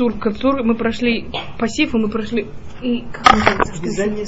кацур, 0.00 0.18
кацур, 0.18 0.64
мы 0.64 0.74
прошли 0.74 1.30
пассив, 1.58 1.94
и 1.94 1.98
мы 1.98 2.08
прошли... 2.08 2.46
И 2.80 3.04
как 3.12 3.32
называется? 3.32 3.82
Вязание 3.82 4.26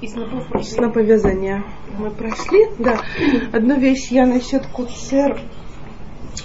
И 0.00 0.08
снопов 0.08 0.46
прошли. 0.48 0.72
Сноповязания 0.72 1.64
мы 1.98 2.10
прошли. 2.10 2.66
Да. 2.78 3.00
Одну 3.52 3.78
вещь 3.78 4.08
я 4.10 4.26
насчет 4.26 4.66
куцер 4.66 5.38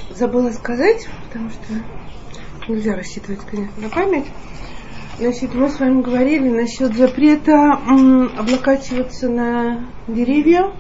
забыла 0.10 0.50
сказать, 0.52 1.08
потому 1.28 1.50
что 1.50 2.72
нельзя 2.72 2.96
рассчитывать, 2.96 3.42
конечно, 3.50 3.82
на 3.82 3.90
память. 3.90 4.26
Значит, 5.20 5.54
мы 5.54 5.70
с 5.70 5.80
вами 5.80 6.02
говорили 6.02 6.50
насчет 6.50 6.96
запрета 6.96 7.80
м, 7.88 8.32
облокачиваться 8.38 9.30
на 9.30 9.86
деревья, 10.08 10.74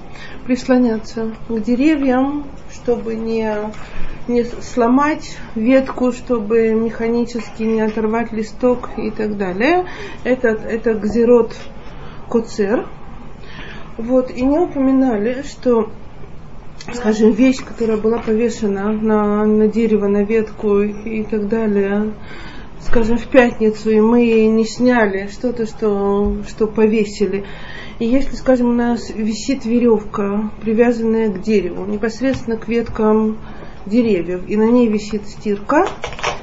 прислоняться 0.46 1.36
к 1.48 1.60
деревьям, 1.60 2.46
чтобы 2.72 3.16
не, 3.16 3.56
не 4.28 4.44
сломать 4.44 5.38
ветку, 5.56 6.12
чтобы 6.12 6.74
механически 6.74 7.64
не 7.64 7.82
оторвать 7.82 8.32
листок 8.32 8.90
и 8.98 9.12
так 9.12 9.38
далее. 9.38 9.86
Это, 10.24 10.50
это 10.50 10.94
гзерот 10.94 11.56
коцер. 12.30 12.88
Вот, 13.98 14.32
и 14.32 14.44
не 14.44 14.58
упоминали, 14.58 15.44
что 15.44 15.92
скажем, 16.92 17.32
вещь, 17.32 17.64
которая 17.64 17.98
была 17.98 18.20
повешена 18.20 18.92
на, 18.92 19.46
на 19.46 19.68
дерево, 19.68 20.08
на 20.08 20.24
ветку 20.24 20.82
и 20.82 21.24
так 21.24 21.48
далее, 21.48 22.14
скажем, 22.82 23.18
в 23.18 23.28
пятницу, 23.28 23.90
и 23.90 24.02
мы 24.02 24.48
не 24.48 24.66
сняли 24.66 25.28
что-то, 25.28 25.66
что, 25.66 26.38
что 26.48 26.68
повесили. 26.68 27.46
И 28.00 28.06
если, 28.06 28.36
скажем, 28.36 28.70
у 28.70 28.74
нас 28.74 29.12
висит 29.12 29.66
веревка, 29.66 30.52
привязанная 30.62 31.30
к 31.30 31.42
дереву, 31.42 31.86
непосредственно 31.86 32.58
к 32.58 32.68
веткам 32.68 33.38
деревьев, 33.86 34.44
и 34.48 34.56
на 34.56 34.70
ней 34.70 34.88
висит 34.88 35.28
стирка, 35.28 35.86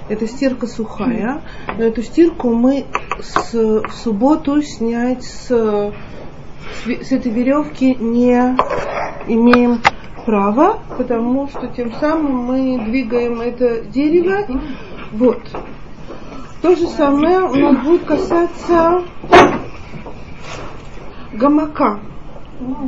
эта 0.09 0.27
стирка 0.27 0.67
сухая, 0.67 1.43
но 1.79 1.85
эту 1.85 2.03
стирку 2.03 2.51
мы 2.51 2.85
с, 3.21 3.53
в 3.53 3.93
субботу 3.93 4.61
снять 4.63 5.23
с, 5.25 5.49
с 5.49 7.13
этой 7.13 7.31
веревки 7.31 7.95
не 7.95 8.57
имеем 9.29 9.81
права, 10.25 10.81
потому 10.99 11.49
что 11.49 11.69
тем 11.69 11.93
самым 11.95 12.37
мы 12.45 12.85
двигаем 12.85 13.41
это 13.41 13.83
дерево. 13.83 14.47
Вот. 15.13 15.43
То 16.63 16.77
же 16.77 16.87
самое 16.89 17.41
у 17.41 17.55
нас 17.55 17.85
будет 17.85 18.05
касаться 18.05 19.03
гамака. 21.33 22.01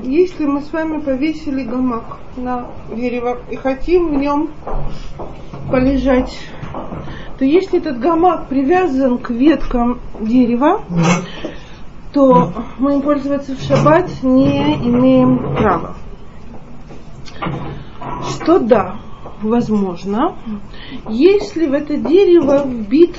Если 0.02 0.44
мы 0.44 0.60
с 0.60 0.70
вами 0.70 1.00
повесили 1.00 1.62
гамак 1.62 2.18
на 2.36 2.66
дерево 2.94 3.38
и 3.50 3.56
хотим 3.56 4.10
в 4.10 4.12
нем 4.18 4.50
полежать, 5.70 6.38
то 7.38 7.46
если 7.46 7.78
этот 7.78 7.98
гамак 7.98 8.48
привязан 8.48 9.16
к 9.16 9.30
веткам 9.30 10.00
дерева, 10.20 10.82
то 12.12 12.52
мы 12.78 12.96
им 12.96 13.02
пользоваться 13.02 13.56
в 13.56 13.60
шаббат 13.60 14.10
не 14.22 14.74
имеем 14.74 15.38
права. 15.56 15.96
Что 18.28 18.58
да, 18.58 18.96
возможно, 19.40 20.36
если 21.08 21.66
в 21.66 21.72
это 21.72 21.96
дерево 21.96 22.62
вбит 22.66 23.16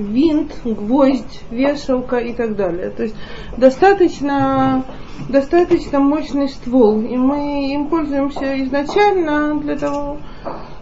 винт, 0.00 0.52
гвоздь, 0.64 1.42
вешалка 1.50 2.16
и 2.16 2.32
так 2.32 2.56
далее. 2.56 2.90
То 2.90 3.04
есть 3.04 3.14
достаточно, 3.56 4.84
достаточно 5.28 6.00
мощный 6.00 6.48
ствол. 6.48 7.00
И 7.00 7.16
мы 7.16 7.72
им 7.72 7.88
пользуемся 7.88 8.62
изначально 8.64 9.58
для 9.60 9.76
того, 9.76 10.18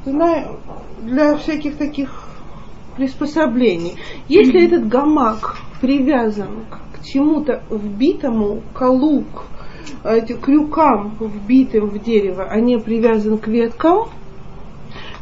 для 0.04 1.36
всяких 1.36 1.76
таких 1.76 2.28
приспособлений. 2.96 3.96
Если 4.28 4.66
этот 4.66 4.88
гамак 4.88 5.56
привязан 5.80 6.64
к 6.70 7.04
чему-то 7.04 7.62
вбитому, 7.70 8.62
колук, 8.74 9.46
крюкам, 10.42 11.16
вбитым 11.20 11.90
в 11.90 12.02
дерево, 12.02 12.46
а 12.50 12.60
не 12.60 12.78
привязан 12.78 13.38
к 13.38 13.46
веткам, 13.48 14.08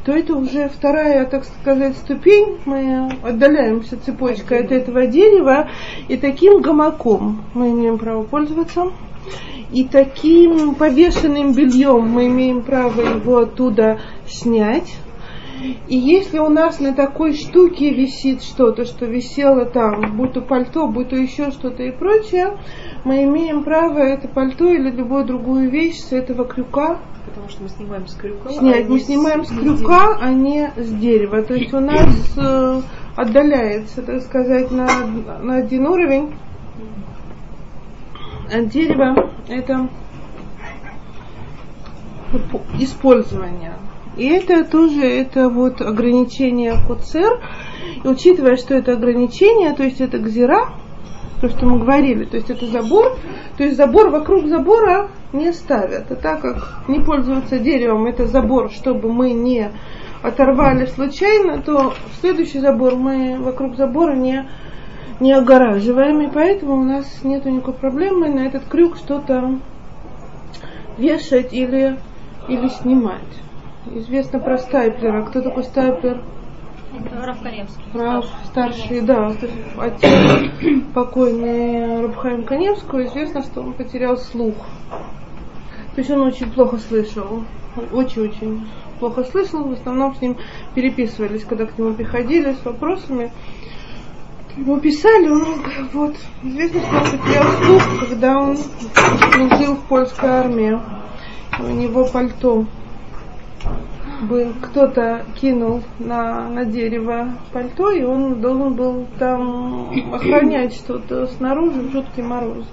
то 0.06 0.12
это 0.12 0.36
уже 0.36 0.68
вторая, 0.68 1.26
так 1.26 1.44
сказать, 1.44 1.96
ступень. 1.96 2.58
Мы 2.64 3.10
отдаляемся 3.24 3.98
цепочкой 4.00 4.60
от 4.60 4.70
этого 4.70 5.08
дерева, 5.08 5.68
и 6.06 6.16
таким 6.16 6.62
гамаком 6.62 7.42
мы 7.54 7.70
имеем 7.70 7.98
право 7.98 8.22
пользоваться. 8.22 8.92
И 9.72 9.82
таким 9.82 10.76
повешенным 10.76 11.54
бельем 11.54 12.08
мы 12.08 12.28
имеем 12.28 12.62
право 12.62 13.00
его 13.00 13.38
оттуда 13.38 13.98
снять. 14.28 14.94
И 15.88 15.96
если 15.96 16.38
у 16.38 16.50
нас 16.50 16.78
на 16.78 16.94
такой 16.94 17.34
штуке 17.34 17.90
висит 17.90 18.44
что-то, 18.44 18.84
что 18.84 19.06
висело 19.06 19.64
там, 19.64 20.16
будь 20.16 20.34
то 20.34 20.40
пальто, 20.40 20.86
будь 20.86 21.08
то 21.08 21.16
еще 21.16 21.50
что-то 21.50 21.82
и 21.82 21.90
прочее, 21.90 22.56
мы 23.02 23.24
имеем 23.24 23.64
право 23.64 23.98
это 23.98 24.28
пальто 24.28 24.68
или 24.68 24.88
любую 24.88 25.24
другую 25.24 25.68
вещь 25.68 25.96
с 25.96 26.12
этого 26.12 26.44
крюка 26.44 27.00
Потому 27.36 27.50
что 27.50 27.62
мы 27.64 27.68
снимаем 27.68 28.06
с 28.06 28.14
крюка. 28.14 28.50
снять. 28.50 28.88
Мы 28.88 28.98
снимаем 28.98 29.44
с 29.44 29.48
крюка, 29.50 30.16
а 30.18 30.32
не 30.32 30.72
с 30.74 30.90
дерева. 30.90 31.42
То 31.42 31.52
есть 31.52 31.74
у 31.74 31.80
нас 31.80 32.34
э, 32.38 32.80
отдаляется, 33.14 34.00
так 34.00 34.22
сказать, 34.22 34.70
на, 34.70 34.88
на 35.42 35.56
один 35.56 35.86
уровень 35.86 36.34
от 38.50 38.68
дерева 38.68 39.32
это 39.48 39.90
использование. 42.78 43.74
И 44.16 44.24
это 44.24 44.64
тоже 44.64 45.02
это 45.02 45.50
вот 45.50 45.82
ограничение 45.82 46.72
коцер. 46.88 47.38
И 48.02 48.08
учитывая, 48.08 48.56
что 48.56 48.74
это 48.74 48.92
ограничение, 48.92 49.74
то 49.74 49.82
есть 49.82 50.00
это 50.00 50.18
гзира, 50.18 50.70
то, 51.40 51.48
что 51.48 51.66
мы 51.66 51.78
говорили, 51.78 52.24
то 52.24 52.36
есть 52.36 52.50
это 52.50 52.66
забор, 52.66 53.16
то 53.56 53.64
есть 53.64 53.76
забор 53.76 54.10
вокруг 54.10 54.46
забора 54.46 55.10
не 55.32 55.52
ставят. 55.52 56.10
А 56.10 56.16
так 56.16 56.40
как 56.40 56.88
не 56.88 57.00
пользуются 57.00 57.58
деревом, 57.58 58.06
это 58.06 58.26
забор, 58.26 58.70
чтобы 58.70 59.12
мы 59.12 59.32
не 59.32 59.70
оторвали 60.22 60.86
случайно, 60.86 61.62
то 61.62 61.90
в 61.90 62.20
следующий 62.20 62.60
забор 62.60 62.96
мы 62.96 63.38
вокруг 63.38 63.76
забора 63.76 64.14
не, 64.14 64.48
не 65.20 65.32
огораживаем, 65.32 66.20
и 66.22 66.32
поэтому 66.32 66.74
у 66.74 66.84
нас 66.84 67.06
нет 67.22 67.44
никакой 67.44 67.74
проблемы 67.74 68.28
на 68.28 68.46
этот 68.46 68.64
крюк 68.64 68.96
что-то 68.96 69.58
вешать 70.98 71.52
или, 71.52 71.98
или 72.48 72.68
снимать. 72.68 73.22
Известно 73.94 74.40
про 74.40 74.58
стайплера. 74.58 75.24
Кто 75.26 75.42
такой 75.42 75.62
стайплер? 75.64 76.22
Раф 77.12 77.42
Каневский. 77.42 77.84
Раф 77.94 78.26
старший, 78.46 79.00
да, 79.00 79.34
отец 79.78 80.10
покойный 80.94 82.02
Рабхаим 82.02 82.44
Каневского, 82.44 83.04
известно, 83.06 83.42
что 83.42 83.62
он 83.62 83.74
потерял 83.74 84.16
слух. 84.16 84.54
То 85.94 86.00
есть 86.00 86.10
он 86.10 86.22
очень 86.22 86.50
плохо 86.50 86.78
слышал, 86.78 87.44
очень-очень 87.92 88.66
плохо 88.98 89.24
слышал, 89.24 89.64
в 89.64 89.72
основном 89.72 90.14
с 90.14 90.20
ним 90.20 90.36
переписывались, 90.74 91.44
когда 91.44 91.66
к 91.66 91.78
нему 91.78 91.94
приходили 91.94 92.52
с 92.52 92.64
вопросами. 92.64 93.32
Ему 94.56 94.80
писали, 94.80 95.28
он 95.28 95.44
вот, 95.92 96.16
известно, 96.42 96.80
что 96.80 96.96
он 96.96 97.04
потерял 97.04 97.52
слух, 97.62 97.82
когда 98.08 98.38
он 98.38 98.56
служил 98.56 99.74
в 99.74 99.82
польской 99.88 100.28
армии. 100.28 100.80
У 101.58 101.68
него 101.68 102.04
пальто 102.06 102.66
был 104.22 104.52
кто-то 104.62 105.24
кинул 105.34 105.82
на, 105.98 106.48
на 106.48 106.64
дерево 106.64 107.32
пальто, 107.52 107.90
и 107.90 108.02
он 108.02 108.40
должен 108.40 108.74
был 108.74 109.06
там 109.18 109.90
охранять 110.12 110.74
что-то 110.74 111.26
снаружи 111.26 111.90
жуткий 111.90 112.22
мороз. 112.22 112.66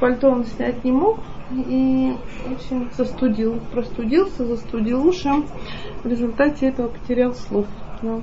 Пальто 0.00 0.30
он 0.30 0.44
снять 0.44 0.84
не 0.84 0.92
мог 0.92 1.20
и 1.50 2.14
очень 2.50 2.88
застудил, 2.96 3.60
простудился, 3.72 4.44
застудил 4.44 5.06
уши. 5.06 5.30
В 6.02 6.06
результате 6.06 6.68
этого 6.68 6.88
потерял 6.88 7.34
слух. 7.34 7.66
Но 8.02 8.22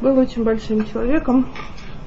был 0.00 0.18
очень 0.18 0.44
большим 0.44 0.84
человеком. 0.86 1.46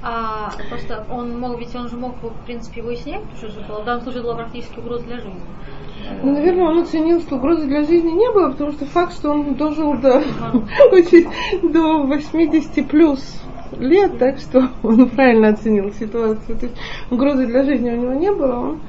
А 0.04 0.52
просто 0.70 1.06
он 1.12 1.40
мог, 1.40 1.60
ведь 1.60 1.76
он 1.76 1.88
же 1.88 1.96
мог, 1.96 2.16
в 2.22 2.46
принципе, 2.46 2.82
его 2.82 2.92
и 2.92 2.96
снять, 2.96 3.22
потому 3.22 3.52
что 3.52 3.82
в 3.82 3.86
данном 3.86 4.02
случае 4.02 4.24
была 4.24 4.36
практически 4.36 4.80
угроза 4.80 5.06
для 5.06 5.18
жизни. 5.18 5.42
Ну, 6.24 6.34
наверное, 6.34 6.70
он 6.70 6.80
оценил, 6.80 7.22
что 7.22 7.36
угрозы 7.36 7.68
для 7.68 7.84
жизни 7.84 8.10
не 8.10 8.32
было, 8.32 8.52
потому 8.52 8.72
что 8.72 8.86
факт, 8.86 9.14
что 9.14 9.30
он 9.30 9.54
дожил 9.54 9.94
до, 9.98 10.18
очень, 10.92 11.30
до 11.72 12.04
80 12.04 12.88
плюс 12.88 13.42
лет, 13.78 14.18
так 14.18 14.40
что 14.40 14.70
он 14.84 15.10
правильно 15.10 15.50
оценил 15.50 15.92
ситуацию. 15.94 16.58
То 16.58 16.66
есть 16.66 16.78
угрозы 17.10 17.46
для 17.46 17.64
жизни 17.64 17.92
у 17.92 17.96
него 17.96 18.14
не 18.14 18.32
было. 18.32 18.56
Он, 18.58 18.82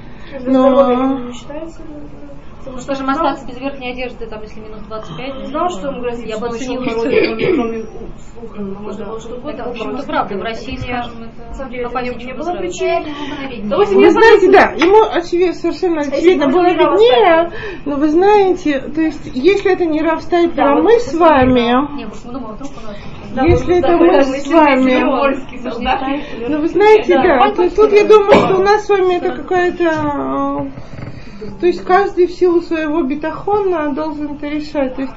но... 0.46 1.18
не 1.18 1.32
считается 1.32 1.82
Ну, 2.64 2.78
скажем, 2.78 3.10
остаться 3.10 3.44
без 3.46 3.58
верхней 3.58 3.90
одежды, 3.92 4.26
там, 4.26 4.40
если 4.42 4.60
минус 4.60 4.80
25. 4.82 5.34
Не 5.40 5.46
знал, 5.46 5.68
что 5.68 5.88
ему 5.88 6.00
грозит. 6.00 6.26
Я 6.26 6.38
бы 6.38 6.46
оценила, 6.46 6.84
что 6.84 7.02
кроме, 7.02 7.54
кроме 7.54 7.84
слуха. 8.32 8.62
Можно 8.62 9.04
было, 9.06 9.20
что 9.20 9.50
это, 9.50 9.64
в 9.64 9.68
общем-то, 9.68 10.02
правда. 10.04 10.36
В 10.36 10.42
России, 10.42 10.76
скажем, 10.76 11.12
На 11.48 11.54
самом 11.54 11.70
деле, 11.72 11.84
это 11.84 11.98
это 11.98 12.24
не 12.24 12.32
было 12.34 12.54
причин. 12.56 13.04
причин. 13.04 13.68
Вы 13.68 14.10
знаете, 14.10 14.50
да, 14.50 14.70
ему 14.72 15.02
очевидно, 15.10 15.54
совершенно 15.54 16.00
очевидно 16.02 16.48
было 16.48 16.68
виднее, 16.68 17.50
но 17.84 17.96
вы 17.96 18.08
знаете, 18.08 18.80
то 18.80 19.00
есть, 19.00 19.30
если 19.34 19.72
это 19.72 19.84
не 19.84 20.00
Раф 20.00 20.22
Стайпер, 20.22 20.62
а 20.62 20.80
мы 20.82 20.98
с 21.00 21.12
вами, 21.14 21.96
Не, 21.96 22.04
потому 22.06 22.14
что 22.14 22.28
мы 22.28 22.34
думаем, 22.34 22.54
вдруг 22.54 22.70
Если 23.48 23.78
это 23.78 23.96
мы 23.96 24.22
с 24.22 24.46
вами. 24.46 25.00
Ну, 26.48 26.60
вы 26.60 26.68
знаете, 26.68 27.14
да, 27.14 27.50
тут 27.54 27.92
я 27.92 28.04
думаю, 28.04 28.34
что 28.34 28.56
у 28.56 28.62
нас 28.62 28.86
с 28.86 28.88
вами 28.88 29.14
это 29.16 29.32
какая-то... 29.32 30.70
То 31.60 31.66
есть 31.66 31.84
каждый 31.84 32.26
в 32.26 32.32
силу 32.32 32.60
своего 32.60 33.02
бетахона 33.02 33.92
должен 33.92 34.36
это 34.36 34.48
решать. 34.48 34.94
То 34.96 35.02
есть 35.02 35.14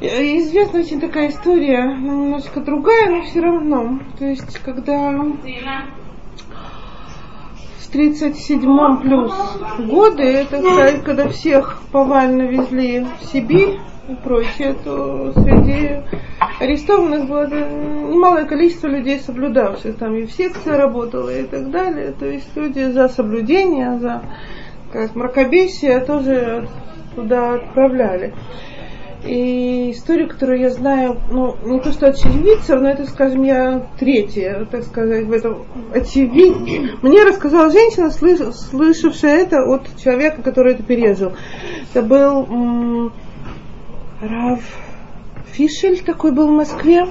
э, 0.00 0.38
известна 0.38 0.80
очень 0.80 1.00
такая 1.00 1.30
история, 1.30 1.84
немножко 1.84 2.60
другая, 2.60 3.10
но 3.10 3.22
все 3.22 3.40
равно. 3.40 4.00
То 4.18 4.24
есть 4.24 4.58
когда 4.60 5.22
в 7.86 7.88
37 7.92 9.00
плюс 9.00 9.32
годы, 9.78 10.22
это 10.22 10.60
сказать, 10.60 11.02
когда 11.02 11.28
всех 11.28 11.80
повально 11.92 12.42
везли 12.42 13.06
в 13.20 13.24
Сибирь 13.26 13.78
и 14.08 14.14
прочее, 14.14 14.74
то 14.84 15.32
среди 15.32 16.02
арестованных 16.60 17.28
было 17.28 17.46
немалое 17.46 18.44
количество 18.44 18.88
людей, 18.88 19.20
соблюдавших. 19.20 19.96
Там 19.96 20.14
и 20.14 20.26
в 20.26 20.32
секции 20.32 20.70
работала 20.70 21.30
и 21.30 21.44
так 21.44 21.70
далее. 21.70 22.12
То 22.12 22.26
есть 22.26 22.54
люди 22.56 22.90
за 22.90 23.08
соблюдение, 23.08 23.98
за 23.98 24.22
как, 24.96 25.14
мракобесие 25.14 26.00
тоже 26.00 26.68
туда 27.14 27.54
отправляли. 27.54 28.34
И 29.24 29.90
историю, 29.90 30.28
которую 30.28 30.60
я 30.60 30.70
знаю, 30.70 31.18
ну, 31.30 31.56
не 31.64 31.80
то 31.80 31.90
что 31.92 32.06
очевидцев, 32.06 32.80
но 32.80 32.88
это, 32.88 33.06
скажем, 33.06 33.42
я 33.42 33.88
третья, 33.98 34.66
так 34.70 34.84
сказать, 34.84 35.26
в 35.26 35.32
этом 35.32 35.64
очевид. 35.92 37.02
Мне 37.02 37.24
рассказала 37.24 37.70
женщина, 37.70 38.06
слыш- 38.10 38.52
слышавшая 38.52 39.38
это 39.42 39.64
от 39.64 39.96
человека, 40.02 40.42
который 40.42 40.74
это 40.74 40.82
пережил. 40.82 41.32
Это 41.92 42.02
был 42.02 42.44
м, 42.46 43.12
Рав 44.22 44.60
Фишель, 45.52 46.02
такой 46.04 46.32
был 46.32 46.48
в 46.48 46.56
Москве. 46.56 47.06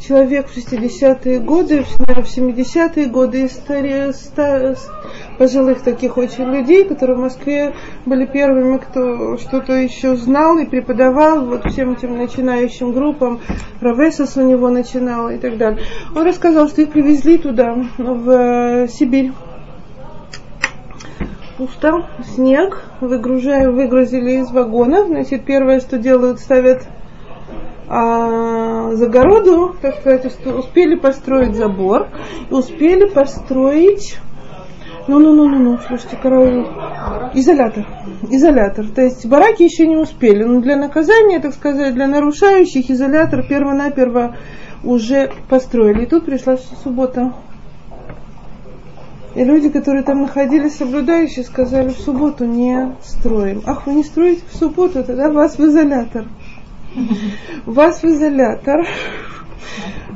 Человек 0.00 0.48
в 0.48 0.56
60-е 0.56 1.40
годы, 1.40 1.82
в 1.84 1.98
наверное, 1.98 2.24
в 2.24 2.36
70-е 2.36 3.06
годы 3.06 3.44
история 3.44 4.12
ста- 4.14 4.74
с- 4.74 4.90
пожилых 5.38 5.82
таких 5.82 6.16
очень 6.16 6.44
людей, 6.44 6.84
которые 6.84 7.18
в 7.18 7.20
Москве 7.20 7.74
были 8.06 8.24
первыми, 8.24 8.78
кто 8.78 9.36
что-то 9.36 9.74
еще 9.74 10.16
знал 10.16 10.56
и 10.56 10.64
преподавал 10.64 11.44
вот 11.44 11.66
всем 11.66 11.92
этим 11.92 12.16
начинающим 12.16 12.92
группам. 12.92 13.40
Равесос 13.82 14.38
у 14.38 14.42
него 14.42 14.70
начинал 14.70 15.28
и 15.28 15.36
так 15.36 15.58
далее. 15.58 15.82
Он 16.16 16.26
рассказал, 16.26 16.68
что 16.68 16.80
их 16.80 16.90
привезли 16.90 17.36
туда, 17.36 17.76
в 17.98 18.30
э, 18.30 18.88
Сибирь. 18.88 19.32
Пусто, 21.58 22.06
снег, 22.34 22.84
выгружая, 23.02 23.70
выгрузили 23.70 24.40
из 24.40 24.50
вагонов. 24.50 25.08
Значит, 25.08 25.44
первое, 25.44 25.80
что 25.80 25.98
делают, 25.98 26.40
ставят 26.40 26.86
а, 27.92 28.92
загороду, 28.94 29.74
так 29.82 29.96
сказать, 29.96 30.24
ус- 30.24 30.54
успели 30.64 30.94
построить 30.94 31.56
забор, 31.56 32.06
успели 32.48 33.06
построить, 33.06 34.16
ну, 35.08 35.18
ну, 35.18 35.34
ну, 35.34 35.48
ну, 35.48 35.58
ну, 35.58 35.78
слушайте, 35.88 36.16
караул, 36.16 36.68
изолятор, 37.34 37.84
изолятор. 38.30 38.86
То 38.86 39.02
есть 39.02 39.26
бараки 39.26 39.64
еще 39.64 39.88
не 39.88 39.96
успели, 39.96 40.44
но 40.44 40.60
для 40.60 40.76
наказания, 40.76 41.40
так 41.40 41.52
сказать, 41.52 41.94
для 41.94 42.06
нарушающих 42.06 42.90
изолятор 42.90 43.42
перво-наперво 43.42 44.36
уже 44.84 45.32
построили. 45.48 46.04
И 46.04 46.06
тут 46.06 46.26
пришла 46.26 46.58
суббота. 46.84 47.34
И 49.34 49.44
люди, 49.44 49.68
которые 49.68 50.04
там 50.04 50.22
находились, 50.22 50.76
соблюдающие, 50.76 51.44
сказали, 51.44 51.88
в 51.88 51.98
субботу 51.98 52.44
не 52.44 52.94
строим. 53.02 53.62
Ах, 53.66 53.86
вы 53.86 53.94
не 53.94 54.04
строите 54.04 54.42
в 54.48 54.56
субботу, 54.56 55.02
тогда 55.02 55.28
вас 55.30 55.58
в 55.58 55.64
изолятор. 55.64 56.26
Вас 57.66 58.02
в 58.02 58.04
изолятор. 58.04 58.86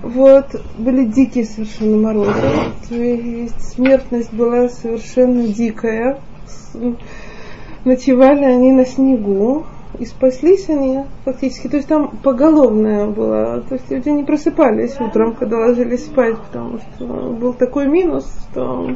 Вот, 0.03 0.61
были 0.77 1.05
дикие 1.05 1.45
совершенно 1.45 1.97
морозы. 1.97 2.33
То 2.89 2.95
есть 2.95 3.75
смертность 3.75 4.33
была 4.33 4.69
совершенно 4.69 5.47
дикая. 5.47 6.19
Ночевали 7.85 8.45
они 8.45 8.73
на 8.73 8.85
снегу. 8.85 9.65
И 9.99 10.07
спаслись 10.07 10.69
они 10.69 11.05
фактически. 11.25 11.69
То 11.69 11.77
есть 11.77 11.89
там 11.89 12.17
поголовная 12.23 13.07
была. 13.07 13.61
То 13.61 13.75
есть 13.75 13.89
люди 13.91 14.09
не 14.09 14.25
просыпались 14.25 15.01
утром, 15.01 15.35
когда 15.35 15.59
ложились 15.59 16.07
спать, 16.07 16.37
потому 16.37 16.79
что 16.79 17.07
был 17.07 17.53
такой 17.53 17.87
минус, 17.87 18.27
что 18.51 18.91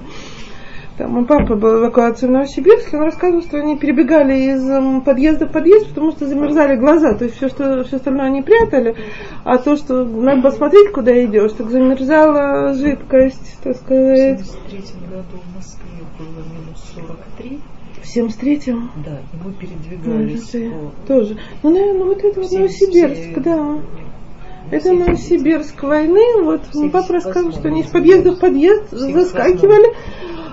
там 0.98 1.12
мой 1.12 1.24
папа 1.24 1.54
был 1.54 1.76
в 1.76 1.78
эвакуации 1.78 2.26
в 2.26 2.30
Новосибирске, 2.30 2.96
он 2.96 3.04
рассказывал, 3.04 3.42
что 3.42 3.58
они 3.58 3.78
перебегали 3.78 4.34
из 4.34 5.04
подъезда 5.04 5.46
в 5.46 5.52
подъезд, 5.52 5.88
потому 5.90 6.10
что 6.10 6.26
замерзали 6.26 6.76
глаза. 6.76 7.14
То 7.14 7.24
есть 7.24 7.36
все, 7.36 7.48
что 7.48 7.84
все 7.84 7.96
остальное 7.96 8.26
они 8.26 8.42
прятали, 8.42 8.96
а 9.44 9.58
то, 9.58 9.76
что 9.76 10.04
надо 10.04 10.42
посмотреть, 10.42 10.90
куда 10.92 11.24
идешь, 11.24 11.52
так 11.52 11.70
замерзала 11.70 12.74
жидкость, 12.74 13.58
так 13.62 13.76
В 13.76 13.78
сказать. 13.78 14.40
73 14.40 14.78
году 15.08 15.38
в 15.40 15.56
Москве 15.56 16.02
было 16.18 16.42
минус 16.52 16.94
43, 16.94 17.60
В 18.02 18.16
73-м. 18.16 18.90
да, 19.04 19.18
и 19.20 19.46
мы 19.46 19.52
передвигались 19.52 20.50
по... 20.50 21.06
Тоже. 21.06 21.38
Ну, 21.62 21.70
наверное, 21.70 22.06
вот 22.06 22.24
это 22.24 22.40
вот 22.40 22.50
Новосибирск, 22.50 23.38
да. 23.40 23.78
Это 24.70 24.92
Новосибирск 24.92 25.82
войны. 25.82 26.42
Вот 26.42 26.62
папа 26.92 27.14
рассказывал, 27.14 27.52
что 27.52 27.68
они 27.68 27.82
из 27.82 27.86
подъезда 27.86 28.32
в 28.32 28.40
подъезд 28.40 28.90
заскакивали, 28.90 29.94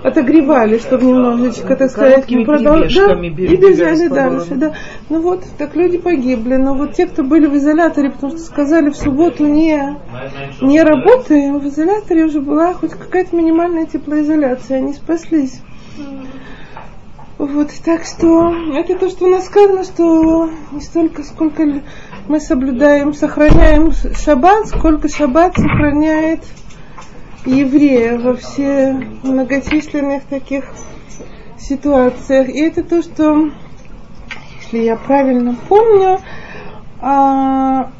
отогревали, 0.02 0.78
чтобы 0.78 1.04
немножечко, 1.04 1.76
так 1.76 1.90
сказать, 1.90 2.14
Короткими 2.14 2.44
продол- 2.44 2.82
перебежками 2.82 3.26
и 3.26 3.56
бежали 3.56 4.08
дальше, 4.08 4.54
да. 4.54 4.74
Ну 5.10 5.20
вот, 5.20 5.44
так 5.58 5.76
люди 5.76 5.98
погибли. 5.98 6.56
Но 6.56 6.74
вот 6.74 6.94
те, 6.94 7.06
кто 7.06 7.22
были 7.22 7.46
в 7.46 7.56
изоляторе, 7.56 8.10
потому 8.10 8.32
что 8.32 8.40
сказали 8.40 8.90
в 8.90 8.96
субботу 8.96 9.46
не, 9.46 9.96
не 10.62 10.82
работаем, 10.82 11.58
в 11.58 11.66
изоляторе 11.66 12.24
уже 12.24 12.40
была 12.40 12.72
хоть 12.74 12.92
какая-то 12.92 13.36
минимальная 13.36 13.86
теплоизоляция, 13.86 14.78
они 14.78 14.94
спаслись. 14.94 15.60
Вот, 17.38 17.70
так 17.84 18.04
что 18.04 18.50
это 18.74 18.98
то, 18.98 19.10
что 19.10 19.26
у 19.26 19.28
нас 19.28 19.44
сказано, 19.44 19.84
что 19.84 20.48
не 20.72 20.80
столько, 20.80 21.22
сколько 21.22 21.82
мы 22.28 22.40
соблюдаем, 22.40 23.14
сохраняем 23.14 23.92
шаббат, 23.92 24.66
сколько 24.68 25.08
шаббат 25.08 25.56
сохраняет 25.56 26.40
еврея 27.44 28.18
во 28.18 28.34
все 28.34 28.92
многочисленных 29.22 30.24
таких 30.24 30.64
ситуациях. 31.58 32.48
И 32.48 32.60
это 32.60 32.82
то, 32.82 33.02
что, 33.02 33.50
если 34.60 34.78
я 34.78 34.96
правильно 34.96 35.56
помню, 35.68 36.18
а, 37.00 37.90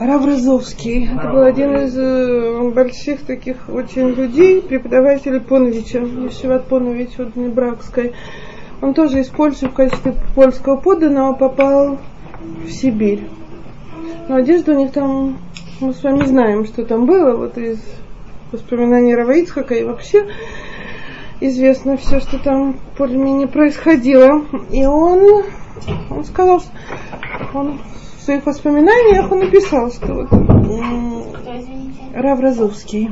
Рав. 0.00 0.26
Это 0.26 1.28
был 1.30 1.42
один 1.42 1.76
из 1.76 1.94
э, 1.94 2.70
больших 2.70 3.26
таких 3.26 3.68
очень 3.68 4.08
людей, 4.08 4.62
преподавателей 4.62 5.40
Поновича, 5.40 5.98
Ешеват 5.98 6.68
Понович 6.68 7.18
от 7.18 7.36
Небракской. 7.36 8.14
Он 8.82 8.94
тоже 8.94 9.20
из 9.20 9.28
Польши 9.28 9.68
в 9.68 9.74
качестве 9.74 10.14
польского 10.34 10.76
подданного 10.76 11.34
попал 11.34 11.98
в 12.64 12.70
Сибирь. 12.70 13.28
Но 14.28 14.36
одежда 14.36 14.72
у 14.72 14.76
них 14.76 14.92
там, 14.92 15.38
мы 15.80 15.92
с 15.92 16.02
вами 16.02 16.24
знаем, 16.24 16.64
что 16.64 16.84
там 16.84 17.04
было, 17.04 17.36
вот 17.36 17.58
из 17.58 17.78
воспоминаний 18.52 19.14
Рава 19.14 19.32
Ицхака 19.32 19.74
и 19.74 19.84
вообще 19.84 20.28
известно 21.40 21.96
все, 21.96 22.20
что 22.20 22.38
там 22.38 22.76
более-менее 22.96 23.48
происходило. 23.48 24.44
И 24.70 24.84
он, 24.86 25.44
он 26.10 26.24
сказал, 26.24 26.60
что 26.60 26.70
он 27.54 27.78
в 28.18 28.22
своих 28.22 28.46
воспоминаниях 28.46 29.30
он 29.30 29.40
написал, 29.40 29.90
что 29.90 30.14
вот 30.14 30.32
м, 30.32 31.24
Рав 32.14 32.40
Розовский 32.40 33.10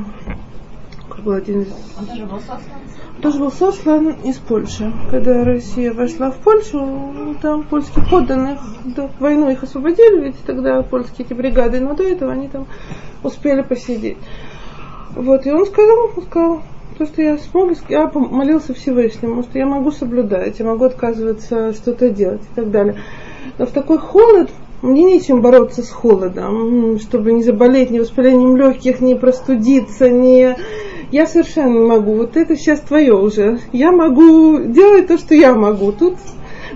такой 1.19 1.23
был 1.23 1.33
один 1.33 1.61
из... 1.61 1.73
Тоже 2.07 2.25
был 2.25 2.39
сослан 3.51 4.15
из 4.23 4.37
Польши. 4.37 4.93
Когда 5.11 5.43
Россия 5.43 5.93
вошла 5.93 6.31
в 6.31 6.37
Польшу, 6.37 7.35
там 7.41 7.63
польских 7.63 8.09
подданных 8.09 8.59
до 8.85 9.09
войну 9.19 9.49
их 9.49 9.63
освободили, 9.63 10.25
ведь 10.25 10.43
тогда 10.45 10.81
польские 10.81 11.25
эти 11.25 11.33
бригады, 11.33 11.79
но 11.79 11.93
до 11.93 12.03
этого 12.03 12.31
они 12.31 12.47
там 12.47 12.67
успели 13.23 13.61
посидеть. 13.61 14.17
Вот, 15.15 15.45
и 15.45 15.51
он 15.51 15.65
сказал, 15.65 16.11
он 16.15 16.23
сказал, 16.23 16.61
то, 16.97 17.05
что 17.05 17.21
я 17.21 17.37
смог, 17.37 17.71
я 17.89 18.07
помолился 18.07 18.73
Всевышнему, 18.73 19.43
что 19.43 19.57
я 19.57 19.65
могу 19.65 19.91
соблюдать, 19.91 20.59
я 20.59 20.65
могу 20.65 20.85
отказываться 20.85 21.73
что-то 21.73 22.09
делать 22.09 22.41
и 22.41 22.55
так 22.55 22.71
далее. 22.71 22.97
Но 23.57 23.65
в 23.65 23.71
такой 23.71 23.97
холод 23.97 24.49
мне 24.81 25.03
нечем 25.03 25.41
бороться 25.41 25.83
с 25.83 25.89
холодом, 25.89 26.99
чтобы 26.99 27.33
не 27.33 27.43
заболеть 27.43 27.89
ни 27.89 27.99
воспалением 27.99 28.55
легких, 28.55 29.01
не 29.01 29.15
простудиться, 29.15 30.09
не... 30.09 30.55
Я 31.11 31.25
совершенно 31.25 31.73
не 31.73 31.85
могу. 31.85 32.15
Вот 32.15 32.37
это 32.37 32.55
сейчас 32.55 32.79
твое 32.81 33.13
уже. 33.13 33.59
Я 33.73 33.91
могу 33.91 34.59
делать 34.59 35.07
то, 35.07 35.17
что 35.17 35.33
я 35.33 35.55
могу. 35.55 35.91
Тут 35.91 36.15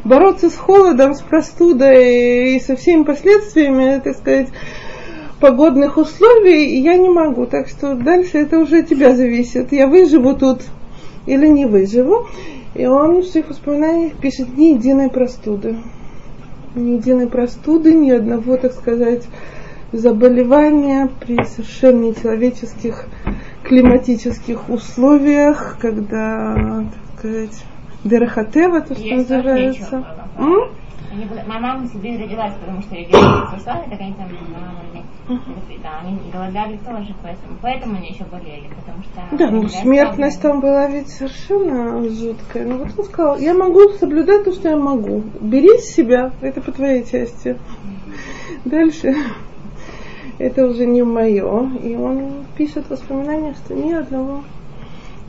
бороться 0.03 0.49
с 0.49 0.55
холодом, 0.55 1.13
с 1.13 1.21
простудой 1.21 2.55
и 2.55 2.59
со 2.59 2.75
всеми 2.75 3.03
последствиями, 3.03 4.01
так 4.03 4.17
сказать, 4.17 4.47
погодных 5.39 5.97
условий 5.97 6.79
я 6.81 6.97
не 6.97 7.09
могу. 7.09 7.45
Так 7.45 7.67
что 7.67 7.93
дальше 7.93 8.39
это 8.39 8.57
уже 8.57 8.79
от 8.79 8.89
тебя 8.89 9.15
зависит. 9.15 9.71
Я 9.71 9.87
выживу 9.87 10.35
тут 10.35 10.61
или 11.27 11.47
не 11.47 11.65
выживу. 11.65 12.27
И 12.73 12.87
он 12.87 13.21
в 13.21 13.25
своих 13.25 13.49
воспоминаниях 13.49 14.13
пишет 14.13 14.57
ни 14.57 14.73
единой 14.73 15.09
простуды. 15.09 15.77
Ни 16.75 16.91
единой 16.91 17.27
простуды, 17.27 17.93
ни 17.93 18.11
одного, 18.11 18.57
так 18.57 18.73
сказать, 18.73 19.23
заболевания 19.91 21.09
при 21.19 21.43
совершенно 21.43 22.05
нечеловеческих 22.05 23.05
климатических 23.63 24.69
условиях, 24.69 25.77
когда, 25.79 26.85
так 26.91 27.19
сказать, 27.19 27.63
Дерахатева, 28.03 28.81
то, 28.81 28.95
что 28.95 29.03
Есть 29.03 29.29
называется. 29.29 30.05
М? 30.37 30.71
Они 31.13 31.25
Моя 31.45 31.59
мама 31.59 31.87
с 31.87 31.91
Сибири 31.91 32.23
родилась, 32.23 32.53
потому 32.55 32.81
что 32.81 32.95
ее 32.95 33.09
послали, 33.51 33.89
так 33.89 33.99
они 33.99 34.13
там 34.13 34.27
ну, 35.27 35.37
да, 35.81 35.99
они 36.01 36.19
голодали 36.31 36.77
тоже, 36.77 37.15
поэтому, 37.21 37.57
поэтому 37.61 37.95
они 37.95 38.09
еще 38.09 38.25
болели, 38.25 38.69
потому 38.75 39.03
что... 39.03 39.37
Да, 39.37 39.51
ну 39.51 39.69
смертность 39.69 40.41
там 40.41 40.59
была 40.59 40.87
ведь 40.87 41.09
совершенно 41.09 42.09
жуткая. 42.09 42.65
Ну 42.65 42.79
вот 42.79 42.89
он 42.97 43.05
сказал, 43.05 43.37
я 43.37 43.53
могу 43.53 43.89
соблюдать 43.99 44.43
то, 44.43 44.51
что 44.51 44.69
я 44.69 44.75
могу. 44.75 45.23
Бери 45.39 45.77
себя, 45.77 46.31
это 46.41 46.59
по 46.61 46.71
твоей 46.71 47.05
части. 47.05 47.57
Дальше. 48.65 49.15
Это 50.39 50.65
уже 50.65 50.85
не 50.85 51.03
мое. 51.03 51.69
И 51.83 51.95
он 51.95 52.45
пишет 52.57 52.89
воспоминания, 52.89 53.53
что 53.53 53.75
ни 53.75 53.93
одного, 53.93 54.43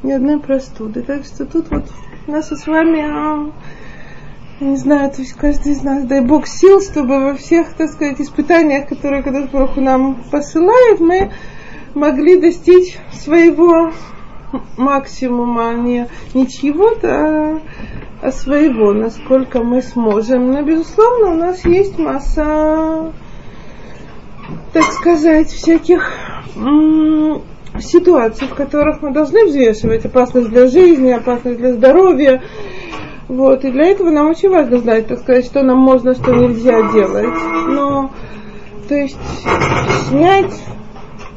ни 0.02 0.10
одной 0.10 0.40
простуды. 0.40 1.02
Так 1.02 1.24
что 1.24 1.46
тут 1.46 1.70
вот 1.70 1.84
у 2.26 2.32
нас 2.32 2.48
с 2.48 2.66
вами, 2.66 3.52
а, 4.64 4.66
не 4.66 4.76
знаю, 4.76 5.10
то 5.10 5.20
есть 5.20 5.34
каждый 5.34 5.72
из 5.72 5.82
нас, 5.82 6.04
дай 6.04 6.20
Бог 6.20 6.46
сил, 6.46 6.80
чтобы 6.80 7.20
во 7.20 7.34
всех, 7.34 7.74
так 7.74 7.90
сказать, 7.90 8.20
испытаниях, 8.20 8.88
которые 8.88 9.22
когда 9.22 9.42
Бог 9.42 9.76
нам 9.76 10.24
посылает, 10.30 11.00
мы 11.00 11.30
могли 11.94 12.40
достичь 12.40 12.98
своего 13.12 13.92
максимума, 14.76 15.74
не, 15.74 16.08
не 16.32 16.48
чьего-то, 16.48 17.08
а, 17.08 17.60
а 18.22 18.32
своего, 18.32 18.92
насколько 18.92 19.62
мы 19.62 19.82
сможем. 19.82 20.50
Но, 20.50 20.62
безусловно, 20.62 21.32
у 21.32 21.34
нас 21.34 21.64
есть 21.64 21.98
масса, 21.98 23.12
так 24.72 24.84
сказать, 24.92 25.48
всяких 25.48 26.10
ситуаций, 27.80 28.46
в 28.46 28.54
которых 28.54 29.02
мы 29.02 29.12
должны 29.12 29.46
взвешивать 29.46 30.04
опасность 30.04 30.48
для 30.48 30.68
жизни, 30.68 31.10
опасность 31.10 31.58
для 31.58 31.74
здоровья. 31.74 32.42
Вот, 33.28 33.64
и 33.64 33.70
для 33.70 33.86
этого 33.86 34.10
нам 34.10 34.28
очень 34.28 34.50
важно 34.50 34.78
знать, 34.78 35.06
так 35.06 35.20
сказать, 35.20 35.46
что 35.46 35.62
нам 35.62 35.78
можно, 35.78 36.14
что 36.14 36.34
нельзя 36.34 36.92
делать. 36.92 37.34
Но, 37.68 38.10
то 38.88 38.94
есть, 38.94 39.18
снять 40.08 40.52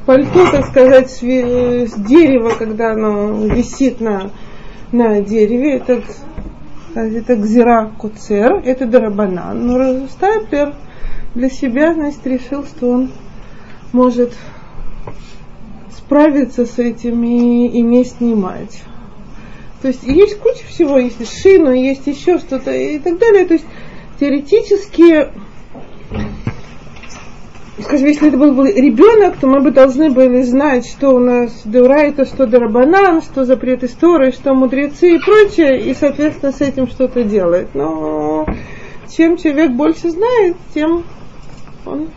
пальто, 0.06 0.52
так 0.52 0.66
сказать, 0.66 1.10
с, 1.10 1.22
с 1.22 1.94
дерева, 1.94 2.52
когда 2.58 2.92
оно 2.92 3.46
висит 3.48 4.02
на, 4.02 4.32
на 4.92 5.22
дереве, 5.22 5.76
это, 5.76 6.02
это 6.94 7.36
гзира 7.38 7.92
куцер, 7.98 8.62
это 8.66 8.86
дарабанан. 8.86 9.66
Но 9.66 10.08
Стайплер 10.08 10.74
для 11.36 11.50
себя, 11.50 11.94
значит, 11.94 12.26
решил, 12.28 12.66
что 12.66 12.90
он 12.90 13.12
может 13.94 14.34
справиться 15.96 16.66
с 16.66 16.80
этим 16.80 17.24
и, 17.24 17.68
и 17.68 17.82
не 17.82 18.04
снимать. 18.04 18.82
То 19.82 19.90
есть 19.90 20.04
есть 20.04 20.40
куча 20.40 20.66
всего, 20.68 20.98
есть 20.98 21.22
и 21.22 21.26
шину, 21.26 21.72
есть 21.72 22.08
еще 22.08 22.40
что-то 22.40 22.72
и 22.72 22.98
так 23.00 23.18
далее. 23.18 23.46
То 23.46 23.54
есть 23.54 23.66
теоретически 24.20 25.30
скажем, 27.82 28.08
если 28.08 28.30
это 28.30 28.38
был 28.38 28.54
бы 28.54 28.72
ребенок, 28.72 29.38
то 29.38 29.48
мы 29.48 29.62
бы 29.62 29.72
должны 29.72 30.10
были 30.10 30.42
знать, 30.42 30.88
что 30.88 31.12
у 31.12 31.20
нас 31.20 31.62
Деурайта, 31.64 32.26
что 32.26 32.48
Дарабанан, 32.48 33.22
что 33.22 33.46
запрет 33.46 33.84
истории, 33.84 34.32
что 34.32 34.54
мудрецы 34.54 35.16
и 35.16 35.20
прочее, 35.20 35.82
и, 35.82 35.94
соответственно, 35.94 36.52
с 36.52 36.62
этим 36.62 36.88
что-то 36.88 37.24
делать. 37.24 37.70
Но 37.74 38.46
чем 39.16 39.38
человек 39.38 39.72
больше 39.72 40.10
знает, 40.10 40.58
тем 40.74 41.04
он 41.86 42.10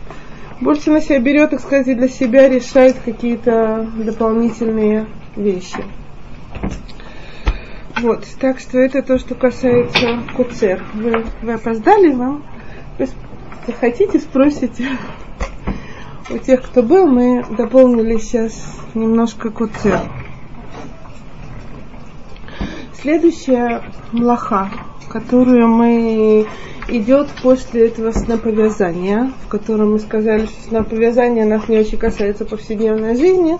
больше 0.61 0.91
на 0.91 1.01
себя 1.01 1.21
берет, 1.21 1.51
так 1.51 1.61
сказать, 1.61 1.89
и 1.89 1.95
для 1.95 2.09
себя 2.09 2.49
решает 2.49 2.97
какие-то 3.05 3.89
дополнительные 3.97 5.07
вещи. 5.37 5.85
Вот, 8.01 8.27
так 8.41 8.59
что 8.61 8.79
это 8.79 9.03
то, 9.03 9.19
что 9.19 9.35
касается 9.35 10.21
куцер. 10.35 10.83
Вы, 10.95 11.25
вы 11.43 11.53
опоздали, 11.53 12.15
вам? 12.15 12.43
Вы 12.99 13.09
хотите, 13.79 14.19
спросите. 14.19 14.89
У 16.31 16.39
тех, 16.39 16.63
кто 16.63 16.83
был, 16.83 17.07
мы 17.07 17.45
дополнили 17.59 18.17
сейчас 18.17 18.55
немножко 18.95 19.51
куцер. 19.51 20.01
Следующая 23.03 23.83
млаха, 24.13 24.71
которую 25.11 25.69
мы 25.69 26.47
идет 26.89 27.29
после 27.43 27.89
этого 27.89 28.13
сноповязания, 28.13 29.31
в 29.45 29.49
котором 29.49 29.93
мы 29.93 29.99
сказали, 29.99 30.47
что 30.47 30.69
сноповязание 30.69 31.45
нас 31.45 31.69
не 31.69 31.79
очень 31.79 31.99
касается 31.99 32.47
повседневной 32.47 33.17
жизни, 33.17 33.59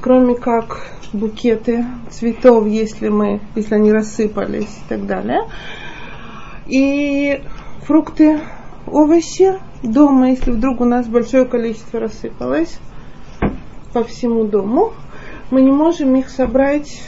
кроме 0.00 0.34
как 0.34 0.97
букеты 1.12 1.84
цветов, 2.10 2.66
если 2.66 3.08
мы, 3.08 3.40
если 3.54 3.74
они 3.74 3.92
рассыпались 3.92 4.64
и 4.64 4.88
так 4.88 5.06
далее. 5.06 5.42
И 6.66 7.42
фрукты, 7.82 8.40
овощи 8.86 9.54
дома, 9.82 10.30
если 10.30 10.50
вдруг 10.50 10.80
у 10.80 10.84
нас 10.84 11.06
большое 11.06 11.44
количество 11.44 12.00
рассыпалось 12.00 12.78
по 13.92 14.04
всему 14.04 14.44
дому, 14.44 14.92
мы 15.50 15.62
не 15.62 15.70
можем 15.70 16.14
их 16.16 16.28
собрать 16.28 17.02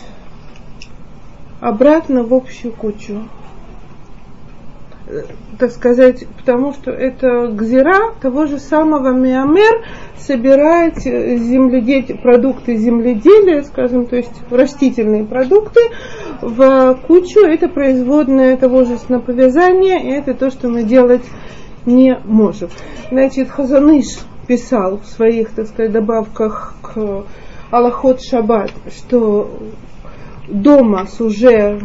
обратно 1.61 2.23
в 2.23 2.33
общую 2.33 2.73
кучу. 2.73 3.29
Э, 5.11 5.23
Так 5.59 5.73
сказать, 5.73 6.27
потому 6.39 6.73
что 6.73 6.91
это 6.91 7.49
гзира 7.49 8.15
того 8.23 8.47
же 8.47 8.59
самого 8.59 9.13
Миамер 9.13 9.85
собирать 10.17 11.07
э, 11.07 11.37
земледель, 11.37 12.19
продукты 12.23 12.77
земледелия, 12.77 13.63
скажем, 13.63 14.07
то 14.07 14.17
есть 14.17 14.33
растительные 14.51 15.25
продукты 15.25 15.81
в 16.41 17.01
кучу. 17.07 17.41
Это 17.41 17.69
производное 17.69 18.57
того 18.57 18.85
же 18.85 18.97
сноповязания, 18.99 19.99
и 19.99 20.11
это 20.11 20.33
то, 20.35 20.51
что 20.51 20.69
мы 20.69 20.85
делать 20.85 21.25
не 21.87 22.17
можем. 22.25 22.71
Значит, 23.11 23.51
Хазаныш 23.51 24.21
писал 24.47 24.99
в 24.99 25.07
своих, 25.07 25.51
так 25.51 25.67
сказать, 25.67 25.93
добавках 25.93 26.77
к 26.83 27.25
Аллахот 27.71 28.23
Шаббат, 28.23 28.71
что 28.97 29.51
дома 30.49 31.07
с 31.07 31.21
уже 31.21 31.81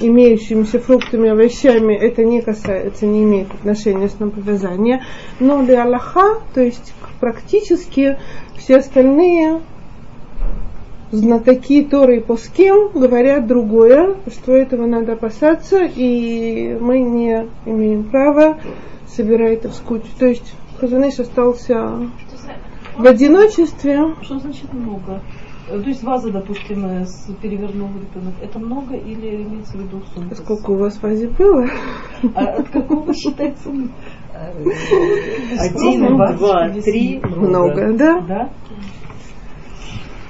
имеющимися 0.00 0.78
фруктами 0.78 1.28
овощами 1.28 1.94
это 1.94 2.24
не 2.24 2.40
касается, 2.42 3.06
не 3.06 3.24
имеет 3.24 3.52
отношения 3.52 4.08
с 4.08 4.18
наповязанием. 4.18 5.00
Но 5.40 5.62
для 5.62 5.84
Аллаха, 5.84 6.40
то 6.54 6.60
есть 6.60 6.94
практически 7.20 8.16
все 8.56 8.76
остальные 8.76 9.60
знатоки 11.10 11.82
Торы 11.84 12.18
и 12.18 12.20
Поским 12.20 12.90
говорят 12.94 13.46
другое, 13.46 14.16
что 14.30 14.54
этого 14.54 14.86
надо 14.86 15.14
опасаться, 15.14 15.80
и 15.84 16.76
мы 16.80 17.00
не 17.00 17.46
имеем 17.64 18.04
права 18.04 18.58
собирать 19.06 19.60
это 19.60 19.70
в 19.70 19.80
кучу. 19.82 20.06
То 20.18 20.26
есть 20.26 20.54
Хазаныш 20.78 21.18
остался 21.18 22.10
в 22.96 23.06
одиночестве. 23.06 24.14
Что 24.22 24.38
значит 24.38 24.72
много? 24.72 25.22
Э, 25.70 25.80
То 25.80 25.88
есть 25.88 26.02
ваза, 26.02 26.30
допустим, 26.30 26.84
э, 26.86 27.06
с 27.06 27.28
перевернул 27.42 27.88
ребенок. 27.88 28.34
Это 28.42 28.58
много 28.58 28.96
или 28.96 29.42
имеется 29.42 29.76
в 29.76 29.80
виду 29.80 30.02
сумка? 30.14 30.34
Сколько 30.34 30.70
у 30.70 30.76
вас 30.76 31.00
вазе 31.02 31.28
было? 31.28 31.68
А 32.34 32.44
от 32.44 32.68
какого 32.70 33.14
считается? 33.14 33.70
Один, 35.58 36.16
два, 36.36 36.68
три. 36.70 37.20
Много, 37.22 37.92
да? 37.94 38.20
Да? 38.20 38.50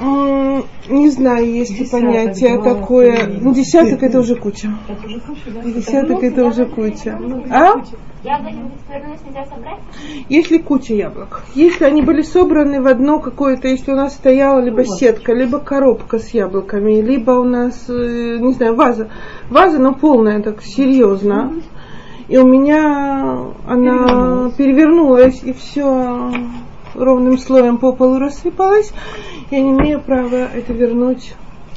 Не 0.00 1.11
знаю, 1.11 1.52
есть 1.52 1.78
ли 1.78 1.87
понятие 1.87 2.57
два, 2.57 2.75
такое. 2.75 3.26
три. 3.26 3.38
Ну, 3.40 3.54
десяток 3.54 4.02
это 4.02 4.21
уже 4.21 4.37
куча. 4.37 4.71
Это 4.88 5.07
уже 5.07 5.21
куча, 5.21 5.50
да? 5.54 5.62
Десяток 5.62 6.23
это 6.23 6.45
уже 6.45 6.66
куча. 6.66 7.18
А? 7.50 7.83
Яблоки 8.25 8.56
перенос 8.88 9.20
нельзя 9.25 9.46
собрать? 9.46 9.78
Если 10.28 10.58
куча 10.58 10.94
яблок. 10.94 11.44
Если 11.54 11.84
они 11.84 12.02
были 12.02 12.22
собраны 12.22 12.82
в 12.82 12.88
одно 12.88 13.20
какое-то, 13.20 13.68
если 13.68 13.92
у 13.92 13.96
нас 13.96 14.14
стояла 14.14 14.60
либо 14.60 14.84
сетка, 14.84 15.32
либо 15.32 15.60
коробка 15.60 16.18
с 16.18 16.30
яблоками, 16.30 17.00
либо 17.00 17.32
у 17.32 17.44
нас, 17.44 17.88
э, 17.88 18.38
не 18.40 18.52
знаю, 18.54 18.75
ваза. 18.75 19.08
Ваза, 19.50 19.78
но 19.78 19.94
полная, 19.94 20.42
так 20.42 20.62
серьезно. 20.62 21.62
И 22.26 22.37
у 22.37 22.46
меня 22.46 23.52
она 23.66 24.50
перевернулась, 24.56 25.42
и 25.44 25.52
все 25.52 26.32
ровным 26.94 27.38
слоем 27.38 27.78
по 27.78 27.92
полу 27.92 28.18
рассыпалось. 28.18 28.92
Я 29.50 29.60
не 29.60 29.70
имею 29.70 30.00
права 30.00 30.48
это 30.52 30.72
вернуть 30.72 31.34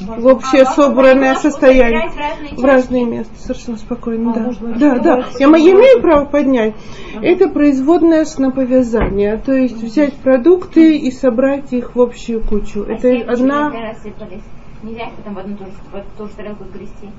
в 0.07 0.25
общее 0.25 0.63
А, 0.63 0.65
собранное 0.65 1.35
состояние. 1.35 2.09
в 2.57 2.63
разные 2.63 3.05
места, 3.05 3.33
совершенно 3.37 3.77
спокойно, 3.77 4.31
А, 4.31 4.35
да. 4.35 4.41
можно 4.41 4.73
Да, 4.77 4.99
да. 4.99 5.17
Я, 5.39 5.47
я 5.47 5.71
имею 5.71 6.01
право 6.01 6.25
поднять. 6.25 6.75
Это 7.21 7.49
производное 7.49 8.25
сноповязание, 8.25 9.37
то 9.37 9.53
есть 9.53 9.81
взять 9.81 10.15
продукты 10.15 10.97
и 10.97 11.11
собрать 11.11 11.71
их 11.73 11.95
в 11.95 12.01
общую 12.01 12.41
кучу. 12.43 12.85
А 12.87 12.93
Это 12.93 13.31
одна... 13.31 13.71
Нельзя 14.83 15.03
их 15.05 15.13
потом 15.13 15.35
в 15.35 15.37
одну 15.37 15.57
ту 15.57 15.65
же, 15.65 15.71
в 15.91 16.17
ту 16.17 16.25
же 16.25 16.33
тарелку 16.33 16.63
грести. 16.63 17.09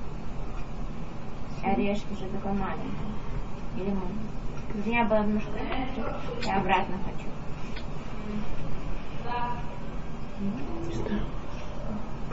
Орешки 1.63 2.13
же 2.13 2.25
такой 2.33 2.51
маленький. 2.51 3.07
Или 3.77 3.89
можно? 3.89 4.85
Меня 4.85 5.05
было 5.05 5.23
немножко 5.23 5.51
я 6.45 6.57
обратно 6.57 6.97
хочу. 7.05 7.27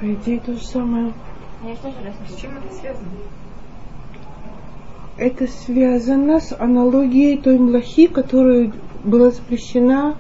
По 0.01 0.07
идее 0.07 0.41
то 0.41 0.55
же 0.55 0.65
самое. 0.65 1.13
Я 1.63 1.75
же 1.75 1.81
тоже 1.83 1.97
раз 2.05 2.15
С 2.27 2.41
чем 2.41 2.53
это 2.57 2.75
связано? 2.75 3.09
Это 5.19 5.47
связано 5.47 6.41
с 6.41 6.57
аналогией 6.59 7.37
той 7.37 7.59
млахи, 7.59 8.07
которая 8.07 8.73
была 9.05 9.31
запрещена 9.31 10.17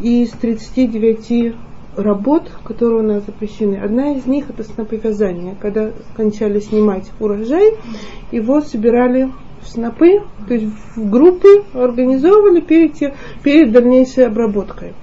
из 0.00 0.30
39 0.30 1.56
работ, 1.96 2.50
которые 2.64 3.00
у 3.00 3.02
нас 3.02 3.24
запрещены. 3.24 3.76
Одна 3.76 4.12
из 4.12 4.26
них 4.26 4.48
это 4.48 4.62
сноповязание, 4.62 5.56
когда 5.60 5.90
кончали 6.16 6.60
снимать 6.60 7.10
урожай, 7.18 7.74
его 8.30 8.60
собирали 8.60 9.30
в 9.62 9.68
снопы, 9.68 10.22
то 10.46 10.54
есть 10.54 10.66
в 10.94 11.10
группы 11.10 11.64
организовывали 11.74 12.60
перед, 12.60 13.14
перед 13.42 13.72
дальнейшей 13.72 14.26
обработкой. 14.26 14.94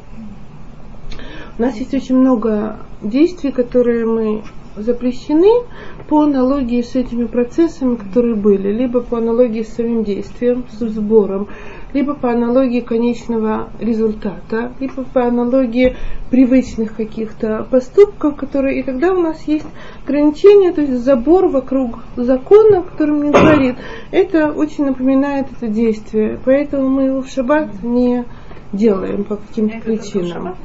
У 1.58 1.62
нас 1.64 1.76
есть 1.78 1.94
очень 1.96 2.18
много 2.18 2.78
действий, 3.02 3.52
которые 3.52 4.06
мы 4.06 4.44
запрещены 4.76 5.66
по 6.08 6.22
аналогии 6.22 6.84
с 6.84 6.96
этими 6.96 7.26
процессами, 7.26 7.96
которые 7.96 8.36
были, 8.36 8.72
либо 8.72 9.02
по 9.02 9.18
аналогии 9.18 9.64
с 9.64 9.74
самим 9.74 10.04
действием, 10.04 10.66
с 10.70 10.78
сбором, 10.88 11.48
либо 11.94 12.14
по 12.14 12.32
аналогии 12.32 12.82
конечного 12.82 13.70
результата, 13.80 14.72
либо 14.80 15.04
по 15.04 15.26
аналогии 15.26 15.96
привычных 16.30 16.96
каких-то 16.96 17.66
поступков, 17.72 18.36
которые, 18.36 18.80
и 18.80 18.84
тогда 18.84 19.12
у 19.14 19.20
нас 19.20 19.42
есть 19.48 19.66
ограничения, 20.06 20.72
то 20.72 20.82
есть 20.82 20.94
забор 20.94 21.48
вокруг 21.48 22.04
закона, 22.16 22.84
который 22.84 23.16
мне 23.16 23.32
говорит, 23.32 23.78
это 24.12 24.52
очень 24.52 24.86
напоминает 24.86 25.48
это 25.58 25.68
действие, 25.68 26.40
поэтому 26.46 26.88
мы 26.88 27.04
его 27.06 27.22
в 27.24 27.30
шаббат 27.30 27.82
не 27.82 28.26
делаем 28.74 29.24
по 29.24 29.38
каким-то 29.38 29.80
причинам. 29.80 30.56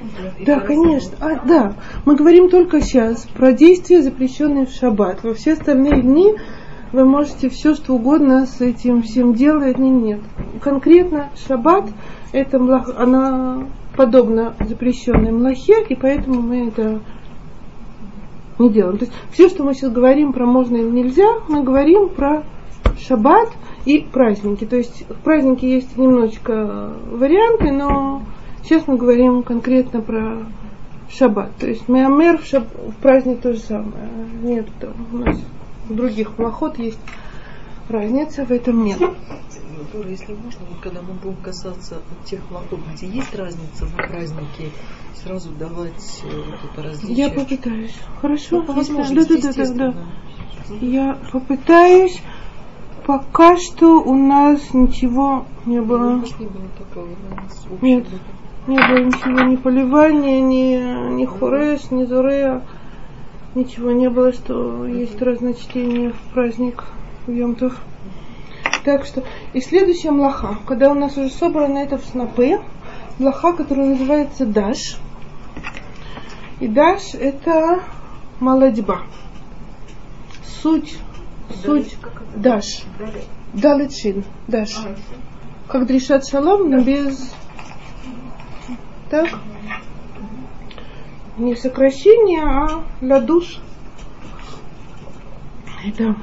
Да, 0.45 0.61
конечно. 0.61 1.17
А, 1.21 1.47
да, 1.47 1.75
мы 2.05 2.17
говорим 2.17 2.49
только 2.49 2.81
сейчас 2.81 3.27
про 3.35 3.53
действия, 3.53 4.03
запрещенные 4.03 4.67
в 4.67 4.71
шаббат. 4.71 5.23
Во 5.23 5.35
все 5.35 5.53
остальные 5.53 6.03
дни 6.03 6.35
вы 6.93 7.05
можете 7.05 7.49
все, 7.49 7.75
что 7.75 7.95
угодно 7.95 8.47
с 8.47 8.61
этим 8.61 9.03
всем 9.03 9.35
делать. 9.35 9.79
Нет, 9.79 10.03
нет. 10.03 10.21
Конкретно 10.61 11.31
шаббат, 11.47 11.89
это 12.33 12.59
млах, 12.59 12.91
она 12.97 13.67
подобна 13.97 14.55
запрещенной 14.61 15.33
млахе, 15.33 15.85
и 15.89 15.95
поэтому 15.95 16.43
мы 16.43 16.69
это 16.69 17.01
не 18.59 18.71
делаем. 18.71 18.99
То 18.99 19.05
есть 19.05 19.17
все, 19.33 19.49
что 19.49 19.65
мы 19.65 19.75
сейчас 19.75 19.93
говорим 19.93 20.33
про 20.33 20.47
можно 20.47 20.77
или 20.77 20.91
нельзя, 20.91 21.41
мы 21.49 21.63
говорим 21.63 22.09
про 22.09 22.43
шаббат 22.99 23.51
и 23.85 24.01
праздники. 24.01 24.65
То 24.65 24.77
есть 24.77 25.09
в 25.09 25.21
празднике 25.23 25.75
есть 25.75 25.97
немножечко 25.97 26.95
варианты, 27.11 27.73
но 27.73 28.23
сейчас 28.63 28.87
мы 28.87 28.97
говорим 28.97 29.43
конкретно 29.43 30.01
про 30.01 30.47
шаббат. 31.11 31.55
То 31.57 31.67
есть 31.67 31.89
меамер 31.89 32.39
в, 32.39 32.47
шаб... 32.47 32.65
в 32.75 32.95
праздник 32.97 33.41
то 33.41 33.53
же 33.53 33.61
самое. 33.61 34.09
Нет, 34.43 34.67
у 35.13 35.17
нас 35.17 35.39
в 35.89 35.95
других 35.95 36.39
млахот 36.39 36.79
есть 36.79 37.01
разница, 37.89 38.45
в 38.45 38.51
этом 38.51 38.85
нет. 38.85 38.99
Тоже, 39.93 40.09
если 40.09 40.33
можно, 40.33 40.61
вот 40.71 40.81
когда 40.81 41.03
мы 41.03 41.13
будем 41.15 41.37
касаться 41.43 42.01
тех 42.25 42.41
лохот, 42.51 42.81
где 42.95 43.07
есть 43.09 43.35
разница 43.35 43.85
на 43.85 44.07
празднике, 44.07 44.71
сразу 45.23 45.51
давать 45.51 46.23
э, 46.25 46.29
вот 46.29 46.73
это 46.73 46.83
различие. 46.83 47.27
Я 47.27 47.31
попытаюсь. 47.31 47.95
Хорошо? 48.21 48.57
Ну, 48.57 48.65
по 48.65 48.73
возможности, 48.73 49.43
да, 49.43 49.53
да, 49.53 49.67
да, 49.67 49.75
да, 49.75 49.93
да. 49.93 50.75
Я 50.81 51.19
попытаюсь. 51.31 52.23
Пока 53.07 53.57
что 53.57 54.01
у 54.01 54.15
нас 54.15 54.73
ничего 54.75 55.45
не 55.67 55.79
Ну, 55.81 55.85
было. 55.85 56.11
может, 56.11 56.39
не 56.39 56.47
было 56.47 56.65
такого, 56.79 57.09
да, 57.09 57.43
с 57.49 57.65
общего. 57.67 57.79
Нет. 57.85 58.07
Не 58.69 58.77
было 58.79 58.99
ничего, 58.99 59.41
ни 59.41 59.57
поливания, 59.57 60.41
ни, 60.41 61.15
ни 61.15 61.25
хорес, 61.25 61.91
ни 61.91 62.05
зорея. 62.05 62.63
Ничего 63.57 63.91
не 63.91 64.09
было, 64.09 64.33
что 64.33 64.87
есть 64.87 65.21
разночтение 65.21 66.13
в 66.13 66.33
праздник 66.33 66.85
Йомтов. 67.27 67.77
Так 68.85 69.05
что, 69.05 69.25
и 69.53 69.61
следующая 69.61 70.11
млаха, 70.13 70.57
когда 70.67 70.91
у 70.91 70.95
нас 70.95 71.17
уже 71.17 71.29
собрано 71.29 71.79
это 71.79 71.99
в 71.99 72.05
снопы, 72.05 72.61
млаха, 73.19 73.53
которая 73.53 73.89
называется 73.91 74.47
даш. 74.47 74.99
И 76.61 76.69
даш 76.69 77.15
это 77.15 77.81
молодьба. 78.41 79.03
Суть, 80.63 80.97
суть 81.65 81.97
даш. 82.37 82.85
Далечин, 83.53 84.25
даш. 84.49 84.71
Как 85.69 85.87
дрешат 85.87 86.27
шалом, 86.27 86.71
но 86.71 86.81
без 86.81 87.33
так? 89.13 89.29
Не 91.37 91.55
сокращение, 91.55 92.43
а 92.43 92.83
ладуш. 93.03 93.61
Это 95.87 96.17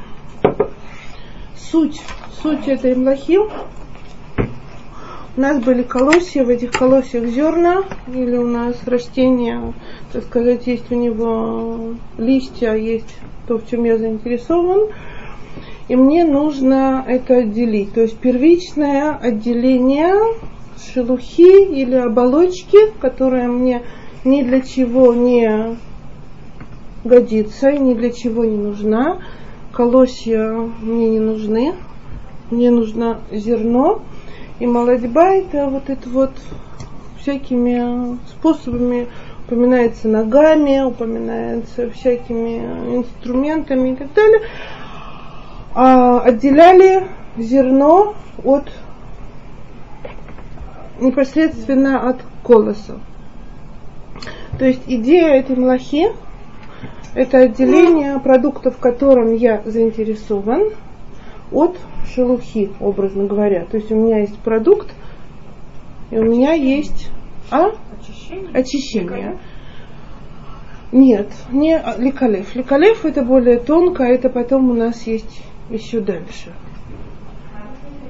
суть, 1.55 2.01
суть 2.41 2.67
этой 2.67 2.95
млахи. 2.95 3.37
У 3.37 5.39
нас 5.39 5.63
были 5.63 5.83
колосья, 5.83 6.43
в 6.43 6.49
этих 6.49 6.71
колосьях 6.71 7.27
зерна, 7.27 7.83
или 8.07 8.37
у 8.37 8.47
нас 8.47 8.75
растения, 8.87 9.71
так 10.11 10.23
сказать, 10.23 10.65
есть 10.65 10.91
у 10.91 10.95
него 10.95 11.93
листья, 12.17 12.73
есть 12.73 13.15
то, 13.47 13.59
в 13.59 13.69
чем 13.69 13.83
я 13.83 13.99
заинтересован. 13.99 14.89
И 15.89 15.95
мне 15.95 16.23
нужно 16.23 17.03
это 17.07 17.37
отделить. 17.37 17.93
То 17.93 18.01
есть 18.01 18.17
первичное 18.17 19.15
отделение 19.15 20.13
шелухи 20.77 21.65
или 21.65 21.95
оболочки, 21.95 22.77
которая 23.01 23.47
мне 23.47 23.81
ни 24.23 24.43
для 24.43 24.61
чего 24.61 25.13
не 25.15 25.77
годится 27.03 27.69
и 27.69 27.79
ни 27.79 27.95
для 27.95 28.11
чего 28.11 28.45
не 28.45 28.57
нужна. 28.57 29.17
Колосья 29.73 30.69
мне 30.79 31.09
не 31.09 31.19
нужны. 31.19 31.73
Мне 32.51 32.69
нужно 32.69 33.21
зерно. 33.31 34.03
И 34.59 34.67
молодьба 34.67 35.33
это 35.33 35.69
вот 35.69 35.89
это 35.89 36.07
вот 36.09 36.31
всякими 37.19 38.17
способами 38.27 39.07
упоминается 39.47 40.07
ногами, 40.07 40.81
упоминается 40.81 41.89
всякими 41.89 42.59
инструментами 42.95 43.93
и 43.93 43.95
так 43.95 44.13
далее. 44.13 44.41
А, 45.73 46.21
отделяли 46.21 47.07
зерно 47.37 48.15
от 48.43 48.71
непосредственно 50.99 52.09
от 52.09 52.17
колоса. 52.43 52.99
То 54.57 54.65
есть 54.65 54.81
идея 54.87 55.35
этой 55.35 55.55
млахи– 55.55 56.07
это 57.13 57.39
отделение 57.39 58.19
продуктов, 58.19 58.77
которым 58.77 59.33
я 59.35 59.61
заинтересован, 59.65 60.73
от 61.51 61.77
шелухи, 62.13 62.71
образно 62.79 63.25
говоря. 63.25 63.65
То 63.65 63.77
есть 63.77 63.91
у 63.91 63.95
меня 63.95 64.19
есть 64.19 64.37
продукт, 64.39 64.93
и 66.11 66.17
у 66.17 66.23
меня 66.23 66.53
есть 66.53 67.09
а? 67.49 67.71
очищение. 68.53 69.37
Нет, 70.91 71.27
не 71.51 71.81
ликалев. 71.97 72.55
Ликалев 72.55 73.05
это 73.05 73.23
более 73.23 73.59
тонко, 73.59 74.03
а 74.03 74.07
это 74.07 74.29
потом 74.29 74.71
у 74.71 74.73
нас 74.73 75.05
есть 75.05 75.43
еще 75.69 75.99
дальше. 75.99 76.53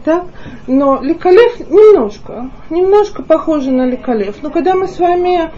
Так? 0.05 0.25
Но 0.67 1.01
ликалев 1.01 1.59
немножко, 1.59 2.49
немножко 2.69 3.21
похоже 3.21 3.71
на 3.71 3.85
ликалев. 3.85 4.41
Но 4.41 4.49
когда 4.49 4.73
мы 4.75 4.87
с 4.87 4.97
вами 4.99 5.51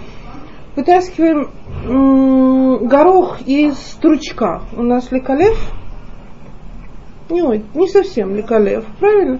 вытаскиваем 0.75 1.49
м, 1.85 2.87
горох 2.87 3.41
из 3.45 3.77
стручка, 3.77 4.61
у 4.75 4.81
нас 4.81 5.11
ликалев 5.11 5.57
не, 7.29 7.63
не 7.75 7.87
совсем 7.87 8.35
ликалев, 8.35 8.83
правильно? 8.99 9.39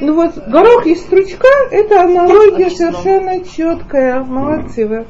Ну 0.00 0.14
вот 0.14 0.36
горох 0.48 0.86
из 0.86 1.00
стручка 1.02 1.48
это 1.70 2.02
аналогия 2.02 2.70
совершенно 2.70 3.44
четкая. 3.44 4.24
Молодцы 4.24 4.86
вы. 4.86 5.06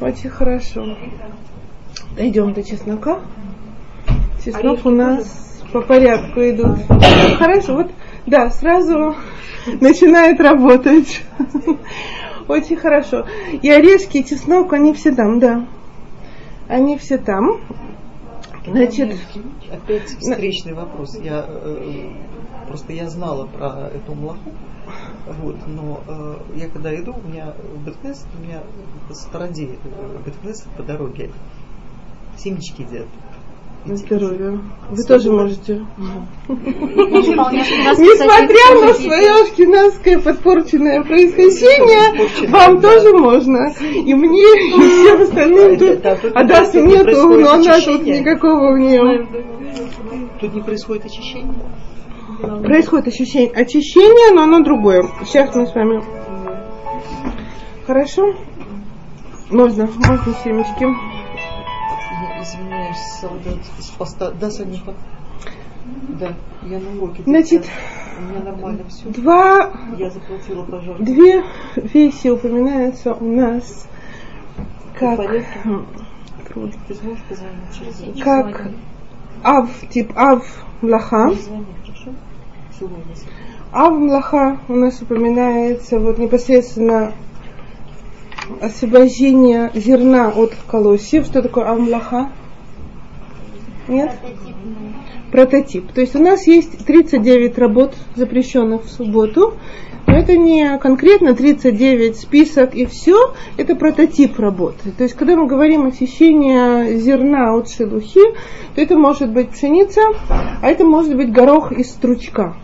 Очень 0.00 0.30
хорошо. 0.30 0.96
Дойдем 2.16 2.52
до 2.52 2.62
чеснока. 2.62 3.20
Чеснок 4.44 4.84
у 4.84 4.90
нас 4.90 5.53
по 5.74 5.80
порядку 5.80 6.38
идут. 6.40 6.78
Хорошо, 7.36 7.74
вот 7.74 7.90
да, 8.26 8.48
сразу 8.48 9.16
начинает 9.80 10.40
работать. 10.40 11.22
Очень 12.48 12.76
хорошо. 12.76 13.26
И 13.60 13.68
орешки, 13.68 14.18
и 14.18 14.24
чеснок, 14.24 14.72
они 14.72 14.94
все 14.94 15.12
там, 15.12 15.40
да. 15.40 15.66
Они 16.68 16.96
все 16.96 17.18
там. 17.18 17.60
Значит, 18.64 19.16
Опять 19.70 20.08
встречный 20.10 20.74
вопрос. 20.74 21.18
Я, 21.18 21.44
э, 21.48 22.08
просто 22.68 22.92
я 22.92 23.10
знала 23.10 23.46
про 23.46 23.90
эту 23.92 24.14
млаху, 24.14 24.52
вот, 25.42 25.56
но 25.66 26.00
э, 26.06 26.36
я 26.54 26.68
когда 26.68 26.94
иду, 26.94 27.14
у 27.22 27.28
меня 27.28 27.52
в 27.74 27.84
Бетнес, 27.84 28.24
у 28.38 28.42
меня 28.42 28.62
по 29.08 29.14
стороне 29.14 29.76
Бетнес 30.24 30.64
по 30.76 30.84
дороге 30.84 31.30
семечки 32.38 32.82
едят. 32.82 33.08
На 33.86 33.96
здоровье. 33.96 34.60
Вы 34.90 35.02
тоже 35.04 35.30
можете. 35.30 35.86
Вполне 36.44 37.58
Несмотря 37.58 38.80
на 38.80 38.94
свое 38.94 39.30
ашкенадское 39.42 40.20
подпорченное 40.20 41.02
происхождение, 41.02 42.48
вам 42.48 42.80
тоже 42.80 43.12
можно. 43.12 43.74
И 43.82 44.14
мне, 44.14 44.40
и 44.40 44.70
всем 44.70 45.20
остальным 45.20 45.78
тут. 45.78 46.06
А 46.06 46.44
Дасы 46.44 46.80
не 46.80 46.94
нету, 46.94 47.28
но 47.28 47.50
она 47.50 47.78
тут 47.78 48.04
никакого 48.04 48.72
у 48.72 48.76
нее. 48.78 49.28
Тут 50.40 50.54
не 50.54 50.62
происходит 50.62 51.04
очищение. 51.04 51.54
Происходит 52.40 53.08
ощущение, 53.08 53.50
очищение, 53.50 54.34
но 54.34 54.44
оно 54.44 54.60
другое. 54.60 55.06
Сейчас 55.26 55.54
мы 55.54 55.66
с 55.66 55.74
вами. 55.74 56.02
Хорошо? 57.86 58.34
Можно, 59.50 59.86
можно 59.86 60.34
семечки. 60.42 61.13
Солдат 63.20 63.58
с 63.78 63.90
поста. 63.90 64.30
Да, 64.32 64.50
Санюха? 64.50 64.94
Да, 66.20 66.34
я 66.62 66.78
на 66.78 66.90
уроке. 66.90 67.22
Значит, 67.24 67.66
У 68.18 68.22
меня 68.22 68.40
нормально 68.40 68.84
все. 68.88 69.08
Два 69.08 69.72
Я 69.98 70.10
заплатила 70.10 70.64
пожар. 70.64 70.96
Две 70.98 71.44
вещи 71.76 72.28
упоминаются 72.28 73.14
у 73.14 73.24
нас 73.24 73.86
как, 74.98 75.18
как 78.22 78.70
ав, 79.42 79.68
тип 79.90 80.12
ав 80.16 80.64
млаха. 80.80 81.32
Ав 83.72 83.92
млаха 83.98 84.60
у 84.68 84.74
нас 84.74 85.02
упоминается 85.02 85.98
вот 85.98 86.18
непосредственно 86.18 87.12
освобождение 88.60 89.70
зерна 89.74 90.28
от 90.28 90.54
колосьев. 90.68 91.26
Что 91.26 91.42
такое 91.42 91.68
ав 91.68 91.80
млаха? 91.80 92.30
Нет? 93.88 94.12
Прототип. 95.30 95.92
То 95.92 96.00
есть 96.00 96.14
у 96.14 96.22
нас 96.22 96.46
есть 96.46 96.84
39 96.86 97.58
работ, 97.58 97.94
запрещенных 98.14 98.84
в 98.84 98.90
субботу. 98.90 99.54
Но 100.06 100.18
это 100.18 100.36
не 100.36 100.78
конкретно 100.78 101.34
39 101.34 102.16
список 102.16 102.74
и 102.74 102.84
все, 102.84 103.34
это 103.56 103.74
прототип 103.74 104.38
работы. 104.38 104.90
То 104.96 105.04
есть, 105.04 105.14
когда 105.14 105.34
мы 105.34 105.46
говорим 105.46 105.86
очищение 105.86 106.98
зерна 106.98 107.54
от 107.54 107.70
шелухи, 107.70 108.20
то 108.74 108.80
это 108.82 108.96
может 108.98 109.32
быть 109.32 109.50
пшеница, 109.50 110.02
а 110.28 110.68
это 110.68 110.84
может 110.84 111.16
быть 111.16 111.32
горох 111.32 111.72
из 111.72 111.90
стручка. 111.90 112.54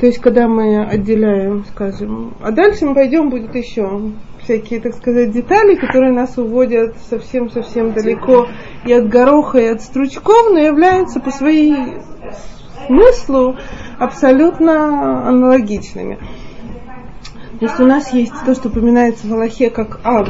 То 0.00 0.06
есть, 0.06 0.18
когда 0.18 0.48
мы 0.48 0.84
отделяем, 0.84 1.64
скажем, 1.70 2.34
а 2.40 2.50
дальше 2.50 2.86
мы 2.86 2.94
пойдем, 2.94 3.28
будет 3.28 3.54
еще 3.54 4.10
всякие, 4.46 4.80
так 4.80 4.94
сказать, 4.94 5.32
детали, 5.32 5.74
которые 5.74 6.12
нас 6.12 6.38
уводят 6.38 6.94
совсем-совсем 7.10 7.92
далеко 7.92 8.46
и 8.84 8.92
от 8.92 9.08
гороха, 9.08 9.58
и 9.58 9.66
от 9.66 9.82
стручков, 9.82 10.50
но 10.52 10.58
являются 10.58 11.18
по 11.18 11.32
своей 11.32 11.74
смыслу 12.86 13.56
абсолютно 13.98 15.28
аналогичными. 15.28 16.18
Есть 17.60 17.80
у 17.80 17.86
нас 17.86 18.12
есть 18.12 18.34
то, 18.44 18.54
что 18.54 18.68
упоминается 18.68 19.26
в 19.26 19.32
Аллахе 19.32 19.70
как 19.70 19.98
ав. 20.04 20.28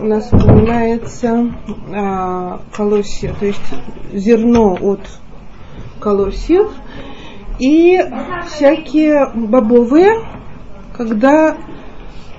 У 0.00 0.04
нас 0.04 0.28
упоминается 0.32 1.54
а, 1.94 2.60
колосья, 2.74 3.32
то 3.38 3.46
есть 3.46 3.74
зерно 4.12 4.76
от 4.80 5.00
колосьев. 6.00 6.72
И 7.60 8.00
всякие 8.46 9.30
бобовые, 9.34 10.14
когда 10.96 11.56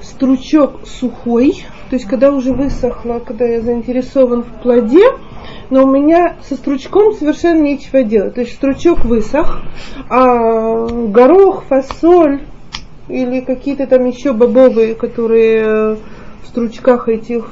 стручок 0.03 0.87
сухой, 0.87 1.65
то 1.89 1.95
есть 1.95 2.07
когда 2.07 2.31
уже 2.31 2.53
высохло, 2.53 3.19
когда 3.19 3.45
я 3.45 3.61
заинтересован 3.61 4.43
в 4.43 4.61
плоде, 4.61 5.05
но 5.69 5.83
у 5.83 5.87
меня 5.87 6.35
со 6.47 6.55
стручком 6.55 7.13
совершенно 7.13 7.61
нечего 7.61 8.03
делать. 8.03 8.35
То 8.35 8.41
есть 8.41 8.53
стручок 8.53 9.05
высох, 9.05 9.61
а 10.09 10.87
горох, 10.87 11.63
фасоль 11.63 12.41
или 13.07 13.41
какие-то 13.41 13.87
там 13.87 14.05
еще 14.05 14.33
бобовые, 14.33 14.95
которые 14.95 15.95
в 15.95 16.47
стручках 16.47 17.09
этих 17.09 17.51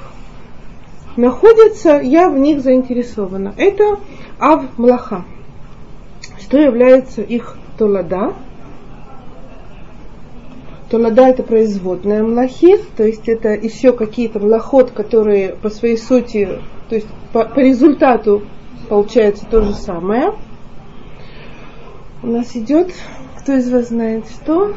находятся, 1.17 1.99
я 2.01 2.29
в 2.29 2.37
них 2.37 2.61
заинтересована. 2.61 3.53
Это 3.57 3.99
ав 4.39 4.77
млаха. 4.77 5.25
Что 6.39 6.57
является 6.57 7.21
их 7.21 7.57
толада? 7.77 8.33
Толада 10.89 11.27
это 11.27 11.43
производная 11.43 12.23
млахи, 12.23 12.77
то 12.97 13.03
есть 13.03 13.29
это 13.29 13.49
еще 13.49 13.93
какие-то 13.93 14.39
млахот, 14.39 14.89
которые 14.89 15.49
по 15.49 15.69
своей 15.69 15.97
сути, 15.97 16.49
то 16.89 16.95
есть 16.95 17.07
по, 17.31 17.45
по 17.45 17.59
результату 17.59 18.41
получается 18.89 19.45
то 19.45 19.61
же 19.61 19.73
самое. 19.73 20.33
У 22.23 22.27
нас 22.27 22.55
идет, 22.55 22.91
кто 23.37 23.53
из 23.53 23.71
вас 23.71 23.89
знает 23.89 24.25
что? 24.29 24.73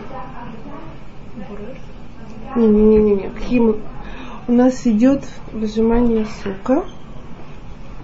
Не-не-не-не, 2.57 3.31
какие 3.31 3.61
у 3.61 4.53
нас 4.53 4.87
идет 4.87 5.25
выжимание 5.53 6.27
сока, 6.45 6.85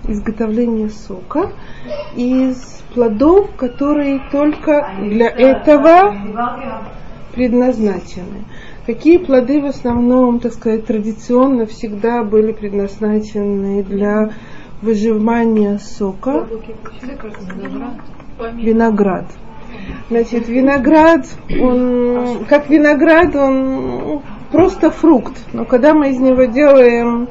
изготовление 0.04 0.88
сока 0.88 1.52
из 2.16 2.82
плодов, 2.94 3.54
которые 3.56 4.22
только 4.32 4.92
для 4.98 5.28
этого 5.28 6.16
предназначены. 7.34 8.44
Какие 8.86 9.18
плоды 9.18 9.60
в 9.60 9.66
основном, 9.66 10.40
так 10.40 10.52
сказать, 10.52 10.86
традиционно 10.86 11.66
всегда 11.66 12.22
были 12.24 12.52
предназначены 12.52 13.82
для 13.82 14.30
выжимания 14.80 15.78
сока? 15.78 16.46
Виноград. 18.54 19.26
Значит, 20.08 20.48
виноград, 20.48 21.26
он, 21.60 22.44
как 22.48 22.70
виноград, 22.70 23.34
он 23.36 24.22
просто 24.50 24.90
фрукт. 24.90 25.34
Но 25.52 25.64
когда 25.64 25.92
мы 25.92 26.10
из 26.10 26.18
него 26.18 26.44
делаем 26.44 27.28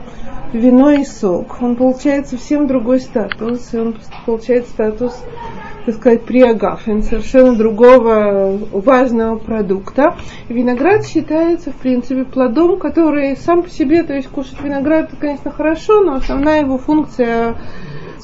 вино 0.53 0.91
и 0.91 1.03
сок, 1.03 1.61
он 1.61 1.75
получает 1.75 2.27
совсем 2.27 2.67
другой 2.67 2.99
статус. 2.99 3.73
Он 3.73 3.95
получает 4.25 4.67
статус, 4.67 5.17
так 5.85 5.95
сказать, 5.95 6.23
приагафен, 6.23 7.03
совершенно 7.03 7.55
другого 7.55 8.57
важного 8.71 9.37
продукта. 9.37 10.15
Виноград 10.49 11.05
считается, 11.05 11.71
в 11.71 11.75
принципе, 11.75 12.23
плодом, 12.23 12.79
который 12.79 13.35
сам 13.37 13.63
по 13.63 13.69
себе, 13.69 14.03
то 14.03 14.13
есть 14.13 14.27
кушать 14.27 14.61
виноград, 14.61 15.11
конечно, 15.19 15.51
хорошо, 15.51 16.01
но 16.01 16.15
основная 16.15 16.61
его 16.61 16.77
функция 16.77 17.55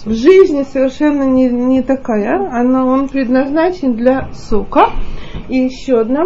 в 0.05 0.13
жизни 0.13 0.63
совершенно 0.63 1.23
не, 1.23 1.49
не 1.49 1.81
такая. 1.81 2.49
Она, 2.51 2.85
он 2.85 3.07
предназначен 3.07 3.95
для 3.95 4.29
сока. 4.33 4.91
И 5.49 5.57
еще 5.57 6.01
одна 6.01 6.25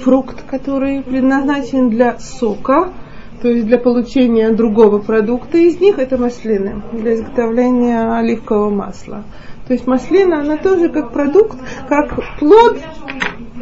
фрукт, 0.00 0.42
который 0.48 1.02
предназначен 1.02 1.88
для 1.88 2.18
сока, 2.18 2.92
то 3.42 3.48
есть 3.48 3.66
для 3.66 3.76
получения 3.76 4.50
другого 4.50 4.98
продукта 5.00 5.58
из 5.58 5.80
них, 5.80 5.98
это 5.98 6.16
маслины, 6.16 6.80
для 6.92 7.14
изготовления 7.14 8.14
оливкового 8.14 8.70
масла. 8.70 9.24
То 9.66 9.72
есть 9.72 9.84
маслина, 9.88 10.42
она 10.42 10.56
тоже 10.56 10.88
как 10.88 11.12
продукт, 11.12 11.58
как 11.88 12.14
плод, 12.38 12.78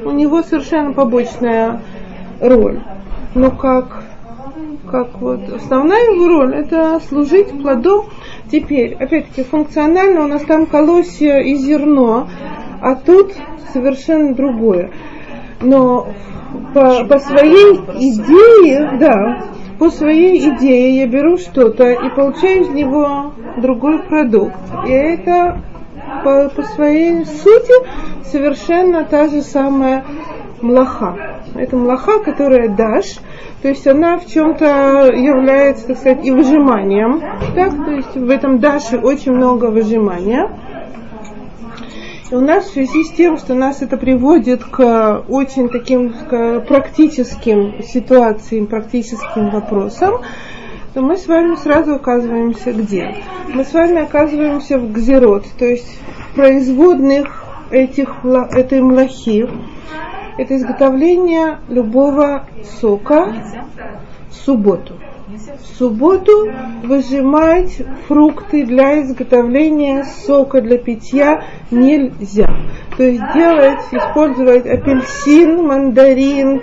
у 0.05 0.11
него 0.11 0.43
совершенно 0.43 0.93
побочная 0.93 1.81
роль. 2.43 2.83
Но 3.35 3.51
как, 3.53 4.05
как 4.91 5.19
вот 5.19 5.49
основная 5.49 6.13
его 6.13 6.29
роль, 6.29 6.57
это 6.57 7.01
служить 7.09 7.51
плодом. 7.63 8.05
Теперь, 8.53 8.95
опять-таки, 8.95 9.45
функционально 9.45 10.25
у 10.25 10.27
нас 10.27 10.43
там 10.43 10.67
колосья 10.67 11.39
и 11.39 11.55
зерно, 11.55 12.29
а 12.83 12.97
тут 12.97 13.33
совершенно 13.73 14.35
другое. 14.35 14.91
Но 15.63 16.09
по, 16.75 17.05
по 17.05 17.19
своей 17.19 17.77
идее, 17.77 18.99
да, 18.99 19.51
по 19.81 19.89
своей 19.91 20.39
идее 20.51 20.99
я 20.99 21.07
беру 21.07 21.39
что-то 21.39 21.91
и 21.91 22.11
получаю 22.11 22.65
из 22.65 22.69
него 22.69 23.33
другой 23.57 24.03
продукт. 24.03 24.59
И 24.87 24.91
это 24.91 25.63
по, 26.23 26.51
по 26.51 26.63
своей 26.63 27.25
сути 27.25 27.73
совершенно 28.31 29.05
та 29.05 29.29
же 29.29 29.41
самая 29.41 30.05
млаха. 30.61 31.41
Это 31.55 31.77
млаха, 31.79 32.19
которая 32.19 32.69
дашь, 32.69 33.21
то 33.63 33.69
есть 33.69 33.87
она 33.87 34.19
в 34.19 34.27
чем-то 34.27 35.13
является, 35.15 35.87
так 35.87 35.97
сказать, 35.97 36.27
и 36.27 36.31
выжиманием. 36.31 37.23
Так, 37.55 37.75
то 37.83 37.91
есть 37.91 38.15
в 38.15 38.29
этом 38.29 38.59
даше 38.59 38.99
очень 38.99 39.33
много 39.33 39.67
выжимания. 39.71 40.51
И 42.31 42.35
у 42.35 42.41
нас 42.41 42.67
в 42.67 42.73
связи 42.73 43.03
с 43.03 43.11
тем, 43.11 43.39
что 43.39 43.55
нас 43.55 43.83
это 43.83 43.97
приводит 43.97 44.63
к 44.63 45.25
очень 45.29 45.69
таким 45.69 46.13
к 46.13 46.61
практическим 46.61 47.83
ситуациям, 47.83 48.69
практическим 48.69 49.51
вопросам, 49.51 50.21
то 50.95 51.03
мы 51.03 51.17
с 51.17 51.27
вами 51.27 51.57
сразу 51.57 51.95
оказываемся 51.95 52.73
где? 52.73 53.17
Мы 53.49 53.65
с 53.65 53.73
вами 53.73 54.03
оказываемся 54.03 54.79
в 54.79 54.93
гзерот, 54.93 55.45
то 55.59 55.65
есть 55.65 55.99
в 56.31 56.37
производных 56.37 57.45
этих, 57.73 58.25
этой 58.25 58.81
млахи. 58.81 59.49
Это 60.39 60.57
изготовление 60.57 61.59
любого 61.69 62.47
сока 62.81 63.35
в 64.31 64.35
субботу. 64.35 64.95
В 65.37 65.79
субботу 65.79 66.51
выжимать 66.83 67.83
фрукты 68.09 68.65
для 68.65 69.03
изготовления 69.03 70.05
сока 70.27 70.61
для 70.61 70.79
питья 70.79 71.45
нельзя. 71.71 72.51
То 72.97 73.05
есть 73.05 73.23
делать, 73.35 73.81
использовать 73.93 74.67
апельсин, 74.67 75.67
мандарин, 75.67 76.63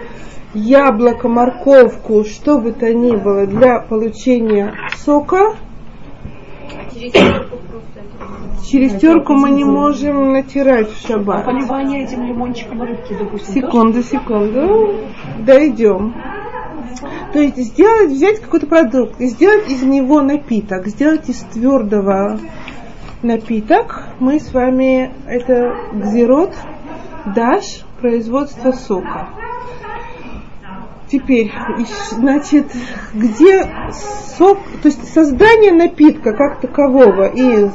яблоко, 0.54 1.30
морковку, 1.30 2.26
что 2.26 2.60
бы 2.60 2.74
то 2.74 2.94
ни 2.94 3.16
было 3.16 3.46
для 3.46 3.80
получения 3.80 4.74
сока. 4.98 5.56
Через 8.70 9.00
терку 9.00 9.34
мы 9.34 9.52
не 9.52 9.64
можем 9.64 10.34
натирать 10.34 10.92
в 10.92 11.08
шаббат. 11.08 11.46
Поливание 11.46 12.04
этим 12.04 12.26
лимончиком 12.26 12.82
рыбки, 12.82 13.16
допустим. 13.18 13.54
Секунду, 13.54 14.04
секунду. 14.04 14.96
Дойдем. 15.40 16.14
То 17.34 17.40
есть 17.40 17.58
сделать, 17.58 18.10
взять 18.10 18.40
какой-то 18.40 18.68
продукт 18.68 19.20
и 19.20 19.28
сделать 19.28 19.70
из 19.70 19.84
него 19.84 20.22
напиток, 20.22 20.88
сделать 20.88 21.30
из 21.30 21.40
твердого 21.40 22.40
напиток. 23.22 24.06
Мы 24.20 24.40
с 24.40 24.54
вами, 24.54 25.12
это 25.28 25.76
гзерот, 25.94 26.54
даш, 27.36 27.84
производство 28.02 28.72
сока. 28.72 29.30
Теперь, 31.10 31.54
значит, 32.12 32.66
где 33.14 33.66
сок, 34.38 34.60
то 34.82 34.90
есть 34.90 35.14
создание 35.14 35.72
напитка 35.72 36.34
как 36.34 36.60
такового 36.60 37.28
из 37.28 37.72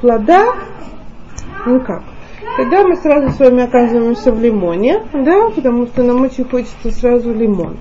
плода, 0.00 0.54
никак. 1.66 2.02
Тогда 2.56 2.86
мы 2.86 2.96
сразу 2.96 3.30
с 3.30 3.38
вами 3.40 3.64
оказываемся 3.64 4.30
в 4.30 4.40
лимоне, 4.40 5.02
да, 5.12 5.48
потому 5.48 5.86
что 5.86 6.02
нам 6.02 6.22
очень 6.22 6.44
хочется 6.44 6.90
сразу 6.90 7.32
лимон. 7.32 7.78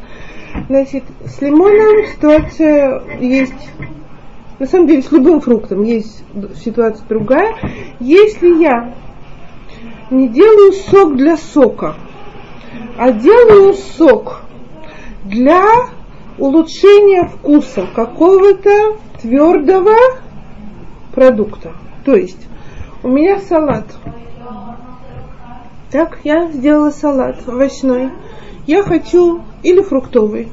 Значит, 0.68 1.04
с 1.26 1.42
лимоном 1.42 2.06
ситуация 2.06 3.02
есть, 3.20 3.70
на 4.60 4.66
самом 4.66 4.88
деле 4.88 5.02
с 5.02 5.12
любым 5.12 5.42
фруктом 5.42 5.84
есть 5.84 6.24
ситуация 6.64 7.06
другая. 7.08 7.56
Если 8.00 8.62
я 8.62 8.94
не 10.10 10.28
делаю 10.30 10.74
сок 10.74 11.16
для 11.16 11.38
сока, 11.38 11.96
а 12.98 13.12
делаю 13.12 13.74
сок 13.74 14.42
для 15.26 15.64
улучшения 16.38 17.26
вкуса 17.28 17.88
какого-то 17.94 18.98
твердого 19.22 19.96
продукта. 21.14 21.74
То 22.06 22.16
есть 22.16 22.48
у 23.02 23.08
меня 23.08 23.40
салат. 23.40 23.86
Так, 25.92 26.20
я 26.24 26.52
сделала 26.52 26.90
салат 26.90 27.48
овощной. 27.48 28.12
Я 28.66 28.84
хочу 28.84 29.42
или 29.64 29.82
фруктовый, 29.82 30.50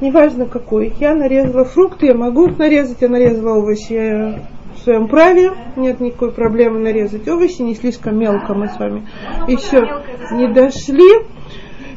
неважно 0.00 0.46
какой. 0.46 0.92
Я 1.00 1.14
нарезала 1.14 1.64
фрукты, 1.64 2.06
я 2.06 2.14
могу 2.14 2.46
их 2.46 2.58
нарезать, 2.58 2.98
я 3.00 3.08
нарезала 3.08 3.58
овощи, 3.58 3.92
я 3.92 4.42
в 4.76 4.84
своем 4.84 5.08
праве, 5.08 5.52
нет 5.76 6.00
никакой 6.00 6.32
проблемы 6.32 6.78
нарезать 6.78 7.26
овощи, 7.28 7.62
не 7.62 7.74
слишком 7.74 8.18
мелко 8.18 8.54
мы 8.54 8.68
с 8.68 8.78
вами 8.78 9.06
еще 9.48 10.02
не 10.32 10.48
дошли. 10.48 11.24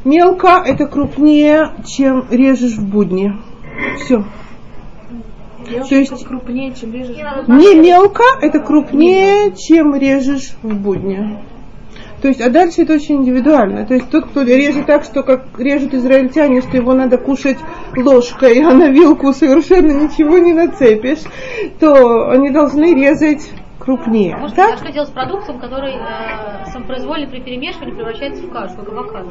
Мелко 0.04 0.62
это 0.64 0.86
крупнее, 0.86 1.72
чем 1.86 2.24
режешь 2.30 2.78
в 2.78 2.88
будни. 2.88 3.34
Все. 3.98 4.24
То 5.88 5.94
есть 5.94 6.26
крупнее, 6.26 6.74
чем 6.74 6.92
режешь. 6.92 7.16
не 7.46 7.74
мелко, 7.78 8.24
это 8.40 8.60
крупнее, 8.60 9.52
чем 9.54 9.94
режешь 9.94 10.54
в 10.62 10.74
будни. 10.74 11.38
То 12.22 12.28
есть, 12.28 12.40
а 12.40 12.50
дальше 12.50 12.82
это 12.82 12.94
очень 12.94 13.16
индивидуально. 13.16 13.86
То 13.86 13.94
есть 13.94 14.10
тот, 14.10 14.26
кто 14.26 14.42
режет 14.42 14.86
так, 14.86 15.04
что 15.04 15.22
как 15.22 15.58
режут 15.58 15.94
израильтяне, 15.94 16.60
что 16.60 16.76
его 16.76 16.92
надо 16.92 17.16
кушать 17.18 17.58
ложкой, 17.96 18.62
а 18.62 18.72
на 18.72 18.88
вилку 18.88 19.32
совершенно 19.32 19.92
ничего 19.92 20.38
не 20.38 20.52
нацепишь, 20.52 21.20
то 21.78 22.30
они 22.30 22.50
должны 22.50 22.94
резать 22.94 23.50
крупнее. 23.80 24.36
Может, 24.36 24.56
так? 24.56 24.74
а 24.74 24.76
что 24.76 24.92
делать 24.92 25.08
с 25.08 25.12
продуктом, 25.12 25.58
который 25.58 25.94
э, 25.94 26.66
самопроизвольно 26.66 27.26
при 27.28 27.40
перемешивании 27.40 27.94
превращается 27.94 28.42
в 28.46 28.50
кашу, 28.50 28.76
как 28.76 28.88
авокадо? 28.88 29.28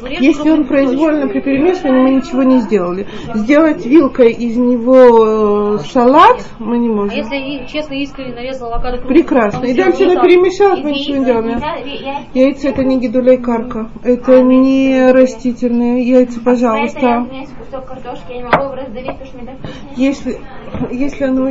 Вот 0.00 0.10
Если 0.10 0.50
он 0.50 0.66
произвольно 0.66 1.28
при 1.28 1.40
перемешивании, 1.40 2.00
мы 2.00 2.10
ничего 2.16 2.42
не 2.42 2.58
сделали. 2.60 3.06
Сделать 3.34 3.84
вилкой 3.84 4.32
из 4.32 4.56
него 4.56 5.76
э, 5.76 5.78
салат 5.90 6.44
мы 6.58 6.78
не 6.78 6.88
А 6.88 6.92
можем. 6.92 7.16
если 7.16 7.36
и- 7.36 7.66
честно 7.68 7.94
искренне 7.94 8.34
нарезал 8.34 8.72
авокадо 8.72 8.98
крупно, 8.98 9.14
Прекрасно. 9.14 9.64
И 9.66 9.74
дальше 9.74 10.04
она 10.04 10.22
перемешалась, 10.22 10.82
мы 10.82 10.90
ничего 10.92 11.18
не 11.18 11.24
делаем. 11.24 11.60
Яйца 12.34 12.68
это 12.70 12.84
не 12.84 12.98
гидулей 12.98 13.36
карка. 13.36 13.90
Это 14.02 14.40
не 14.42 15.12
растительные 15.12 16.02
яйца, 16.02 16.40
пожалуйста. 16.40 17.26
Если, 19.96 20.38
если 20.90 21.24
оно... 21.24 21.50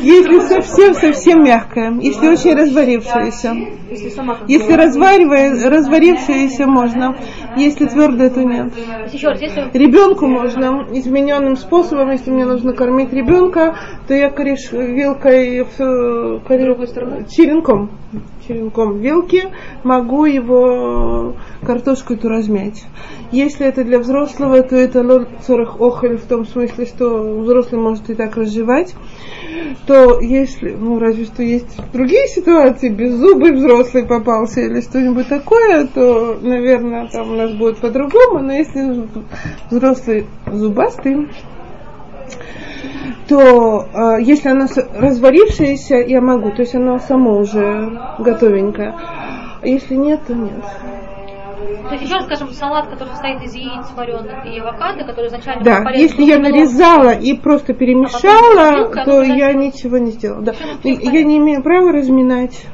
Если 0.00 0.40
совсем-совсем 0.40 1.44
мягкое, 1.44 1.92
если 2.00 2.28
очень 2.28 2.54
разварившееся. 2.54 3.56
Если 4.48 4.72
разваривая, 4.72 5.70
разварившееся 5.70 6.66
можно, 6.66 7.16
если 7.56 7.86
твердое, 7.86 8.30
то 8.30 8.42
нет. 8.42 8.72
Еще 9.12 9.28
раз, 9.28 9.40
если 9.40 9.70
Ребенку 9.72 10.26
можно 10.26 10.86
измененным 10.92 11.56
способом, 11.56 12.10
если 12.10 12.30
мне 12.30 12.44
нужно 12.44 12.72
кормить 12.72 13.12
ребенка, 13.12 13.76
то 14.06 14.14
я 14.14 14.30
кореш 14.30 14.72
вилкой 14.72 15.64
в 15.64 15.80
э, 15.80 16.40
коре- 16.46 17.26
черенком, 17.28 17.90
черенком 18.46 18.98
вилки 18.98 19.44
могу 19.84 20.24
его 20.24 21.34
картошку 21.64 22.14
эту 22.14 22.28
размять. 22.28 22.84
Если 23.30 23.66
это 23.66 23.84
для 23.84 23.98
взрослого, 23.98 24.62
то 24.62 24.76
это 24.76 25.02
цорах 25.46 25.80
охель 25.80 26.18
в 26.18 26.26
том 26.26 26.44
смысле, 26.44 26.86
что 26.86 27.40
взрослый 27.40 27.80
может 27.80 28.10
и 28.10 28.14
так 28.14 28.36
разжевать. 28.36 28.94
То 29.86 30.20
если, 30.20 30.70
ну 30.70 30.98
разве 30.98 31.24
что 31.24 31.42
есть 31.42 31.78
другие 31.92 32.26
ситуации, 32.28 32.88
беззубый 32.88 33.52
взрослый 33.52 34.06
попался 34.06 34.60
или 34.60 34.80
что-нибудь 34.80 35.28
такое, 35.28 35.86
то, 35.86 36.38
наверное, 36.40 37.08
там 37.08 37.34
нас 37.42 37.52
будет 37.52 37.78
по-другому. 37.78 38.40
Но 38.40 38.52
если 38.52 39.06
взрослый 39.70 40.26
зубастый, 40.46 41.28
то 43.28 43.86
э, 43.92 44.22
если 44.22 44.48
оно 44.48 44.66
с- 44.66 44.88
разварившееся, 44.94 45.96
я 45.96 46.20
могу, 46.20 46.50
то 46.50 46.62
есть 46.62 46.74
оно 46.74 46.98
само 46.98 47.38
уже 47.38 47.98
готовенькое. 48.18 48.94
А 49.62 49.66
если 49.66 49.94
нет, 49.94 50.20
то 50.26 50.34
нет. 50.34 50.52
То 51.88 51.94
есть 51.94 52.04
еще 52.04 52.20
скажем, 52.22 52.50
салат, 52.52 52.88
который 52.88 53.10
состоит 53.10 53.42
из 53.42 53.54
яиц 53.54 53.86
вареных 53.96 54.46
и 54.46 54.58
авокадо, 54.58 55.04
который 55.04 55.28
изначально 55.28 55.62
Да, 55.62 55.90
если 55.90 56.22
я 56.22 56.38
нарезала 56.38 57.10
и 57.10 57.34
просто 57.34 57.74
перемешала, 57.74 58.76
вилка, 58.78 59.04
то 59.04 59.18
она 59.20 59.34
я 59.34 59.52
ничего 59.52 59.98
не 59.98 60.12
сделала. 60.12 60.42
Да. 60.42 60.52
Я 60.82 61.22
не 61.22 61.38
имею 61.38 61.62
права 61.62 61.92
разминать 61.92 62.66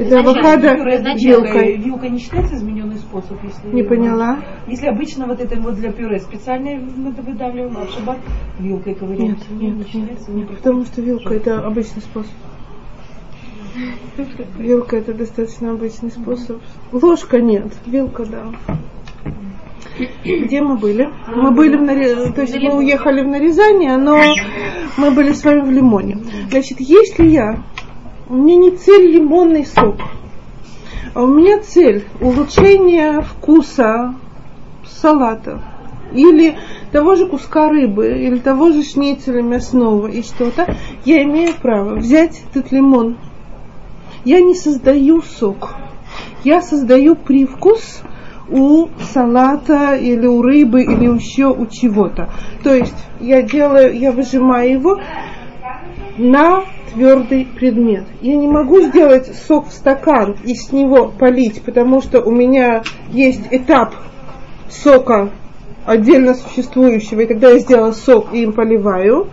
это 0.00 0.20
Изначально 0.20 0.30
авокадо 0.30 1.14
вилкой. 1.14 1.76
Вилка 1.76 2.08
не 2.08 2.18
считается 2.18 2.54
измененный 2.54 2.96
способ, 2.96 3.36
если 3.42 3.68
Не 3.68 3.82
поняла. 3.82 4.38
Если 4.66 4.86
обычно 4.86 5.26
вот 5.26 5.40
это 5.40 5.60
вот 5.60 5.74
для 5.74 5.92
пюре 5.92 6.18
специально 6.20 6.78
выдавливаем, 6.80 7.76
а 7.76 7.84
в 7.84 7.90
шаббат 7.90 8.18
вилкой 8.58 8.94
ковыряем. 8.94 9.32
Нет, 9.32 9.38
нет, 9.50 9.76
нет, 9.76 9.88
считается, 9.88 10.30
нет, 10.30 10.48
потому 10.48 10.84
что 10.84 11.02
вилка 11.02 11.34
это 11.34 11.58
обычный 11.58 12.02
способ. 12.02 12.32
Вилка 14.58 14.96
это 14.96 15.12
достаточно 15.12 15.72
обычный 15.72 16.10
способ. 16.10 16.60
Ложка 16.92 17.40
нет, 17.40 17.72
вилка 17.86 18.24
да. 18.24 18.52
Где 20.24 20.62
мы 20.62 20.78
были? 20.78 21.08
Мы 21.28 21.50
были 21.50 21.76
в 21.76 21.82
наре- 21.82 22.32
то 22.32 22.40
есть 22.42 22.56
мы 22.56 22.78
уехали 22.78 23.22
в 23.22 23.28
нарезание, 23.28 23.96
но 23.98 24.18
мы 24.96 25.10
были 25.10 25.32
с 25.32 25.44
вами 25.44 25.60
в 25.60 25.70
лимоне. 25.70 26.16
Значит, 26.50 26.80
если 26.80 27.26
я, 27.26 27.62
у 28.30 28.34
меня 28.34 28.56
не 28.56 28.70
цель 28.70 29.10
лимонный 29.10 29.66
сок, 29.66 29.96
а 31.14 31.22
у 31.22 31.26
меня 31.26 31.58
цель 31.58 32.06
улучшение 32.20 33.22
вкуса 33.22 34.14
салата 34.86 35.60
или 36.12 36.56
того 36.92 37.16
же 37.16 37.26
куска 37.26 37.68
рыбы, 37.68 38.06
или 38.06 38.38
того 38.38 38.70
же 38.70 38.84
шницеля 38.84 39.42
мясного 39.42 40.06
и 40.06 40.22
что-то, 40.22 40.76
я 41.04 41.24
имею 41.24 41.54
право 41.60 41.96
взять 41.96 42.42
этот 42.50 42.70
лимон. 42.70 43.16
Я 44.24 44.40
не 44.40 44.54
создаю 44.54 45.22
сок, 45.22 45.74
я 46.44 46.62
создаю 46.62 47.16
привкус 47.16 48.02
у 48.48 48.88
салата 49.12 49.96
или 49.96 50.26
у 50.26 50.40
рыбы 50.42 50.82
или 50.82 51.12
еще 51.12 51.46
у 51.46 51.66
чего-то. 51.66 52.30
То 52.62 52.74
есть 52.74 52.96
я 53.20 53.42
делаю, 53.42 53.96
я 53.98 54.12
выжимаю 54.12 54.70
его 54.70 55.00
на 56.20 56.64
твердый 56.92 57.46
предмет. 57.46 58.04
Я 58.20 58.36
не 58.36 58.46
могу 58.46 58.80
сделать 58.82 59.34
сок 59.48 59.68
в 59.68 59.72
стакан 59.72 60.36
и 60.44 60.54
с 60.54 60.70
него 60.70 61.08
полить, 61.08 61.62
потому 61.62 62.02
что 62.02 62.20
у 62.20 62.30
меня 62.30 62.82
есть 63.10 63.42
этап 63.50 63.94
сока 64.68 65.30
отдельно 65.86 66.34
существующего, 66.34 67.20
и 67.20 67.26
тогда 67.26 67.50
я 67.50 67.58
сделала 67.58 67.92
сок 67.92 68.32
и 68.32 68.42
им 68.42 68.52
поливаю. 68.52 69.28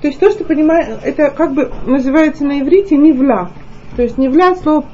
То 0.00 0.08
есть 0.08 0.18
то, 0.18 0.30
что 0.30 0.44
понимаю, 0.44 0.98
это 1.02 1.30
как 1.30 1.52
бы 1.52 1.70
называется 1.86 2.44
на 2.44 2.60
иврите 2.60 2.96
невля. 2.96 3.50
То 3.94 4.02
есть 4.02 4.18
невля 4.18 4.56
слово 4.56 4.86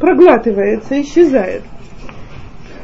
проглатывается, 0.00 1.00
исчезает. 1.00 1.62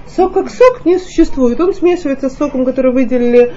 Сок 0.06 0.34
как 0.34 0.50
сок 0.50 0.84
не 0.84 0.98
существует. 0.98 1.60
Он 1.60 1.72
смешивается 1.72 2.28
с 2.28 2.36
соком, 2.36 2.64
который 2.64 2.92
выделили 2.92 3.54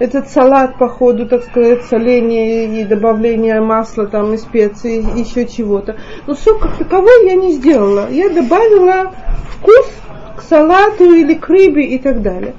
этот 0.00 0.30
салат 0.30 0.78
по 0.78 0.88
ходу, 0.88 1.26
так 1.28 1.44
сказать, 1.44 1.84
соления 1.84 2.80
и 2.80 2.84
добавления 2.84 3.60
масла 3.60 4.06
там 4.06 4.32
и 4.32 4.38
специй, 4.38 5.00
и 5.00 5.20
еще 5.20 5.46
чего-то. 5.46 5.96
Но 6.26 6.34
сок 6.34 6.62
как 6.62 6.78
таковой 6.78 7.26
я 7.26 7.34
не 7.34 7.52
сделала. 7.52 8.10
Я 8.10 8.30
добавила 8.30 9.12
вкус 9.58 9.86
к 10.38 10.42
салату 10.42 11.04
или 11.04 11.34
к 11.34 11.46
рыбе 11.48 11.84
и 11.84 11.98
так 11.98 12.22
далее. 12.22 12.54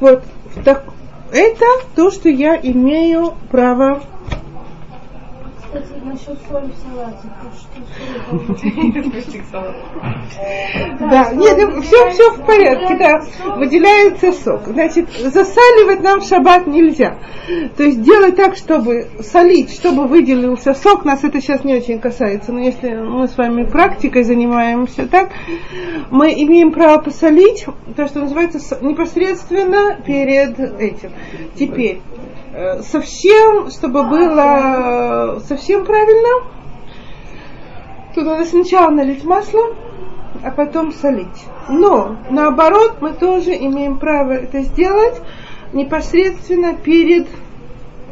Вот 0.00 0.22
так, 0.64 0.84
это 1.32 1.66
то, 1.94 2.10
что 2.10 2.30
я 2.30 2.56
имею 2.56 3.34
право 3.50 4.02
Кстати, 5.76 6.00
насчет 6.04 6.38
соли 6.48 6.70
в 6.70 6.76
салате. 6.82 7.28
Да, 11.00 11.32
нет, 11.32 11.84
все, 11.84 12.10
все 12.10 12.30
в 12.32 12.46
порядке, 12.46 12.96
да. 12.96 13.20
Выделяется 13.56 14.32
сок. 14.32 14.66
Значит, 14.66 15.10
засаливать 15.10 16.02
нам 16.02 16.20
в 16.20 16.24
шаббат 16.24 16.66
нельзя. 16.66 17.18
То 17.76 17.82
есть 17.84 18.02
делать 18.02 18.36
так, 18.36 18.56
чтобы 18.56 19.08
солить, 19.20 19.72
чтобы 19.72 20.06
выделился 20.06 20.74
сок, 20.74 21.04
нас 21.04 21.24
это 21.24 21.40
сейчас 21.40 21.64
не 21.64 21.74
очень 21.74 21.98
касается, 21.98 22.52
но 22.52 22.60
если 22.60 22.94
мы 22.94 23.28
с 23.28 23.36
вами 23.36 23.64
практикой 23.64 24.24
занимаемся 24.24 25.06
так, 25.06 25.30
мы 26.10 26.32
имеем 26.32 26.72
право 26.72 27.00
посолить, 27.00 27.66
то, 27.96 28.06
что 28.06 28.20
называется, 28.20 28.78
непосредственно 28.82 29.98
перед 30.04 30.58
этим. 30.58 31.12
Теперь, 31.54 32.00
совсем, 32.82 33.70
чтобы 33.70 34.04
было 34.04 35.40
совсем 35.46 35.84
правильно, 35.84 36.46
Тут 38.16 38.24
надо 38.24 38.46
сначала 38.46 38.88
налить 38.88 39.24
масло, 39.24 39.74
а 40.42 40.50
потом 40.50 40.90
солить. 40.90 41.44
Но, 41.68 42.16
наоборот, 42.30 42.96
мы 43.02 43.12
тоже 43.12 43.50
имеем 43.50 43.98
право 43.98 44.32
это 44.32 44.62
сделать 44.62 45.20
непосредственно 45.74 46.72
перед 46.72 47.26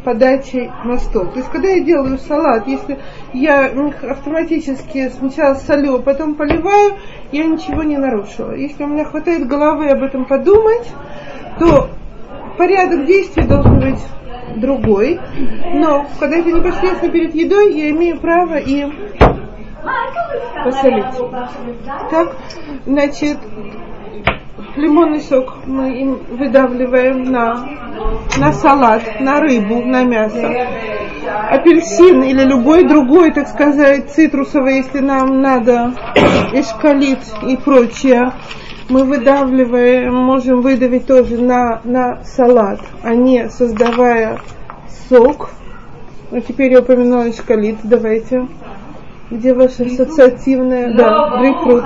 подачей 0.05 0.71
на 0.85 0.99
стол. 0.99 1.29
То 1.29 1.39
есть, 1.39 1.51
когда 1.51 1.69
я 1.69 1.81
делаю 1.81 2.19
салат, 2.19 2.67
если 2.67 2.99
я 3.33 3.73
автоматически 4.11 5.09
сначала 5.09 5.55
солю, 5.55 5.95
а 5.95 6.03
потом 6.03 6.35
поливаю, 6.35 6.97
я 7.33 7.47
ничего 7.47 7.83
не 7.83 7.97
нарушила. 7.97 8.55
Если 8.55 8.85
у 8.85 8.89
меня 8.89 9.07
хватает 9.07 9.49
головы 9.49 9.89
об 9.89 10.03
этом 10.03 10.27
подумать, 10.27 10.87
то 11.59 11.89
порядок 12.59 13.07
действий 13.07 13.45
должен 13.45 13.81
быть 13.81 14.01
другой. 14.57 15.21
Но, 15.73 16.07
когда 16.19 16.37
это 16.37 16.53
непосредственно 16.53 17.13
перед 17.13 17.35
едой, 17.35 17.73
я 17.75 17.91
имею 17.91 18.19
право 18.19 18.57
и 18.57 18.87
посолить. 20.65 21.05
Так, 22.11 22.37
значит, 22.87 23.39
лимонный 24.77 25.21
сок 25.21 25.67
мы 25.67 26.01
им 26.01 26.19
выдавливаем 26.31 27.25
на, 27.25 27.67
на 28.39 28.53
салат, 28.53 29.21
на 29.21 29.41
рыбу, 29.41 29.85
на 29.85 30.05
мясо. 30.05 30.69
Апельсин 31.51 32.23
или 32.23 32.43
любой 32.45 32.85
другой, 32.87 33.33
так 33.33 33.49
сказать, 33.49 34.11
цитрусовый, 34.11 34.77
если 34.77 35.01
нам 35.01 35.41
надо, 35.41 35.93
эшкалит 36.53 37.21
и 37.47 37.57
прочее, 37.57 38.33
мы 38.89 39.05
выдавливаем, 39.05 40.15
можем 40.15 40.61
выдавить 40.61 41.07
тоже 41.07 41.39
на, 41.39 41.81
на 41.85 42.23
салат, 42.25 42.81
а 43.03 43.15
не 43.15 43.49
создавая 43.49 44.41
сок. 45.09 45.51
Ну, 46.31 46.41
теперь 46.41 46.73
я 46.73 46.81
упомянула 46.81 47.31
эшкалит, 47.31 47.79
давайте. 47.85 48.47
Где 49.31 49.55
ваше 49.55 49.85
ассоциативное, 49.85 50.95
да, 50.95 51.39
грейпфрут. 51.39 51.85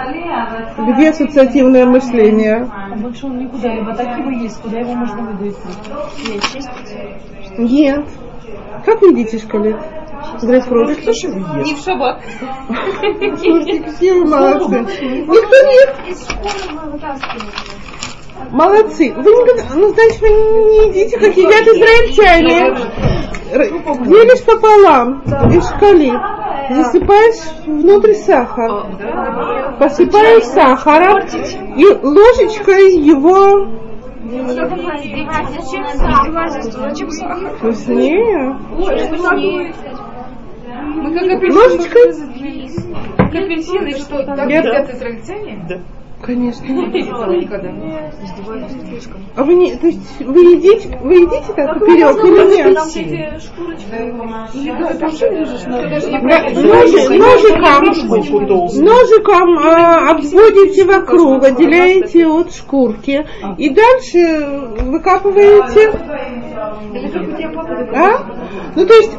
Где 0.89 1.11
ассоциативное 1.11 1.87
мышление? 1.87 2.69
А 2.69 2.97
больше 2.97 3.27
он 3.27 3.39
никуда, 3.39 3.73
либо 3.75 3.95
так 3.95 4.19
его 4.19 4.31
есть, 4.31 4.61
куда 4.61 4.81
его 4.81 4.95
можно 4.95 5.23
выдавить. 5.23 5.57
Нет. 7.57 8.05
Как 8.85 9.01
вы 9.01 9.09
едите 9.09 9.39
шкалет? 9.39 9.77
Грейпфрут. 10.43 10.89
Не 10.89 11.75
в 11.75 11.79
шаббат. 11.79 12.23
Слушайте, 13.39 13.81
какие 13.81 14.13
вы 14.13 14.25
молодцы. 14.27 14.81
Никто 14.81 15.57
не... 15.67 16.11
Из 16.11 16.23
школы 16.23 16.51
мы 16.73 16.91
вытаскивали. 16.93 17.51
Молодцы. 18.51 19.15
Вы 19.15 19.31
никогда... 19.31 19.63
Ну, 19.75 19.89
значит, 19.89 20.21
вы 20.21 20.29
не 20.29 20.89
едите, 20.89 21.19
как 21.19 21.37
едят 21.37 21.67
израильтяне. 21.67 22.75
Делишь 24.07 24.45
пополам 24.45 25.23
и 25.51 25.61
шкалит. 25.61 26.21
Засыпаешь 26.71 27.67
внутрь 27.67 28.15
сахар. 28.15 28.87
Посыпаешь 29.79 30.45
сахаром 30.45 31.21
и 31.77 31.87
ложечкой 32.03 32.97
его 32.97 33.67
Зачем 36.79 37.11
сахар? 37.11 37.57
вкуснее. 37.57 38.59
Мы 40.97 41.15
как 41.15 41.23
апельсин. 41.31 41.57
Ложечкой? 41.57 42.13
Как 43.17 43.35
апельсин 43.35 43.87
и 43.87 43.95
что? 43.95 44.23
Так 44.25 44.51
Я- 44.51 44.59
едят 44.59 44.95
израильтяне? 44.95 45.65
Да. 45.69 45.81
Конечно. 46.21 46.65
Не 46.65 46.87
видела 46.87 47.33
никогда. 47.33 47.71
А 49.37 49.45
вы 49.45 49.55
не, 49.55 49.77
то 49.77 49.87
есть 49.87 50.21
вы 50.21 50.41
едите, 50.41 50.99
вы 51.01 51.15
едите 51.15 51.53
так 51.55 51.79
поперек 51.79 52.17
или 52.25 52.57
нет? 52.57 52.75
Там 52.75 52.89
эти 52.89 53.39
шкурочки. 53.41 53.85
Да, 56.23 56.39
ножи- 56.51 57.19
ножиком, 57.19 57.85
ножиком 58.85 59.59
а, 59.59 60.11
обводите 60.11 60.85
вокруг, 60.85 61.45
отделяете 61.45 62.27
от 62.27 62.53
шкурки 62.53 63.25
и 63.57 63.71
дальше 63.71 64.47
выкапываете. 64.83 65.93
А? 67.95 68.27
Ну 68.75 68.87
то 68.87 68.95
есть 68.95 69.13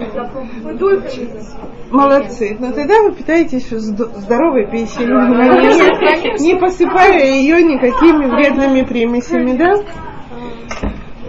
молодцы. 1.91 2.57
Но 2.59 2.71
тогда 2.71 3.01
вы 3.01 3.13
питаетесь 3.13 3.71
зд- 3.71 4.19
здоровой 4.19 4.69
пищей, 4.69 5.05
не, 5.05 6.47
не 6.47 6.55
посыпая 6.59 7.25
ее 7.25 7.61
никакими 7.63 8.25
вредными 8.25 8.83
примесями, 8.83 9.57
да? 9.57 9.75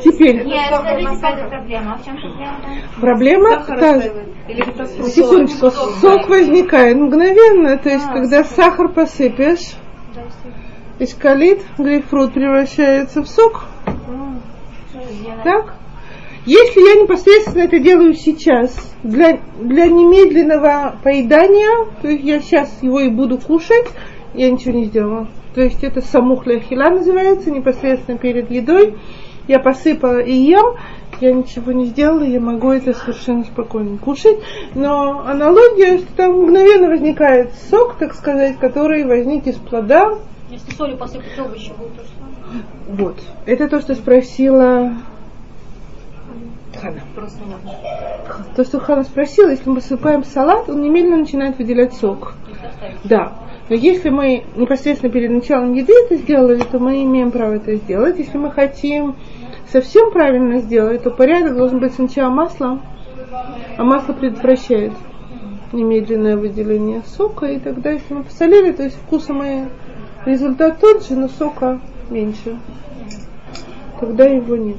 Теперь 0.03 0.45
Нет, 0.47 0.71
проблема? 0.71 1.93
А 1.93 1.97
в 1.99 2.05
чем 2.05 2.17
проблема 3.01 3.65
проблема? 3.65 3.81
та, 3.81 4.01
секундочку, 5.11 5.71
сок 5.71 6.29
возникает 6.29 6.97
мгновенно, 6.97 7.77
то 7.77 7.91
есть 7.91 8.07
когда 8.07 8.45
сахар 8.45 8.89
посыпешь, 8.89 9.75
эскалит, 10.99 11.63
грейпфрут 11.77 12.33
превращается 12.33 13.23
в 13.23 13.29
сок. 13.29 13.65
Так? 15.45 15.75
Если 16.51 16.81
я 16.81 17.01
непосредственно 17.01 17.63
это 17.63 17.79
делаю 17.79 18.13
сейчас, 18.13 18.75
для, 19.05 19.39
для 19.61 19.87
немедленного 19.87 20.97
поедания, 21.01 21.87
то 22.03 22.09
есть 22.09 22.25
я 22.25 22.41
сейчас 22.41 22.77
его 22.83 22.99
и 22.99 23.09
буду 23.09 23.39
кушать, 23.39 23.87
я 24.35 24.51
ничего 24.51 24.75
не 24.75 24.87
сделала. 24.87 25.29
То 25.55 25.61
есть 25.61 25.85
это 25.85 26.01
самухля 26.01 26.59
хила 26.59 26.91
называется, 26.91 27.53
непосредственно 27.53 28.19
перед 28.19 28.51
едой. 28.51 28.99
Я 29.47 29.61
посыпала 29.61 30.19
и 30.19 30.33
ем, 30.33 30.75
я 31.21 31.33
ничего 31.33 31.71
не 31.71 31.87
сделала, 31.87 32.25
я 32.25 32.41
могу 32.41 32.73
это 32.73 32.95
совершенно 32.95 33.45
спокойно 33.45 33.99
кушать. 33.99 34.41
Но 34.75 35.21
аналогия, 35.21 35.99
что 35.99 36.13
там 36.17 36.33
мгновенно 36.33 36.89
возникает 36.89 37.53
сок, 37.71 37.95
так 37.97 38.13
сказать, 38.13 38.59
который 38.59 39.05
возник 39.05 39.47
из 39.47 39.55
плода, 39.55 40.19
Если 40.51 40.73
солью 40.73 40.97
посыпать 40.97 41.39
овощи, 41.39 41.71
будет 41.79 41.95
то 41.95 42.03
самое. 42.19 42.65
вот. 42.89 43.21
Это 43.47 43.69
то, 43.69 43.81
что 43.81 43.95
спросила 43.95 44.95
Хана. 46.81 47.01
То, 48.57 48.65
что 48.65 48.81
Хана 48.81 49.05
спросила, 49.05 49.51
если 49.51 49.69
мы 49.69 49.77
посыпаем 49.77 50.25
салат, 50.25 50.69
он 50.69 50.83
немедленно 50.83 51.19
начинает 51.19 51.59
выделять 51.59 51.95
сок. 51.95 52.35
Да. 53.05 53.33
Но 53.69 53.77
если 53.77 54.11
мы 54.11 54.45
непосредственно 54.57 55.13
перед 55.13 55.31
началом 55.31 55.75
еды 55.75 55.93
это 56.05 56.17
сделали, 56.17 56.63
то 56.63 56.79
мы 56.79 57.05
имеем 57.05 57.31
право 57.31 57.55
это 57.55 57.77
сделать. 57.77 58.19
Если 58.19 58.37
мы 58.37 58.51
хотим 58.51 59.17
совсем 59.71 60.11
правильно 60.11 60.59
сделать, 60.61 61.03
то 61.03 61.11
порядок 61.11 61.57
должен 61.57 61.79
быть 61.79 61.95
сначала 61.95 62.31
масло, 62.31 62.81
а 63.77 63.85
масло 63.85 64.13
предотвращает 64.13 64.93
немедленное 65.73 66.37
выделение 66.37 67.03
сока, 67.07 67.47
и 67.47 67.61
тогда, 67.61 67.91
если 67.91 68.13
мы 68.15 68.25
посолили, 68.25 68.73
то 68.73 68.83
есть 68.83 68.97
вкуса 68.97 69.33
мы 69.33 69.69
результат 70.27 70.81
тот 70.81 71.07
же, 71.07 71.15
но 71.15 71.29
сока 71.29 71.81
меньше. 72.11 72.59
Тогда 74.01 74.25
его 74.25 74.57
нет. 74.57 74.79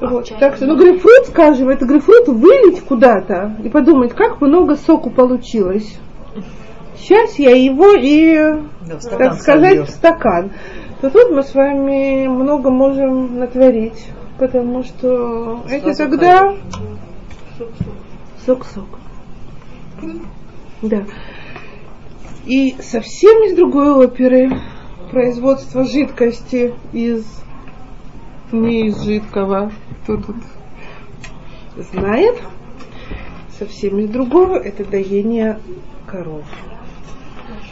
Вот. 0.00 0.32
Так 0.38 0.56
что, 0.56 0.66
ну, 0.66 0.76
грейпфрут, 0.76 1.26
скажем, 1.26 1.68
это 1.68 1.84
грейпфрут 1.84 2.28
вылить 2.28 2.80
куда-то 2.82 3.56
и 3.62 3.68
подумать, 3.68 4.12
как 4.12 4.40
много 4.40 4.76
соку 4.76 5.10
получилось. 5.10 5.98
Сейчас 6.96 7.38
я 7.38 7.56
его 7.56 7.92
и, 7.94 8.60
Да, 8.86 8.98
так 9.18 9.34
сказать, 9.34 9.74
сольешь. 9.74 9.88
в 9.88 9.90
стакан. 9.90 10.50
То 11.00 11.10
тут 11.10 11.30
мы 11.30 11.42
с 11.42 11.54
вами 11.54 12.26
много 12.26 12.70
можем 12.70 13.38
натворить, 13.38 14.06
потому 14.38 14.82
что 14.82 15.62
это 15.68 15.94
Сразу 15.94 16.10
тогда 16.10 16.54
сок-сок. 18.44 18.86
Да. 20.82 21.04
И 22.46 22.76
совсем 22.80 23.44
из 23.44 23.54
другой 23.56 23.92
оперы 23.92 24.50
производство 25.10 25.84
жидкости 25.84 26.74
из 26.92 27.24
не 28.52 28.86
из 28.88 29.02
жидкого. 29.02 29.72
Тут, 30.06 30.26
тут 30.26 30.36
знает, 31.76 32.40
совсем 33.58 33.98
из 33.98 34.08
другого, 34.10 34.56
это 34.56 34.84
доение 34.84 35.58
коров. 36.06 36.44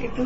Это. 0.01 0.23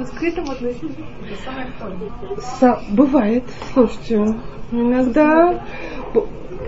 Со- 2.41 2.83
бывает, 2.91 3.45
слушайте, 3.73 4.35
иногда, 4.73 5.65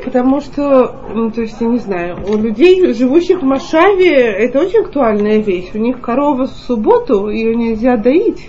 потому 0.04 0.40
что, 0.40 1.00
ну, 1.12 1.30
то 1.30 1.42
есть, 1.42 1.60
я 1.60 1.66
не 1.66 1.78
знаю, 1.78 2.18
у 2.26 2.36
людей, 2.36 2.92
живущих 2.94 3.40
в 3.42 3.44
Машаве, 3.44 4.14
это 4.14 4.60
очень 4.60 4.80
актуальная 4.80 5.38
вещь. 5.38 5.70
У 5.74 5.78
них 5.78 6.00
корова 6.00 6.44
в 6.46 6.50
субботу, 6.50 7.28
ее 7.28 7.54
нельзя 7.56 7.96
доить. 7.96 8.48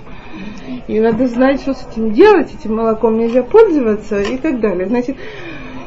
И 0.88 0.99
надо 0.99 1.27
знать, 1.27 1.61
что 1.61 1.73
с 1.73 1.88
этим 1.91 2.11
делать, 2.11 2.53
этим 2.53 2.75
молоком 2.75 3.17
нельзя 3.17 3.43
пользоваться 3.43 4.21
и 4.21 4.38
так 4.38 4.59
далее. 4.59 4.88
Значит, 4.88 5.15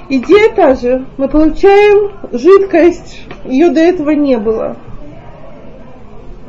идея 0.08 0.54
та 0.54 0.74
же. 0.74 1.06
Мы 1.18 1.28
получаем 1.28 2.12
жидкость, 2.32 3.26
ее 3.44 3.70
до 3.70 3.80
этого 3.80 4.10
не 4.10 4.38
было. 4.38 4.76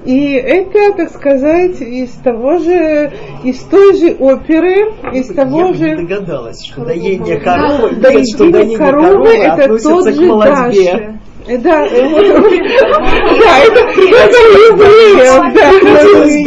И 0.06 0.32
это, 0.32 0.94
так 0.96 1.10
сказать, 1.10 1.82
из 1.82 2.12
того 2.12 2.60
же, 2.60 3.12
из 3.44 3.60
той 3.64 3.98
же 3.98 4.16
оперы, 4.18 4.94
из 5.12 5.28
того 5.36 5.68
я 5.68 5.74
же... 5.74 5.90
не 5.90 6.08
догадалась, 6.08 6.64
что 6.64 6.86
доение 6.86 7.42
коровы, 7.42 7.96
Да, 7.96 8.12
доение 8.12 8.52
доение 8.52 8.78
коровы 8.78 9.08
коровы 9.08 9.30
это 9.32 9.64
относится 9.66 9.90
тот 9.90 10.06
к 10.06 10.14
же 10.14 10.26
молодьбе. 10.26 10.92
Даши. 10.94 11.20
Э, 11.48 11.58
Да, 11.58 11.86
э, 11.86 11.90
да, 11.90 13.60
это, 13.64 13.80
это 13.80 14.38
евреев, 14.68 15.54
да. 15.54 15.72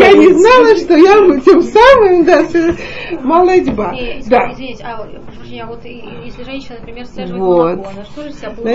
Я 0.05 0.13
не 0.13 0.33
знала, 0.33 0.77
что 0.77 0.95
я 0.95 1.41
тем 1.41 1.63
самым, 1.63 2.25
да, 2.25 2.45
молодьба. 3.23 3.95
Да. 4.29 4.51
Извините, 4.53 4.85
а, 4.85 5.03
а 5.03 5.67
вот 5.67 5.85
если 5.85 6.45
женщина, 6.45 6.77
например, 6.79 7.07
сцеживает 7.07 7.43
Вот. 7.43 7.77
молоко, 7.77 7.91
она 7.95 8.05
что 8.05 8.23
же 8.23 8.33
себя 8.33 8.51
будет? 8.51 8.67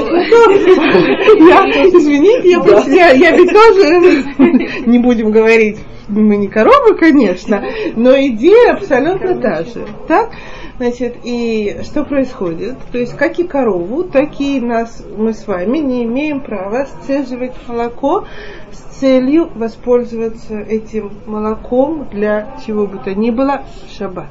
я, 1.48 1.64
извините, 1.88 2.50
я, 2.96 3.12
я, 3.12 3.30
я 3.30 3.38
ведь 3.38 3.52
тоже, 3.52 4.86
не 4.90 5.00
будем 5.00 5.32
говорить, 5.32 5.78
мы 6.08 6.38
не 6.38 6.48
коровы, 6.48 6.98
конечно, 6.98 7.64
но 7.96 8.12
идея 8.20 8.74
абсолютно 8.74 9.40
та 9.40 9.64
же. 9.64 9.86
Так? 10.08 10.32
Значит, 10.78 11.20
и 11.24 11.78
что 11.84 12.04
происходит? 12.04 12.76
То 12.92 12.98
есть, 12.98 13.16
как 13.16 13.40
и 13.40 13.48
корову, 13.48 14.04
так 14.04 14.42
и 14.42 14.60
нас, 14.60 15.06
мы 15.16 15.34
с 15.34 15.48
вами 15.48 15.78
не 15.78 16.04
имеем 16.04 16.42
права 16.42 16.86
сцеживать 16.86 17.54
молоко 17.66 18.26
с 18.72 18.78
целью 19.00 19.50
воспользоваться 19.56 20.58
этим 20.60 21.14
молоком 21.26 22.10
для 22.12 22.58
чего 22.66 22.88
бы 22.88 22.98
то 22.98 23.16
ни 23.16 23.32
было 23.32 23.64
в 23.88 23.98
шаббат. 23.98 24.30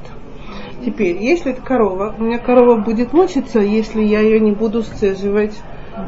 Теперь, 0.85 1.17
если 1.17 1.51
это 1.51 1.63
корова, 1.63 2.13
у 2.17 2.23
меня 2.23 2.37
корова 2.37 2.75
будет 2.75 3.11
мучиться, 3.11 3.59
если 3.59 4.03
я 4.03 4.19
ее 4.19 4.39
не 4.39 4.51
буду 4.51 4.83
сцеживать 4.83 5.59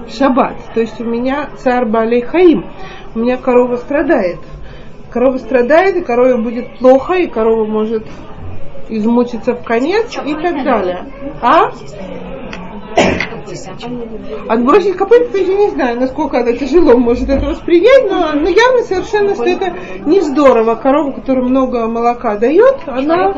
в 0.08 0.16
шаббат. 0.16 0.58
То 0.76 0.82
есть 0.82 1.02
у 1.02 1.06
меня 1.06 1.50
царь 1.58 1.86
Балей 1.86 2.22
Хаим, 2.22 2.64
у 3.16 3.20
меня 3.20 3.38
корова 3.38 3.78
страдает. 3.78 4.38
Корова 5.10 5.38
страдает, 5.38 5.96
и 5.96 6.02
корове 6.02 6.38
будет 6.38 6.78
плохо, 6.78 7.16
и 7.16 7.26
корова 7.26 7.66
может 7.66 8.06
измучиться 8.90 9.54
в 9.54 9.64
конец 9.64 10.18
и 10.26 10.34
так 10.34 10.64
далее. 10.64 11.06
А? 11.42 11.72
Отбросить 14.50 14.98
копыта, 14.98 15.38
я 15.38 15.56
не 15.56 15.70
знаю, 15.70 16.00
насколько 16.00 16.38
это 16.38 16.58
тяжело 16.58 16.98
может 16.98 17.30
это 17.30 17.46
воспринять, 17.46 18.10
но, 18.10 18.34
но 18.34 18.50
явно 18.50 18.82
совершенно, 18.84 19.36
что 19.36 19.46
это 19.46 19.74
не 20.06 20.22
здорово. 20.22 20.76
Корова, 20.76 21.12
которая 21.12 21.46
много 21.46 21.88
молока 21.88 22.38
дает, 22.38 22.78
она... 22.88 23.34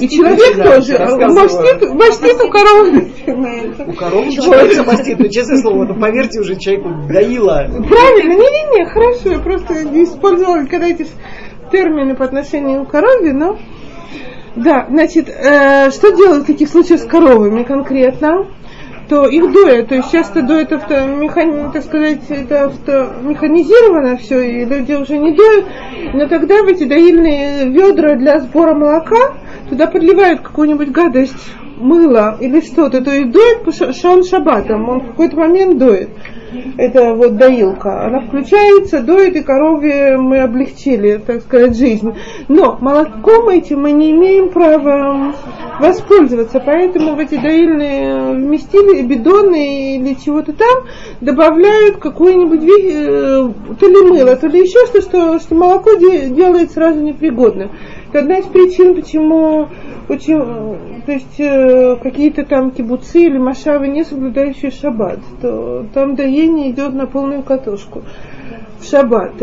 И 0.00 0.08
человек 0.08 0.56
тоже. 0.56 0.98
Мастит, 0.98 1.94
мастит 1.94 2.40
у 2.42 2.50
коровы 2.50 2.90
начинается. 2.92 3.84
У 3.84 3.92
коровы 3.92 4.26
начинается 4.26 4.82
мастит, 4.82 5.18
ну 5.20 5.28
честное 5.28 5.58
слово, 5.58 5.84
ну 5.84 6.00
поверьте 6.00 6.40
уже, 6.40 6.56
человеку 6.56 6.88
доила. 7.08 7.66
Правильно, 7.68 8.32
не-не-не, 8.32 8.86
хорошо, 8.86 9.30
я 9.30 9.38
просто 9.38 9.84
не 9.84 10.04
использовала 10.04 10.64
когда 10.64 10.88
эти 10.88 11.06
термины 11.70 12.16
по 12.16 12.24
отношению 12.24 12.84
к 12.84 12.90
корове, 12.90 13.32
но... 13.32 13.58
Да, 14.56 14.86
значит, 14.88 15.28
э, 15.28 15.90
что 15.90 16.16
делают 16.16 16.44
в 16.44 16.46
таких 16.46 16.70
случаях 16.70 17.00
с 17.00 17.04
коровами 17.04 17.62
конкретно? 17.62 18.46
То 19.08 19.26
их 19.26 19.52
доят, 19.52 19.88
то 19.88 19.94
есть 19.94 20.10
часто 20.10 20.42
доят 20.42 20.72
авто, 20.72 21.06
механи, 21.06 21.70
так 21.72 21.84
сказать, 21.84 22.22
это 22.28 22.64
авто, 22.64 23.12
механизировано 23.22 24.16
все, 24.16 24.40
и 24.40 24.64
люди 24.64 24.94
уже 24.94 25.18
не 25.18 25.32
доют, 25.32 25.66
но 26.12 26.26
тогда 26.26 26.62
в 26.64 26.66
эти 26.66 26.84
доильные 26.84 27.68
ведра 27.68 28.16
для 28.16 28.40
сбора 28.40 28.74
молока 28.74 29.34
туда 29.68 29.86
подливают 29.86 30.40
какую-нибудь 30.40 30.90
гадость, 30.90 31.52
мыло 31.76 32.36
или 32.40 32.60
что-то, 32.60 33.02
то 33.02 33.10
есть 33.10 33.30
доит 33.30 33.64
по 33.64 33.72
ша- 33.72 33.92
шаун 33.92 34.24
шабатом, 34.24 34.88
он 34.88 35.00
в 35.00 35.06
какой-то 35.08 35.36
момент 35.36 35.78
доит. 35.78 36.08
Это 36.78 37.14
вот 37.14 37.36
доилка. 37.36 38.06
Она 38.06 38.20
включается, 38.20 39.00
доит, 39.00 39.36
и 39.36 39.42
корове 39.42 40.16
мы 40.16 40.38
облегчили, 40.40 41.18
так 41.18 41.42
сказать, 41.42 41.76
жизнь. 41.76 42.14
Но 42.48 42.78
молоком 42.80 43.48
этим 43.48 43.82
мы 43.82 43.92
не 43.92 44.12
имеем 44.12 44.48
права 44.50 45.34
воспользоваться, 45.80 46.62
поэтому 46.64 47.14
в 47.14 47.18
эти 47.18 47.36
доильные 47.36 48.32
вместили 48.32 49.02
бидоны 49.02 49.96
или 49.96 50.14
чего-то 50.14 50.52
там 50.52 50.84
добавляют 51.20 51.98
какую-нибудь 51.98 52.62
ви- 52.62 52.90
э, 52.90 53.48
то 53.78 53.86
ли 53.86 54.02
мыло, 54.10 54.36
то 54.36 54.46
ли 54.46 54.60
еще 54.60 54.86
что, 54.86 55.00
что, 55.02 55.38
что 55.38 55.54
молоко 55.54 55.94
де- 55.96 56.28
делает 56.30 56.70
сразу 56.70 57.00
непригодным. 57.02 57.70
Это 58.16 58.22
одна 58.24 58.38
из 58.38 58.46
причин, 58.46 58.94
почему 58.94 59.68
э, 60.08 60.16
то 61.04 61.12
есть 61.12 61.38
э, 61.38 61.96
какие-то 62.02 62.46
там 62.46 62.70
кибуцы 62.70 63.24
или 63.24 63.36
машавы, 63.36 63.88
не 63.88 64.04
соблюдающие 64.04 64.70
шаббат, 64.70 65.18
то 65.42 65.84
там 65.92 66.14
доение 66.14 66.70
идет 66.70 66.94
на 66.94 67.06
полную 67.06 67.42
катушку 67.42 68.04
в 68.78 68.84
шаббат. 68.84 69.42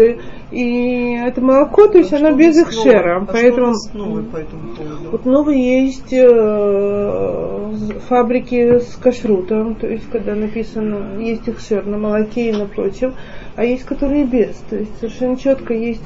И, 0.51 1.17
это 1.23 1.39
молоко, 1.39 1.87
то 1.87 1.99
есть 1.99 2.13
А 2.13 2.17
оно 2.17 2.29
что 2.29 2.37
без 2.37 2.57
ихшера. 2.57 3.19
новое? 3.19 3.21
А 3.21 3.23
что 3.25 3.33
Поэтому 3.33 3.73
новое 3.93 4.23
по 4.23 4.37
этому 4.37 4.75
поводу? 4.75 5.09
вот 5.11 5.25
новые 5.25 5.85
есть 5.85 6.11
э, 6.11 7.71
фабрики 8.09 8.79
с 8.79 8.95
кашрутом, 8.95 9.75
то 9.75 9.85
есть 9.87 10.09
когда 10.11 10.33
написано, 10.33 11.19
есть 11.19 11.47
ихшер 11.47 11.85
на 11.85 11.97
молоке 11.99 12.49
и 12.49 12.53
на 12.53 12.65
прочем, 12.65 13.13
а 13.55 13.63
есть 13.63 13.83
которые 13.83 14.25
без. 14.25 14.55
То 14.69 14.77
есть 14.77 14.97
совершенно 14.99 15.37
четко 15.37 15.73
есть, 15.73 16.03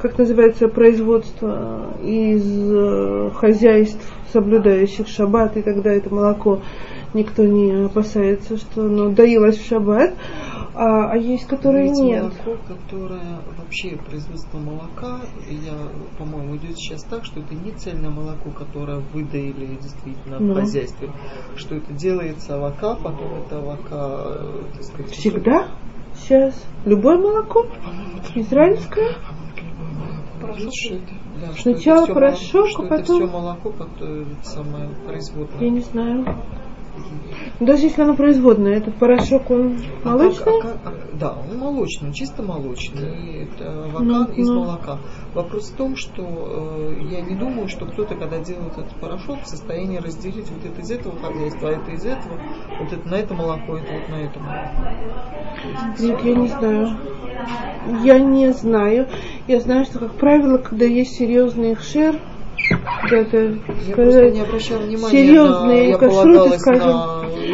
как 0.00 0.18
называется, 0.18 0.68
производство 0.68 1.94
из 2.02 2.44
э, 2.44 3.30
хозяйств, 3.34 4.12
соблюдающих 4.32 5.08
шаббат, 5.08 5.56
и 5.56 5.62
тогда 5.62 5.90
это 5.90 6.12
молоко 6.12 6.60
никто 7.14 7.44
не 7.44 7.86
опасается, 7.86 8.56
что 8.56 8.84
оно 8.84 9.10
доилось 9.10 9.56
в 9.56 9.66
шаббат, 9.66 10.14
а, 10.74 11.10
а 11.10 11.16
есть 11.16 11.46
которые 11.46 11.88
Ведь 11.88 11.98
нет. 11.98 12.22
молоко, 12.22 12.62
которое 12.68 13.40
вообще 13.56 13.96
производство 13.96 14.58
молока, 14.58 15.20
я, 15.50 15.74
по-моему, 16.18 16.56
идет 16.56 16.76
сейчас 16.78 17.02
так, 17.04 17.24
что 17.24 17.40
это 17.40 17.54
не 17.54 17.72
цельное 17.72 18.10
молоко, 18.10 18.50
которое 18.50 19.00
выдаили 19.12 19.76
действительно 19.80 20.38
Ну. 20.38 20.52
в 20.52 20.56
хозяйстве, 20.60 21.10
что 21.56 21.74
это 21.74 21.92
делается 21.94 22.56
авока, 22.56 22.94
потом 22.94 23.42
это 23.44 23.58
авока, 23.58 24.68
э, 24.78 24.82
сказать, 24.82 25.10
Всегда? 25.10 25.68
Сейчас. 26.28 26.62
Любое 26.84 27.16
молоко? 27.16 27.66
Израильское? 28.34 29.14
Это, 30.42 31.00
да, 31.40 31.52
Сначала 31.58 32.04
это 32.04 32.12
порошок, 32.12 32.66
молоко, 32.66 32.82
а 32.82 32.84
это 32.84 32.96
потом- 32.98 33.16
все 33.16 33.26
молоко, 33.26 33.70
которое 33.70 34.26
самое 34.42 34.90
производное. 35.06 35.60
Я 35.60 35.70
не 35.70 35.80
знаю. 35.80 36.26
Даже 37.60 37.82
если 37.86 38.02
оно 38.02 38.14
производное, 38.14 38.76
этот 38.76 38.94
порошок, 38.96 39.50
он 39.50 39.78
А 40.04 40.08
молочный? 40.10 40.44
как- 40.44 40.64
а 40.64 40.68
как- 40.68 40.78
а- 40.84 41.16
да, 41.18 41.32
он 41.50 41.58
молочный, 41.58 42.12
чисто 42.12 42.42
молочный. 42.42 43.42
Это 43.44 43.84
авокан 43.86 44.06
Ну, 44.28 44.32
из 44.34 44.48
ну. 44.48 44.60
молока. 44.60 44.98
Вопрос 45.34 45.70
в 45.70 45.76
том, 45.76 45.96
что 45.96 46.22
э, 46.22 47.02
я 47.10 47.20
не 47.20 47.34
думаю, 47.34 47.66
что 47.68 47.86
кто-то, 47.86 48.14
когда 48.14 48.38
делает 48.38 48.78
этот 48.78 48.94
порошок, 49.00 49.42
в 49.42 49.46
состоянии 49.48 49.98
разделить 49.98 50.48
вот 50.50 50.64
это 50.64 50.80
из 50.80 50.90
этого 50.90 51.16
хозяйства, 51.18 51.68
а 51.68 51.72
это 51.72 51.90
из 51.90 52.04
этого, 52.04 52.38
вот 52.80 52.92
это 52.92 53.08
на 53.08 53.14
это 53.16 53.34
молоко, 53.34 53.76
это 53.76 53.92
вот 53.92 54.08
на 54.08 54.14
это 54.22 54.38
молоко. 54.38 54.68
Нет, 55.98 56.20
я 56.24 56.34
не 56.34 56.48
знаю. 56.48 56.96
Я 58.04 58.18
не 58.20 58.52
знаю. 58.52 59.08
Я 59.46 59.60
знаю, 59.60 59.84
что, 59.84 59.98
как 59.98 60.12
правило, 60.14 60.58
когда 60.58 60.84
есть 60.84 61.16
серьезный 61.16 61.74
хшер, 61.74 62.20
Я 63.10 63.24
просто 63.24 63.58
сказать, 63.92 64.34
не 64.34 64.42
внимания 64.78 65.10
серьезные 65.10 65.92
на, 65.92 65.98
кашруты, 65.98 66.58
скажем, 66.58 66.92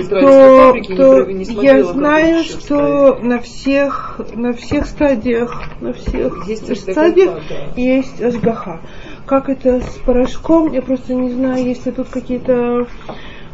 то, 0.09 0.67
фабрики, 0.67 0.97
то 0.97 1.63
я 1.63 1.85
знаю, 1.85 2.41
это 2.41 2.49
что 2.49 3.19
на 3.23 3.39
всех, 3.39 4.21
на 4.35 4.53
всех 4.53 4.87
стадиях, 4.87 5.63
на 5.81 5.93
всех 5.93 6.47
Есть 6.49 6.91
стадиях 6.91 7.41
да. 7.49 7.81
есть 7.81 8.21
ашгаха. 8.23 8.81
Как 9.27 9.49
это 9.49 9.81
с 9.81 9.99
порошком, 9.99 10.73
я 10.73 10.83
просто 10.83 11.15
не 11.15 11.31
знаю, 11.31 11.65
есть 11.65 11.87
ли 11.87 11.93
тут 11.93 12.09
какие-то 12.09 12.87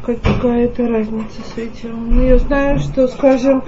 какая-то 0.04 0.86
разница 0.88 1.42
с 1.54 1.58
этим. 1.58 2.14
Но 2.14 2.22
я 2.22 2.38
знаю, 2.38 2.78
что, 2.78 3.06
скажем, 3.08 3.62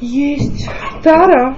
есть 0.00 0.68
Тара, 1.02 1.56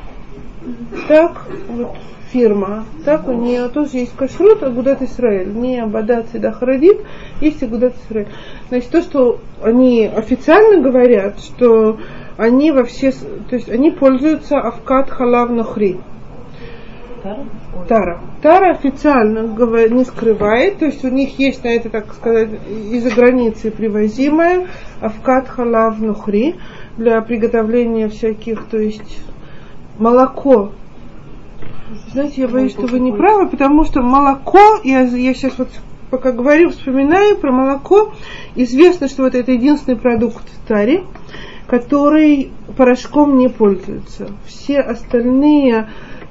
так, 1.08 1.46
вот 1.68 1.96
фирма, 2.32 2.84
так, 3.04 3.28
у 3.28 3.32
нее 3.32 3.68
тоже 3.68 3.98
есть 3.98 4.16
кашрут 4.16 4.62
Агудат 4.62 5.00
Исраэль, 5.02 5.48
не 5.54 5.78
Абадат 5.80 6.28
Седахарадит, 6.32 6.98
есть 7.40 7.62
Агудат 7.62 7.94
Исраэль. 8.04 8.28
Значит, 8.68 8.90
то, 8.90 9.00
что 9.00 9.38
они 9.62 10.06
официально 10.06 10.82
говорят, 10.82 11.38
что 11.40 11.98
они 12.36 12.72
во 12.72 12.84
все, 12.84 13.12
с- 13.12 13.26
то 13.48 13.56
есть 13.56 13.68
они 13.70 13.90
пользуются 13.90 14.58
авкат 14.58 15.10
халав 15.10 15.50
нохри. 15.50 15.98
Тара. 17.88 18.20
Тара 18.42 18.72
официально 18.72 19.40
не 19.88 20.04
скрывает, 20.04 20.78
то 20.78 20.86
есть 20.86 21.04
у 21.04 21.08
них 21.08 21.38
есть 21.38 21.64
на 21.64 21.68
это, 21.68 21.90
так 21.90 22.12
сказать, 22.14 22.50
из-за 22.92 23.14
границы 23.14 23.70
привозимое 23.70 24.68
авкат 25.00 25.48
халав 25.48 25.98
нухри 25.98 26.56
для 26.96 27.20
приготовления 27.22 28.08
всяких, 28.08 28.66
то 28.66 28.78
есть 28.78 29.20
молоко. 29.98 30.72
Знаете, 32.12 32.42
я 32.42 32.48
боюсь, 32.48 32.72
что 32.72 32.86
вы 32.86 32.98
не 32.98 33.12
правы, 33.12 33.48
потому 33.48 33.84
что 33.84 34.02
молоко, 34.02 34.80
я, 34.82 35.02
я 35.02 35.34
сейчас 35.34 35.58
вот 35.58 35.68
пока 36.10 36.32
говорю, 36.32 36.70
вспоминаю 36.70 37.36
про 37.36 37.52
молоко, 37.52 38.12
известно, 38.54 39.08
что 39.08 39.24
вот 39.24 39.34
это 39.34 39.52
единственный 39.52 39.96
продукт 39.96 40.44
в 40.48 40.66
таре, 40.66 41.04
который 41.66 42.50
порошком 42.76 43.36
не 43.38 43.48
пользуется. 43.48 44.28
Все 44.46 44.80
остальные 44.80 45.88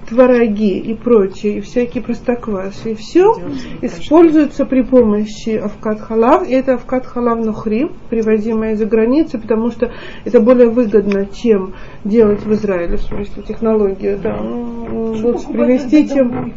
твороги 0.08 0.78
и 0.78 0.94
прочее, 0.94 1.58
и 1.58 1.62
всякие 1.62 2.04
простокваши, 2.04 2.92
и 2.92 2.96
все 2.96 3.34
используется 3.82 4.66
при 4.66 4.82
помощи 4.82 5.58
авкат 5.58 6.02
халав, 6.02 6.48
и 6.48 6.54
это 6.54 6.76
авкат 6.76 7.06
халав 7.06 7.44
нухри, 7.44 7.90
привозимое 8.10 8.74
из-за 8.74 8.86
границы, 8.86 9.40
потому 9.40 9.72
что 9.72 9.92
это 10.24 10.40
более 10.40 10.70
выгодно, 10.70 11.26
чем 11.26 11.74
делать 12.04 12.46
в 12.46 12.54
Израиле, 12.54 12.98
в 12.98 13.02
смысле 13.02 13.44
технологию. 13.44 14.20
Да. 14.22 14.40
Лучше 14.42 15.48
привезти, 15.48 16.08
чем... 16.08 16.54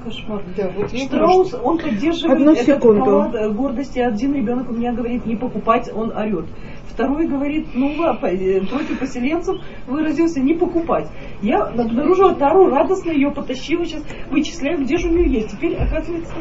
Да, 0.57 0.71
вот 0.77 0.91
Штраус, 0.93 1.55
он 1.63 1.79
поддерживает 1.79 2.39
Одну 2.39 2.55
секунду. 2.55 3.31
э, 3.35 3.51
гордости. 3.51 3.99
Один 3.99 4.35
ребенок 4.35 4.71
у 4.71 4.75
меня 4.75 4.93
говорит 4.93 5.27
не 5.27 5.37
покупать, 5.37 5.91
он 5.95 6.13
орет. 6.17 6.47
Второй 6.89 7.27
говорит, 7.27 7.69
ну, 7.75 7.95
ла- 7.97 8.15
по- 8.15 8.27
э, 8.27 8.61
против 8.67 8.99
поселенцев 8.99 9.57
выразился 9.87 10.41
не 10.41 10.55
покупать. 10.55 11.09
Я 11.43 11.63
обнаружила 11.63 12.35
Тару, 12.35 12.69
радостно 12.71 13.11
ее 13.13 13.31
потащила, 13.31 13.85
сейчас 13.85 14.03
вычисляю, 14.31 14.81
где 14.83 14.97
же 14.97 15.09
у 15.09 15.13
нее 15.13 15.31
есть. 15.33 15.51
Теперь, 15.53 15.77
оказывается, 15.77 16.33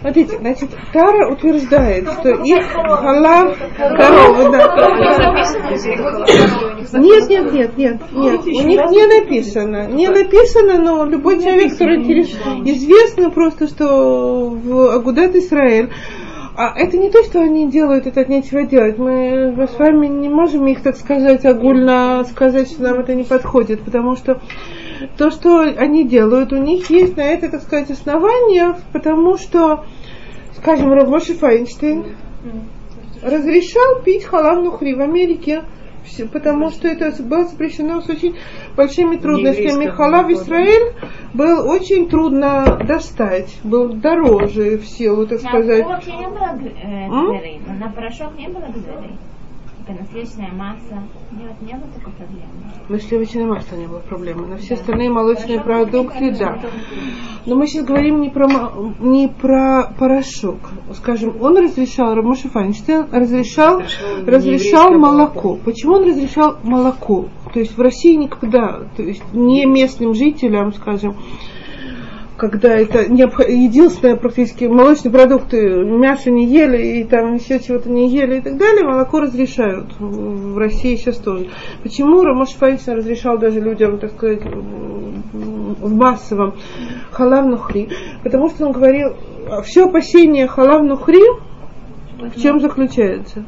Смотрите, 0.00 0.38
значит, 0.38 0.70
Тара 0.92 1.32
утверждает, 1.32 2.08
что 2.10 2.30
их 2.30 2.64
халав 2.66 3.56
коровы, 3.78 4.50
да. 4.52 5.76
Нет, 6.98 7.28
нет, 7.28 7.52
нет, 7.52 7.76
нет, 7.76 8.00
нет. 8.12 8.40
У 8.44 8.66
них 8.66 8.80
не 8.90 9.06
написано. 9.20 9.86
Не 9.88 10.08
написано, 10.08 10.78
но 10.78 11.04
любой 11.04 11.40
человек, 11.42 11.72
который 11.72 11.98
интерес- 12.02 12.36
известно 12.64 13.30
просто, 13.30 13.66
что 13.66 14.50
в 14.50 14.94
Агудат 14.94 15.34
Израиль 15.36 15.90
а 16.56 16.72
это 16.74 16.96
не 16.96 17.10
то, 17.10 17.22
что 17.22 17.40
они 17.40 17.70
делают, 17.70 18.06
это 18.06 18.22
от 18.22 18.28
нечего 18.28 18.62
делать. 18.62 18.98
Мы, 18.98 19.66
с 19.66 19.78
вами 19.78 20.06
не 20.06 20.28
можем 20.28 20.66
их, 20.66 20.82
так 20.82 20.96
сказать, 20.96 21.44
огульно 21.44 22.24
сказать, 22.24 22.70
что 22.70 22.82
нам 22.82 23.00
это 23.00 23.14
не 23.14 23.24
подходит, 23.24 23.82
потому 23.82 24.16
что 24.16 24.40
то, 25.18 25.30
что 25.30 25.60
они 25.60 26.04
делают, 26.08 26.52
у 26.52 26.56
них 26.56 26.88
есть 26.88 27.16
на 27.16 27.22
это, 27.22 27.50
так 27.50 27.62
сказать, 27.62 27.90
основания, 27.90 28.74
потому 28.92 29.36
что, 29.36 29.84
скажем, 30.56 30.92
Равмоши 30.92 31.34
Файнштейн 31.34 32.16
разрешал 33.22 34.02
пить 34.02 34.24
халав 34.24 34.62
нухри 34.62 34.94
в 34.94 35.00
Америке, 35.00 35.62
потому 36.32 36.70
что 36.70 36.88
это 36.88 37.10
было 37.22 37.44
запрещено 37.44 38.00
с 38.00 38.08
очень 38.08 38.36
большими 38.76 39.16
трудностями. 39.16 39.86
Халав. 39.86 40.30
Израиль 40.30 40.94
был 41.34 41.68
очень 41.68 42.08
трудно 42.08 42.78
достать, 42.86 43.58
был 43.64 43.94
дороже 43.94 44.78
в 44.78 44.86
силу, 44.86 45.26
так 45.26 45.42
На 45.42 45.48
сказать. 45.48 45.84
э, 45.84 47.72
на 47.72 47.88
порошок 47.90 48.36
не 48.38 48.48
было 48.48 48.66
гзырей. 48.66 49.16
Сливочная 49.86 50.52
масса. 50.52 51.02
Нет, 51.30 51.52
не 51.62 51.74
было 51.74 51.90
такой 51.94 52.12
проблемы. 52.12 52.50
На 52.88 52.98
сливочное 52.98 53.46
масло 53.46 53.76
не 53.76 53.86
было 53.86 54.00
проблемы. 54.00 54.46
На 54.48 54.56
все 54.56 54.74
остальные 54.74 55.10
молочные 55.10 55.60
продукты, 55.60 56.34
да. 56.36 56.60
Но 57.46 57.54
мы 57.54 57.68
сейчас 57.68 57.84
говорим 57.84 58.20
не 58.20 58.28
про, 58.30 58.48
не 58.98 59.28
про 59.28 59.92
порошок. 59.96 60.58
Скажем, 60.94 61.40
он 61.40 61.56
разрешал, 61.58 62.14
Рамоша 62.14 62.48
Файнштейн 62.48 63.06
разрешал, 63.12 63.78
Разрешал 63.80 64.24
разрешал 64.26 64.90
молоко. 64.92 65.50
молоко. 65.50 65.58
Почему 65.64 65.94
он 65.94 66.08
разрешал 66.08 66.56
молоко? 66.64 67.28
То 67.52 67.60
есть 67.60 67.76
в 67.76 67.80
России 67.80 68.14
никогда, 68.16 68.80
то 68.96 69.02
есть 69.02 69.22
не 69.32 69.64
местным 69.66 70.14
жителям, 70.14 70.72
скажем, 70.72 71.14
когда 72.36 72.74
это 72.76 73.04
необх- 73.06 73.48
единственное 73.48 74.16
практически 74.16 74.64
молочные 74.64 75.12
продукты, 75.12 75.58
мясо 75.84 76.30
не 76.30 76.46
ели 76.46 76.98
и 76.98 77.04
там 77.04 77.34
еще 77.34 77.60
чего-то 77.60 77.90
не 77.90 78.10
ели 78.10 78.38
и 78.38 78.40
так 78.40 78.58
далее, 78.58 78.84
молоко 78.84 79.20
разрешают 79.20 79.86
в 79.98 80.58
России 80.58 80.96
сейчас 80.96 81.16
тоже. 81.16 81.48
Почему 81.82 82.22
Рамош 82.22 82.50
Файнштейн 82.50 82.98
разрешал 82.98 83.38
даже 83.38 83.60
людям, 83.60 83.98
так 83.98 84.12
сказать, 84.12 84.42
в 84.44 85.94
массовом 85.94 86.54
халав 87.10 87.46
нухри? 87.46 87.88
Потому 88.22 88.50
что 88.50 88.66
он 88.66 88.72
говорил, 88.72 89.16
все 89.64 89.86
опасение 89.86 90.46
халав 90.46 90.82
нухри 90.82 91.22
в 92.18 92.40
чем 92.40 92.60
заключается? 92.60 93.44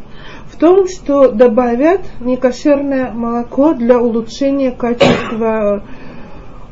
В 0.46 0.56
том, 0.56 0.86
что 0.88 1.30
добавят 1.30 2.02
некошерное 2.20 3.12
молоко 3.12 3.74
для 3.74 3.98
улучшения 3.98 4.72
качества 4.72 5.82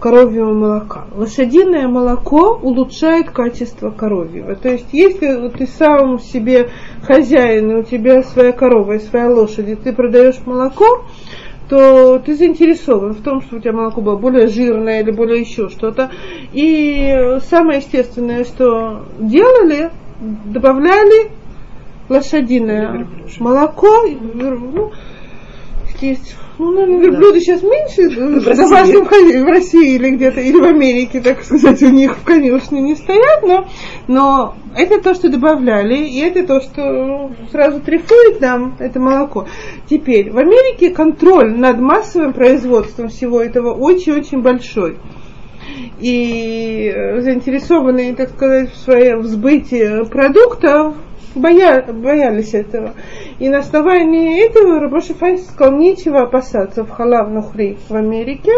коровьего 0.01 0.53
молока. 0.53 1.07
Лошадиное 1.15 1.89
молоко 1.89 2.59
улучшает 2.63 3.31
качество 3.31 3.91
коровьего. 3.91 4.55
То 4.55 4.69
есть, 4.71 4.89
если 4.93 5.49
ты 5.49 5.67
сам 5.67 6.19
себе 6.19 6.71
хозяин, 7.03 7.71
и 7.71 7.75
у 7.77 7.83
тебя 7.83 8.23
своя 8.23 8.53
корова 8.53 8.93
и 8.93 8.99
своя 8.99 9.31
лошадь, 9.31 9.69
и 9.69 9.75
ты 9.75 9.93
продаешь 9.93 10.39
молоко, 10.45 11.05
то 11.69 12.19
ты 12.21 12.37
заинтересован 12.37 13.15
в 13.15 13.23
том, 13.23 13.41
что 13.41 13.57
у 13.57 13.59
тебя 13.59 13.73
молоко 13.73 14.01
было 14.01 14.17
более 14.17 14.47
жирное 14.47 15.03
или 15.03 15.11
более 15.11 15.41
еще 15.41 15.69
что-то. 15.69 16.11
И 16.53 17.39
самое 17.49 17.79
естественное, 17.79 18.45
что 18.45 19.07
делали, 19.19 19.91
добавляли 20.45 21.31
лошадиное 22.09 23.09
молоко, 23.41 24.05
ну, 24.07 24.93
есть, 26.01 26.37
ну, 26.59 26.73
наверное, 26.73 27.01
верблюды 27.01 27.41
сейчас 27.41 27.63
меньше 27.63 28.09
в 28.09 28.45
домашнем 28.45 29.05
хозяйстве 29.05 29.45
в 29.45 29.47
России 29.47 29.95
или 29.97 30.11
где-то, 30.11 30.41
или 30.41 30.59
в 30.59 30.65
Америке, 30.65 31.21
так 31.21 31.43
сказать, 31.43 31.83
у 31.83 31.91
них 31.91 32.17
в 32.17 32.25
конюшне 32.25 32.81
не 32.81 32.95
стоят, 32.95 33.43
но, 33.43 33.67
но 34.09 34.55
это 34.75 35.01
то, 35.03 35.15
что 35.15 35.29
добавляли, 35.29 35.97
и 35.97 36.19
это 36.21 36.47
то, 36.47 36.61
что 36.61 37.31
сразу 37.51 37.81
трефует 37.81 38.41
нам 38.41 38.77
это 38.79 38.99
молоко. 38.99 39.47
Теперь, 39.89 40.31
в 40.31 40.39
Америке 40.39 40.91
контроль 40.91 41.57
над 41.57 41.79
массовым 41.79 42.33
производством 42.33 43.09
всего 43.09 43.41
этого 43.43 43.75
очень-очень 43.75 44.41
большой. 44.41 44.97
И 46.01 46.93
э, 46.95 47.21
заинтересованные, 47.21 48.15
так 48.15 48.31
сказать, 48.31 48.73
в 48.73 48.79
своем 48.79 49.25
сбытии 49.25 50.09
продуктов 50.09 50.95
боя, 51.37 51.85
боялись 51.93 52.55
этого. 52.55 52.95
И 53.39 53.49
на 53.49 53.59
основании 53.59 54.45
этого 54.45 54.81
Рабоши 54.81 55.15
Файс 55.15 55.47
сказал, 55.47 55.77
нечего 55.79 56.23
опасаться 56.23 56.85
в 56.85 56.91
халав 56.91 57.31
нухри 57.31 57.79
в 57.89 57.95
Америке, 57.95 58.53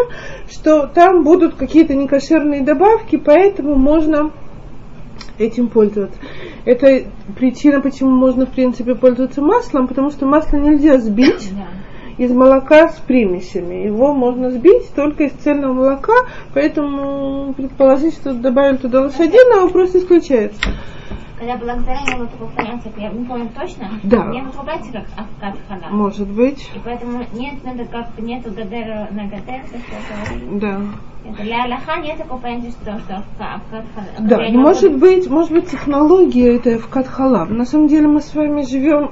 что 0.49 0.87
там 0.87 1.23
будут 1.23 1.55
какие-то 1.55 1.95
некошерные 1.95 2.61
добавки, 2.61 3.17
поэтому 3.17 3.75
можно 3.75 4.31
этим 5.37 5.67
пользоваться. 5.67 6.19
Это 6.65 7.03
причина, 7.37 7.81
почему 7.81 8.11
можно, 8.11 8.45
в 8.45 8.49
принципе, 8.49 8.95
пользоваться 8.95 9.41
маслом, 9.41 9.87
потому 9.87 10.11
что 10.11 10.25
масло 10.25 10.57
нельзя 10.57 10.97
сбить 10.97 11.51
из 12.17 12.31
молока 12.31 12.89
с 12.89 12.97
примесями. 12.97 13.85
Его 13.85 14.13
можно 14.13 14.51
сбить 14.51 14.93
только 14.93 15.23
из 15.23 15.31
цельного 15.31 15.73
молока, 15.73 16.13
поэтому 16.53 17.53
предположить, 17.53 18.13
что 18.13 18.33
добавили 18.33 18.77
туда 18.77 19.01
лошадиного, 19.01 19.69
просто 19.69 19.99
исключается. 19.99 20.61
Когда 21.39 21.55
была 21.55 21.75
гзара, 21.75 21.99
не 22.05 22.17
было 22.17 22.27
такого 22.27 22.49
понятия, 22.49 22.91
я 22.97 23.09
не 23.09 23.25
помню 23.25 23.49
точно. 23.57 23.89
Да. 24.03 24.25
Не 24.27 24.41
называется 24.41 24.91
как 24.91 25.05
авкат 25.15 25.57
халав. 25.69 25.91
Может 25.91 26.27
быть, 26.27 26.69
И 26.75 26.79
поэтому 26.83 27.23
нет, 27.33 27.63
надо 27.63 27.85
как 27.85 28.07
нету 28.19 28.51
гадера 28.51 29.07
на 29.11 29.23
гадер, 29.27 29.61
то 29.71 29.77
что 29.79 30.35
это- 30.35 30.59
да. 30.59 30.81
Для 31.43 31.63
Аллаха 31.63 31.99
нет 32.01 32.17
такого 32.17 32.39
понятия, 32.39 32.71
что, 32.71 32.99
что 32.99 33.23
халав. 33.37 33.61
Да, 34.19 34.41
Я 34.41 34.49
не 34.49 34.57
могу- 34.57 34.67
может 34.69 34.97
быть, 34.97 35.29
может 35.29 35.51
быть, 35.51 35.69
технология 35.69 36.55
это 36.57 36.77
халав. 36.79 37.49
На 37.49 37.65
самом 37.65 37.87
деле 37.87 38.07
мы 38.07 38.19
с 38.21 38.33
вами 38.35 38.63
живем, 38.63 39.11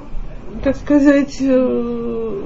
так 0.62 0.76
сказать, 0.76 1.38
э, 1.40 2.40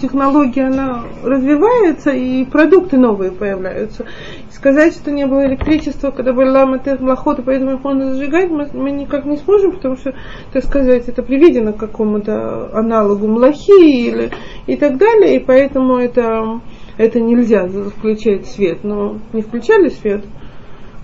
технология, 0.00 0.66
она 0.66 1.04
развивается, 1.22 2.10
и 2.10 2.44
продукты 2.44 2.96
новые 2.96 3.32
появляются. 3.32 4.06
Сказать, 4.50 4.94
что 4.94 5.10
не 5.10 5.26
было 5.26 5.46
электричества, 5.46 6.10
когда 6.10 6.32
были 6.32 6.48
ламы 6.48 6.80
млохота, 7.00 7.42
поэтому 7.42 7.74
их 7.74 7.84
можно 7.84 8.14
зажигать, 8.14 8.50
мы, 8.50 8.68
мы 8.72 8.90
никак 8.90 9.24
не 9.24 9.36
сможем, 9.36 9.72
потому 9.72 9.96
что, 9.96 10.14
так 10.52 10.64
сказать, 10.64 11.08
это 11.08 11.22
приведено 11.22 11.72
к 11.72 11.78
какому-то 11.78 12.70
аналогу 12.76 13.26
млохи 13.26 14.08
или 14.08 14.30
и 14.66 14.76
так 14.76 14.98
далее, 14.98 15.36
и 15.36 15.38
поэтому 15.38 15.96
это, 15.96 16.60
это 16.96 17.20
нельзя 17.20 17.66
включать 17.66 18.46
свет. 18.46 18.84
Но 18.84 19.18
не 19.32 19.42
включали 19.42 19.88
свет, 19.88 20.24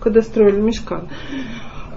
когда 0.00 0.22
строили 0.22 0.60
мешкан. 0.60 1.08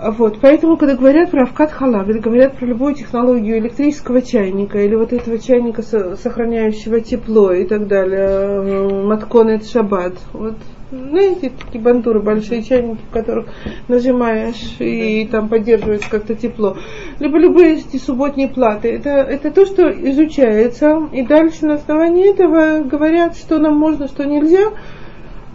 Вот, 0.06 0.40
поэтому, 0.42 0.76
когда 0.76 0.98
говорят 0.98 1.32
про 1.32 1.44
авкат 1.44 1.72
халав, 1.72 2.10
или 2.10 2.20
говорят 2.20 2.58
про 2.58 2.66
любую 2.66 2.94
технологию 2.94 3.60
электрического 3.60 4.22
чайника, 4.22 4.80
или 4.80 4.96
вот 4.96 5.14
этого 5.14 5.40
чайника, 5.40 5.82
со- 5.82 6.18
сохраняющего 6.18 7.00
тепло 7.00 7.54
и 7.54 7.66
так 7.66 7.88
далее, 7.88 8.20
э, 8.20 9.06
матконет 9.06 9.66
шаббат, 9.66 10.16
вот, 10.34 10.56
знаете, 10.92 11.52
такие 11.58 11.82
бандуры, 11.82 12.22
большие 12.22 12.64
чайники, 12.64 13.00
в 13.10 13.14
которых 13.14 13.48
нажимаешь 13.88 14.76
и 14.80 15.26
там 15.32 15.48
поддерживается 15.48 16.10
как-то 16.10 16.36
тепло. 16.36 16.76
Либо 17.20 17.38
любые 17.38 17.78
эти 17.78 17.96
субботние 17.96 18.50
платы. 18.50 18.90
Это, 18.90 19.10
это 19.10 19.52
то, 19.52 19.66
что 19.66 19.90
изучается, 19.90 21.08
и 21.14 21.26
дальше 21.26 21.66
на 21.66 21.76
основании 21.76 22.30
этого 22.30 22.84
говорят, 22.84 23.38
что 23.38 23.58
нам 23.58 23.78
можно, 23.78 24.08
что 24.08 24.26
нельзя, 24.26 24.72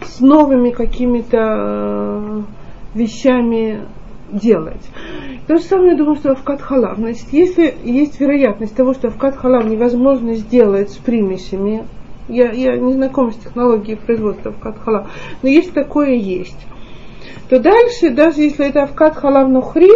с 0.03 0.19
новыми 0.21 0.71
какими-то 0.71 1.37
э, 1.37 2.41
вещами 2.95 3.81
делать. 4.31 4.81
То 5.47 5.57
же 5.57 5.63
самое, 5.63 5.91
я 5.91 5.97
думаю, 5.97 6.15
что 6.15 6.35
в 6.35 6.43
халав. 6.43 6.97
Значит, 6.97 7.27
если 7.31 7.73
есть 7.83 8.19
вероятность 8.19 8.75
того, 8.75 8.93
что 8.93 9.09
в 9.09 9.17
халав 9.17 9.65
невозможно 9.65 10.35
сделать 10.35 10.91
с 10.91 10.97
примесями, 10.97 11.85
я, 12.27 12.51
я 12.51 12.77
не 12.77 12.93
знакома 12.93 13.31
с 13.31 13.37
технологией 13.37 13.97
производства 13.97 14.51
в 14.51 14.59
халав, 14.61 15.09
но 15.41 15.49
если 15.49 15.71
такое 15.71 16.13
есть, 16.13 16.67
то 17.49 17.59
дальше, 17.59 18.11
даже 18.11 18.41
если 18.41 18.67
это 18.67 18.83
авкат 18.83 19.15
халав 19.15 19.49
нухри, 19.49 19.89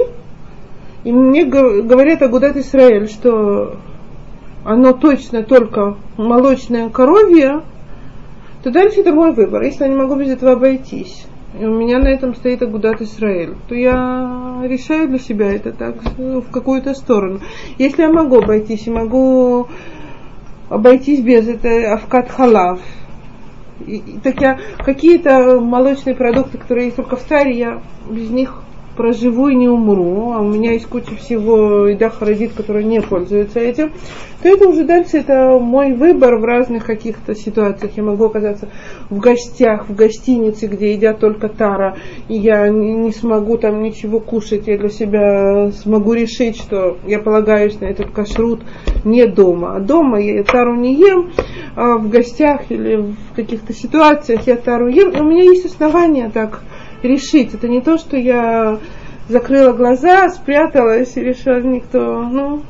и 1.03 1.11
мне 1.11 1.45
гов- 1.45 1.85
говорят 1.85 2.21
Агудат 2.21 2.57
Исраэль, 2.57 3.07
что 3.07 3.75
оно 4.65 4.93
точно 4.93 5.43
только 5.43 5.97
молочное 6.17 6.89
коровье, 6.89 7.61
то 8.63 8.71
дальше 8.71 9.01
это 9.01 9.11
мой 9.11 9.33
выбор. 9.33 9.61
Если 9.61 9.83
я 9.83 9.89
не 9.89 9.95
могу 9.95 10.15
без 10.15 10.29
этого 10.29 10.53
обойтись, 10.53 11.27
и 11.59 11.65
у 11.65 11.73
меня 11.73 11.99
на 11.99 12.07
этом 12.07 12.33
стоит 12.35 12.61
Агудат 12.61 13.01
Исраэль, 13.01 13.55
то 13.67 13.75
я 13.75 14.61
решаю 14.63 15.07
для 15.07 15.19
себя 15.19 15.53
это 15.53 15.71
так, 15.71 15.95
в 16.17 16.49
какую-то 16.51 16.93
сторону. 16.93 17.41
Если 17.77 18.01
я 18.01 18.09
могу 18.09 18.37
обойтись 18.37 18.87
и 18.87 18.91
могу 18.91 19.67
обойтись 20.69 21.21
без 21.21 21.47
этой 21.47 21.85
авкат 21.85 22.29
халав, 22.29 22.79
и- 23.85 23.97
и 23.97 24.19
так 24.23 24.41
я 24.41 24.59
какие-то 24.79 25.59
молочные 25.59 26.15
продукты, 26.15 26.57
которые 26.57 26.85
есть 26.85 26.97
только 26.97 27.15
в 27.15 27.23
царе, 27.23 27.57
я 27.57 27.81
без 28.09 28.29
них 28.29 28.63
проживу 28.95 29.47
и 29.47 29.55
не 29.55 29.67
умру, 29.67 30.33
а 30.33 30.41
у 30.41 30.47
меня 30.47 30.73
есть 30.73 30.87
куча 30.87 31.15
всего 31.15 31.87
еда 31.87 32.09
харидит, 32.09 32.53
которая 32.53 32.83
не 32.83 33.01
пользуется 33.01 33.59
этим, 33.59 33.91
то 34.41 34.49
это 34.49 34.67
уже 34.67 34.83
дальше 34.83 35.17
это 35.17 35.57
мой 35.59 35.93
выбор 35.93 36.37
в 36.37 36.43
разных 36.43 36.85
каких-то 36.85 37.33
ситуациях. 37.33 37.93
Я 37.95 38.03
могу 38.03 38.25
оказаться 38.25 38.69
в 39.09 39.17
гостях, 39.19 39.87
в 39.87 39.95
гостинице, 39.95 40.67
где 40.67 40.93
едят 40.93 41.19
только 41.19 41.47
тара, 41.47 41.97
и 42.27 42.35
я 42.35 42.67
не 42.69 43.11
смогу 43.11 43.57
там 43.57 43.81
ничего 43.81 44.19
кушать, 44.19 44.67
я 44.67 44.77
для 44.77 44.89
себя 44.89 45.71
смогу 45.71 46.13
решить, 46.13 46.57
что 46.57 46.97
я 47.07 47.19
полагаюсь 47.19 47.79
на 47.79 47.85
этот 47.85 48.11
кашрут 48.11 48.61
не 49.05 49.25
дома. 49.27 49.77
А 49.77 49.79
дома 49.79 50.19
я 50.19 50.43
тару 50.43 50.75
не 50.75 50.95
ем, 50.95 51.31
а 51.75 51.97
в 51.97 52.09
гостях 52.09 52.63
или 52.69 52.97
в 52.97 53.35
каких-то 53.35 53.73
ситуациях 53.73 54.45
я 54.45 54.57
тару 54.57 54.87
ем, 54.87 55.11
и 55.11 55.19
у 55.19 55.23
меня 55.23 55.43
есть 55.43 55.65
основания 55.65 56.29
так 56.33 56.61
решить. 57.03 57.53
Это 57.53 57.67
не 57.67 57.81
то, 57.81 57.97
что 57.97 58.17
я 58.17 58.79
закрыла 59.29 59.73
глаза, 59.73 60.29
спряталась 60.29 61.15
и 61.17 61.21
решила, 61.21 61.61
никто, 61.61 62.23
ну, 62.23 62.61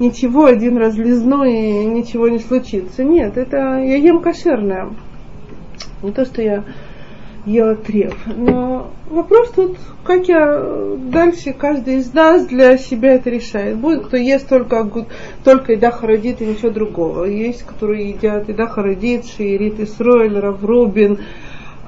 ничего, 0.00 0.46
один 0.46 0.76
раз 0.76 0.96
лизну 0.96 1.44
и 1.44 1.84
ничего 1.84 2.28
не 2.28 2.38
случится. 2.38 3.04
Нет, 3.04 3.36
это 3.36 3.56
я 3.78 3.96
ем 3.96 4.20
кошерное. 4.20 4.90
Не 6.02 6.12
то, 6.12 6.24
что 6.24 6.42
я 6.42 6.64
ела 7.46 7.74
треф. 7.74 8.14
Но 8.36 8.90
вопрос 9.10 9.50
тут, 9.50 9.78
как 10.04 10.28
я 10.28 10.62
дальше, 10.98 11.52
каждый 11.52 11.96
из 11.96 12.12
нас 12.12 12.46
для 12.46 12.76
себя 12.76 13.14
это 13.14 13.30
решает. 13.30 13.78
Будет, 13.78 14.06
кто 14.06 14.16
ест 14.16 14.48
только, 14.48 15.06
только 15.44 15.72
еда 15.72 15.90
хародит 15.90 16.42
и 16.42 16.46
ничего 16.46 16.70
другого. 16.70 17.24
Есть, 17.24 17.62
которые 17.62 18.10
едят 18.10 18.48
еда 18.48 18.66
хародит, 18.66 19.26
шиирит 19.26 19.80
Исроэль, 19.80 20.38
Раврубин, 20.38 21.20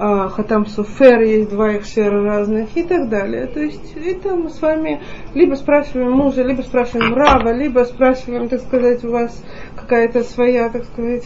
а, 0.02 0.28
Хатам 0.30 0.66
Суфер, 0.66 1.20
есть 1.20 1.50
два 1.50 1.72
их 1.72 1.84
шера 1.84 2.24
разных 2.24 2.74
и 2.76 2.82
так 2.82 3.08
далее. 3.10 3.46
То 3.46 3.60
есть 3.60 3.94
это 3.96 4.34
мы 4.34 4.48
с 4.48 4.60
вами 4.62 5.00
либо 5.34 5.54
спрашиваем 5.54 6.12
мужа, 6.12 6.42
либо 6.42 6.62
спрашиваем 6.62 7.14
Рава, 7.14 7.52
либо 7.52 7.80
спрашиваем, 7.80 8.48
так 8.48 8.60
сказать, 8.62 9.04
у 9.04 9.10
вас 9.10 9.44
какая-то 9.76 10.22
своя, 10.24 10.70
так 10.70 10.84
сказать, 10.84 11.24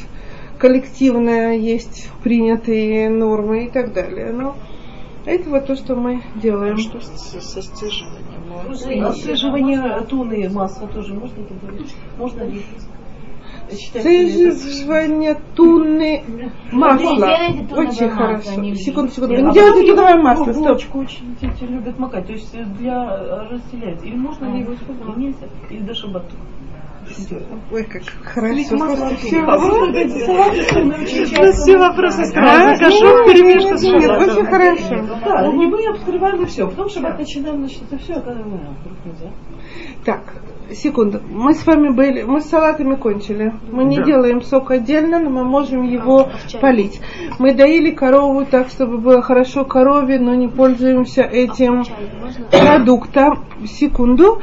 коллективная 0.58 1.54
есть 1.56 2.10
принятые 2.22 3.08
нормы 3.10 3.66
и 3.66 3.70
так 3.70 3.92
далее. 3.92 4.32
Но 4.32 4.56
это 5.24 5.48
вот 5.50 5.66
то, 5.66 5.76
что 5.76 5.94
мы 5.94 6.22
делаем. 6.42 6.76
Что 6.78 7.00
с- 7.00 7.40
со 7.40 7.62
стяживанием? 7.62 9.06
Отслеживание 9.06 10.00
туны 10.08 10.48
масла 10.50 10.88
тоже 10.88 11.14
можно 11.14 11.42
это 11.42 11.54
говорить? 11.54 11.94
Можно 12.18 12.42
ли? 12.44 12.62
Сцеживание 13.70 15.40
туны 15.54 16.22
масла. 16.72 17.10
Очень 17.10 18.08
масло, 18.08 18.08
хорошо. 18.10 18.74
Секунду, 18.74 19.12
секунду. 19.12 19.34
А 19.34 19.40
Не 19.40 19.52
делайте 19.52 19.90
туновое 19.90 20.16
масло. 20.16 20.52
Стоп. 20.52 20.96
очень 20.96 21.36
дети 21.40 21.64
любят 21.64 21.98
макать. 21.98 22.26
То 22.26 22.32
есть 22.32 22.54
э, 22.54 22.64
для 22.78 23.04
э, 23.04 23.48
разделять. 23.50 24.04
Или 24.04 24.16
можно 24.16 24.46
ли 24.52 24.60
его 24.60 24.74
использовать? 24.74 25.16
Нельзя. 25.16 25.46
Или 25.70 25.80
до 25.80 25.94
шабата. 25.94 26.34
Ой, 27.70 27.84
как 27.84 28.02
хорошо. 28.24 29.16
Все. 29.16 29.40
А 29.40 29.58
вопросы 31.78 32.22
нет, 32.22 32.78
кашур 32.78 33.26
перемешка 33.26 33.76
с 33.76 33.82
нет. 33.82 34.10
Очень 34.10 34.46
хорошо. 34.46 35.20
Да, 35.24 35.46
и 35.46 35.66
мы 35.66 35.86
обскрываем 35.88 36.42
и 36.42 36.46
все. 36.46 36.66
Потом 36.66 36.88
шаббат 36.88 37.18
начинаем, 37.18 37.58
значит, 37.58 37.82
это 37.90 37.98
все, 38.02 38.14
оказываем, 38.14 38.76
вдруг 38.80 38.98
нельзя. 39.04 39.30
Так, 40.04 40.34
секунду. 40.72 41.20
Мы 41.30 41.54
с 41.54 41.66
вами 41.66 41.90
были, 41.90 42.22
мы 42.22 42.40
с 42.40 42.46
салатами 42.46 42.94
кончили. 42.94 43.52
Мы 43.70 43.84
не 43.84 43.98
Да. 43.98 44.04
делаем 44.04 44.42
сок 44.42 44.70
отдельно, 44.70 45.18
но 45.18 45.30
мы 45.30 45.44
можем 45.44 45.82
его 45.82 46.28
полить. 46.60 47.00
Мы 47.38 47.54
доили 47.54 47.90
корову 47.90 48.44
так, 48.44 48.68
чтобы 48.68 48.98
было 48.98 49.22
хорошо 49.22 49.64
корове, 49.64 50.18
но 50.18 50.34
не 50.34 50.48
пользуемся 50.48 51.22
этим 51.22 51.84
продуктом. 52.50 53.44
Секунду. 53.66 54.40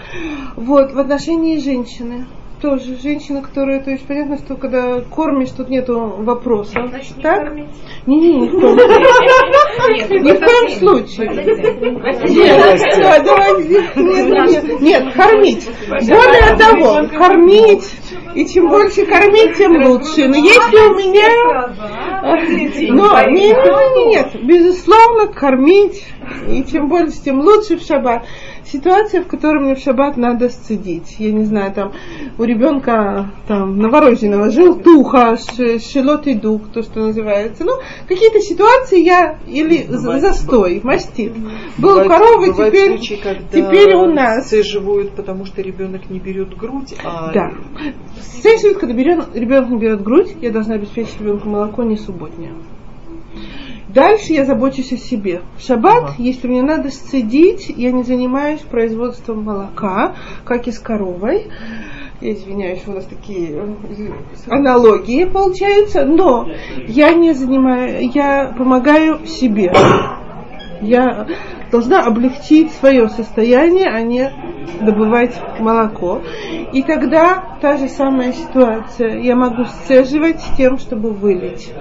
Вот, 0.55 0.93
в 0.93 0.99
отношении 0.99 1.57
женщины. 1.57 2.26
Тоже 2.61 2.95
женщина, 3.01 3.41
которая, 3.41 3.80
то 3.80 3.89
есть 3.89 4.05
понятно, 4.05 4.38
что 4.38 4.55
когда 4.55 5.01
кормишь, 5.01 5.49
тут 5.49 5.69
нету 5.69 6.13
вопросов. 6.19 6.91
так? 7.24 7.53
Не, 8.05 8.19
не, 8.19 8.49
коем 8.49 8.78
случае. 8.78 9.61
Ни 9.90 10.32
в 10.32 10.40
коем 10.40 10.70
случае. 10.80 11.28
Нет, 12.30 12.82
да, 12.98 13.20
давай, 13.20 13.64
нет, 13.64 14.82
нет, 14.82 15.14
кормить. 15.14 15.70
Более 15.88 16.56
того, 16.58 17.08
кормить, 17.18 17.86
и 18.36 18.45
чем 18.45 18.70
больше 18.70 19.05
кормить, 19.05 19.57
тем 19.57 19.84
лучше. 19.86 20.28
Но 20.28 20.36
если 20.36 20.78
у 20.89 20.95
меня... 20.95 21.72
Но 22.93 23.22
нет, 23.30 23.57
нет, 23.57 24.34
нет, 24.36 24.45
безусловно, 24.45 25.28
кормить, 25.28 26.05
и 26.47 26.64
чем 26.64 26.88
больше, 26.88 27.18
тем 27.24 27.39
лучше 27.41 27.78
в 27.78 27.82
шаббат. 27.82 28.26
Ситуация, 28.64 29.22
в 29.24 29.28
которой 29.28 29.62
мне 29.62 29.76
в 29.76 29.80
шаббат 29.80 30.18
надо 30.18 30.47
сцедить. 30.49 31.16
Я 31.20 31.32
не 31.34 31.43
знаю, 31.43 31.74
там 31.74 31.91
у 32.38 32.43
ребенка 32.43 33.32
там 33.47 33.80
новорожденного 33.80 34.49
желтуха, 34.51 35.36
шелот 35.38 36.28
и 36.28 36.36
дух, 36.36 36.62
то, 36.74 36.82
что 36.84 36.99
называется. 37.01 37.66
Ну, 37.66 37.74
какие-то 38.07 38.39
ситуации 38.39 39.01
я, 39.01 39.39
или 39.47 39.84
Бывает- 39.88 40.22
застой, 40.22 40.80
мастит. 40.84 41.34
Был 41.78 41.99
Бывают- 41.99 42.07
коровы, 42.07 42.53
теперь, 42.53 42.97
случаи, 42.97 43.20
когда 43.22 43.41
теперь 43.51 43.95
у 43.95 44.05
нас. 44.05 44.45
сцеживают, 44.47 45.12
потому 45.16 45.45
что 45.45 45.62
ребенок 45.62 46.09
не 46.09 46.20
берет 46.20 46.55
грудь, 46.55 46.93
а 47.03 47.32
Да. 47.34 47.51
Следующий, 48.41 48.74
когда 48.74 48.93
берет, 48.93 49.36
ребенок 49.36 49.80
берет 49.80 50.02
грудь, 50.04 50.36
я 50.41 50.52
должна 50.52 50.76
обеспечить 50.76 51.20
ребенку 51.20 51.49
молоко 51.49 51.84
не 51.84 51.97
субботнее. 51.97 52.54
Дальше 53.88 54.34
я 54.34 54.45
забочусь 54.45 54.93
о 54.93 54.97
себе. 54.97 55.41
В 55.58 55.62
шаббат, 55.62 56.04
Ага. 56.04 56.14
если 56.18 56.47
мне 56.47 56.62
надо 56.62 56.89
сцедить, 56.91 57.68
я 57.70 57.91
не 57.91 58.04
занимаюсь 58.04 58.62
производством 58.62 59.43
молока, 59.43 60.16
как 60.45 60.68
и 60.68 60.72
с 60.72 60.80
коровой. 60.80 61.47
Я 62.22 62.34
извиняюсь, 62.34 62.84
у 62.88 62.91
нас 62.91 63.06
такие 63.06 63.49
э, 63.52 64.12
аналогии 64.47 65.26
получаются, 65.26 66.06
но 66.06 66.47
я 66.88 67.14
не 67.14 67.34
занимаю, 67.34 68.10
я 68.14 68.54
помогаю 68.58 69.26
себе. 69.26 69.74
Я 70.82 71.28
должна 71.72 72.06
облегчить 72.06 72.72
свое 72.72 73.08
состояние, 73.10 73.88
а 73.90 74.02
не 74.02 74.32
добывать 74.82 75.40
молоко. 75.60 76.22
И 76.74 76.82
тогда 76.84 77.58
та 77.62 77.78
же 77.78 77.88
самая 77.88 78.34
ситуация. 78.34 79.20
Я 79.20 79.36
могу 79.36 79.66
сцеживать 79.66 80.42
тем, 80.58 80.78
чтобы 80.78 81.12
вылить. 81.12 81.72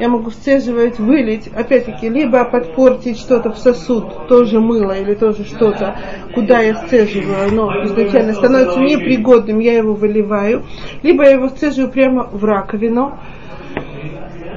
Я 0.00 0.08
могу 0.08 0.30
сцеживать, 0.30 0.98
вылить, 0.98 1.48
опять-таки, 1.48 2.08
либо 2.08 2.42
подпортить 2.46 3.18
что-то 3.18 3.50
в 3.50 3.58
сосуд, 3.58 4.28
тоже 4.28 4.58
мыло 4.58 4.92
или 4.92 5.14
тоже 5.14 5.44
что-то, 5.44 5.94
куда 6.34 6.60
я 6.60 6.74
сцеживаю, 6.74 7.48
оно 7.48 7.84
изначально 7.84 8.32
становится 8.32 8.80
непригодным, 8.80 9.58
я 9.58 9.76
его 9.76 9.92
выливаю, 9.92 10.64
либо 11.02 11.24
я 11.24 11.32
его 11.32 11.48
сцеживаю 11.50 11.92
прямо 11.92 12.30
в 12.32 12.42
раковину. 12.42 13.18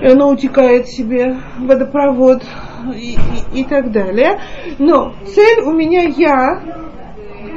И 0.02 0.08
оно 0.08 0.30
утекает 0.30 0.88
себе 0.88 1.38
водопровод 1.60 2.44
и, 2.96 3.18
и, 3.54 3.62
и 3.62 3.64
так 3.64 3.92
далее. 3.92 4.40
Но 4.80 5.14
цель 5.26 5.62
у 5.64 5.72
меня 5.72 6.04
я, 6.04 6.62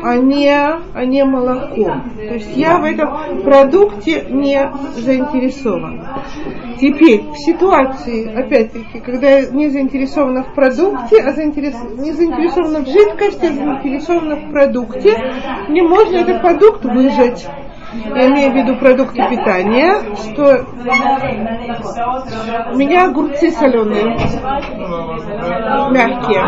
а 0.02 0.16
не, 0.16 0.52
а 0.52 1.04
не 1.04 1.24
молоко. 1.24 2.02
То 2.16 2.34
есть 2.34 2.56
я 2.56 2.78
в 2.78 2.84
этом 2.84 3.42
продукте 3.42 4.26
не 4.30 4.70
заинтересована. 4.96 6.22
Теперь, 6.80 7.22
в 7.22 7.38
ситуации, 7.38 8.32
опять-таки, 8.32 9.00
когда 9.00 9.38
я 9.38 9.50
не 9.50 9.70
заинтересована 9.70 10.44
в 10.44 10.54
продукте, 10.54 11.22
а 11.22 11.32
заинтерес... 11.32 11.74
не 11.96 12.12
заинтересована 12.12 12.80
в 12.80 12.86
жидкости, 12.86 13.46
а 13.46 13.52
заинтересована 13.52 14.36
в 14.36 14.50
продукте, 14.50 15.16
мне 15.68 15.82
можно 15.82 16.16
этот 16.16 16.42
продукт 16.42 16.84
выжать. 16.84 17.48
Я 18.04 18.28
имею 18.28 18.52
в 18.52 18.56
виду 18.56 18.76
продукты 18.76 19.22
питания, 19.28 20.02
что 20.14 20.66
у 22.72 22.76
меня 22.76 23.06
огурцы 23.06 23.50
соленые, 23.50 24.04
мягкие. 25.90 26.42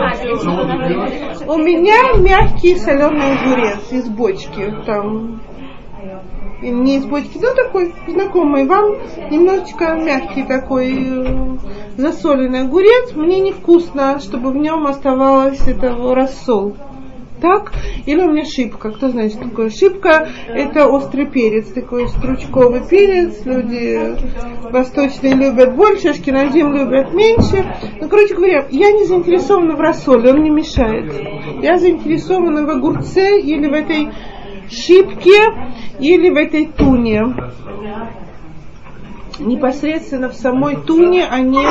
У 1.47 1.57
меня 1.59 2.15
мягкий 2.19 2.77
соленый 2.77 3.39
огурец 3.39 3.91
из 3.91 4.09
бочки, 4.09 4.75
там 4.87 5.41
не 6.61 6.97
из 6.97 7.05
бочки, 7.05 7.39
но 7.41 7.55
такой 7.55 7.95
знакомый 8.09 8.67
вам, 8.67 8.97
немножечко 9.31 9.95
мягкий 9.95 10.43
такой 10.43 10.93
э, 10.93 11.57
засоленный 11.97 12.63
огурец. 12.63 13.15
Мне 13.15 13.39
невкусно, 13.41 14.19
чтобы 14.19 14.51
в 14.51 14.57
нем 14.57 14.87
оставалось 14.87 15.67
этого 15.69 16.15
рассол. 16.15 16.75
Так? 17.41 17.73
Или 18.07 18.23
у 18.23 18.33
меня 18.33 18.45
шипка. 18.45 18.91
Кто 18.91 19.09
знает, 19.09 19.33
что 19.33 19.49
такое 19.49 19.71
шипка? 19.71 20.29
Это 20.49 20.89
острый 20.89 21.27
перец, 21.27 21.69
такой 21.69 22.09
стручковый 22.09 22.83
перец. 22.89 23.45
Люди 23.45 24.17
восточные 24.71 25.35
любят 25.35 25.77
больше, 25.77 26.09
ашкеназим 26.09 26.73
любят 26.75 27.15
меньше. 27.15 27.65
Ну, 28.01 28.09
короче 28.09 28.35
говоря, 28.35 28.67
я 28.71 28.93
не 28.93 29.05
заинтересована 29.05 29.77
в 29.77 29.81
рассоле, 29.81 30.33
он 30.33 30.43
не 30.43 30.51
мешает. 30.51 31.13
Я 31.63 31.79
заинтересована 31.79 32.67
в 32.67 32.71
огурце 32.71 33.41
или 33.41 33.69
в 33.69 33.73
этой 33.73 34.09
шипке, 34.71 35.41
или 36.01 36.31
в 36.31 36.37
этой 36.37 36.67
туне. 36.67 37.23
Непосредственно 39.39 40.29
в 40.29 40.35
самой 40.35 40.77
туне, 40.77 41.27
а 41.31 41.41
не 41.41 41.67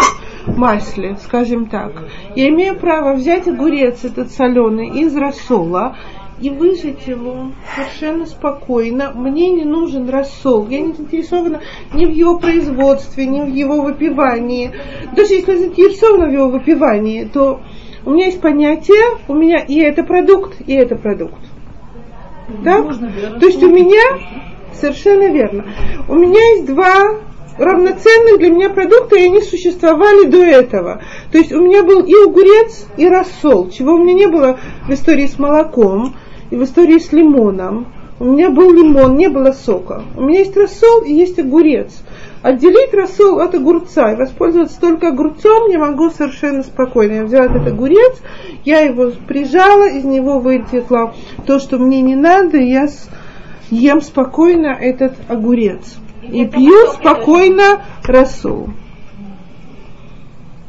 масле, 0.47 1.17
скажем 1.23 1.67
так. 1.67 2.03
Я 2.35 2.49
имею 2.49 2.79
право 2.79 3.13
взять 3.13 3.47
огурец 3.47 4.03
этот 4.05 4.31
соленый 4.31 5.01
из 5.01 5.15
рассола 5.15 5.97
и 6.39 6.49
выжать 6.49 7.07
его 7.07 7.51
совершенно 7.75 8.25
спокойно. 8.25 9.11
Мне 9.13 9.49
не 9.49 9.63
нужен 9.63 10.09
рассол. 10.09 10.67
Я 10.69 10.81
не 10.81 10.93
заинтересована 10.93 11.61
ни 11.93 12.05
в 12.05 12.11
его 12.11 12.37
производстве, 12.39 13.25
ни 13.25 13.41
в 13.41 13.53
его 13.53 13.81
выпивании. 13.81 14.71
Даже 15.15 15.33
если 15.33 15.53
я 15.53 15.57
заинтересована 15.57 16.27
в 16.27 16.31
его 16.31 16.49
выпивании, 16.49 17.25
то 17.25 17.61
у 18.05 18.11
меня 18.11 18.27
есть 18.27 18.39
понятие, 18.39 19.17
у 19.27 19.33
меня 19.33 19.59
и 19.59 19.79
это 19.79 20.03
продукт, 20.03 20.61
и 20.65 20.73
это 20.73 20.95
продукт. 20.95 21.41
Так? 22.63 22.85
То 23.39 23.45
есть 23.45 23.61
у 23.61 23.69
меня, 23.69 24.19
совершенно 24.73 25.29
верно, 25.29 25.65
у 26.07 26.15
меня 26.15 26.39
есть 26.51 26.67
два 26.67 27.26
равноценных 27.57 28.39
для 28.39 28.49
меня 28.49 28.69
продукта, 28.69 29.17
и 29.17 29.25
они 29.25 29.41
существовали 29.41 30.27
до 30.27 30.43
этого. 30.43 31.01
То 31.31 31.37
есть 31.37 31.51
у 31.51 31.61
меня 31.61 31.83
был 31.83 32.03
и 32.03 32.13
огурец, 32.25 32.85
и 32.97 33.07
рассол, 33.07 33.69
чего 33.69 33.93
у 33.93 33.97
меня 33.97 34.13
не 34.13 34.27
было 34.27 34.59
в 34.87 34.93
истории 34.93 35.27
с 35.27 35.39
молоком 35.39 36.15
и 36.49 36.55
в 36.55 36.63
истории 36.63 36.99
с 36.99 37.11
лимоном. 37.11 37.93
У 38.19 38.25
меня 38.25 38.49
был 38.49 38.73
лимон, 38.73 39.15
не 39.15 39.29
было 39.29 39.51
сока. 39.51 40.01
У 40.15 40.23
меня 40.23 40.39
есть 40.39 40.57
рассол 40.57 41.01
и 41.01 41.13
есть 41.13 41.37
огурец. 41.37 42.01
Отделить 42.41 42.93
рассол 42.93 43.39
от 43.39 43.53
огурца 43.53 44.11
и 44.11 44.15
воспользоваться 44.15 44.79
только 44.79 45.09
огурцом 45.09 45.69
я 45.69 45.77
могу 45.77 46.09
совершенно 46.09 46.63
спокойно. 46.63 47.13
Я 47.13 47.23
взяла 47.25 47.45
этот 47.45 47.67
огурец, 47.67 48.15
я 48.65 48.79
его 48.79 49.11
прижала, 49.27 49.87
из 49.87 50.03
него 50.03 50.39
вытекла 50.39 51.13
то, 51.45 51.59
что 51.59 51.77
мне 51.77 52.01
не 52.01 52.15
надо, 52.15 52.57
и 52.57 52.71
я 52.71 52.87
ем 53.69 54.01
спокойно 54.01 54.67
этот 54.67 55.13
огурец 55.27 55.97
и 56.31 56.45
пью 56.45 56.87
спокойно 56.93 57.83
рассол. 58.03 58.69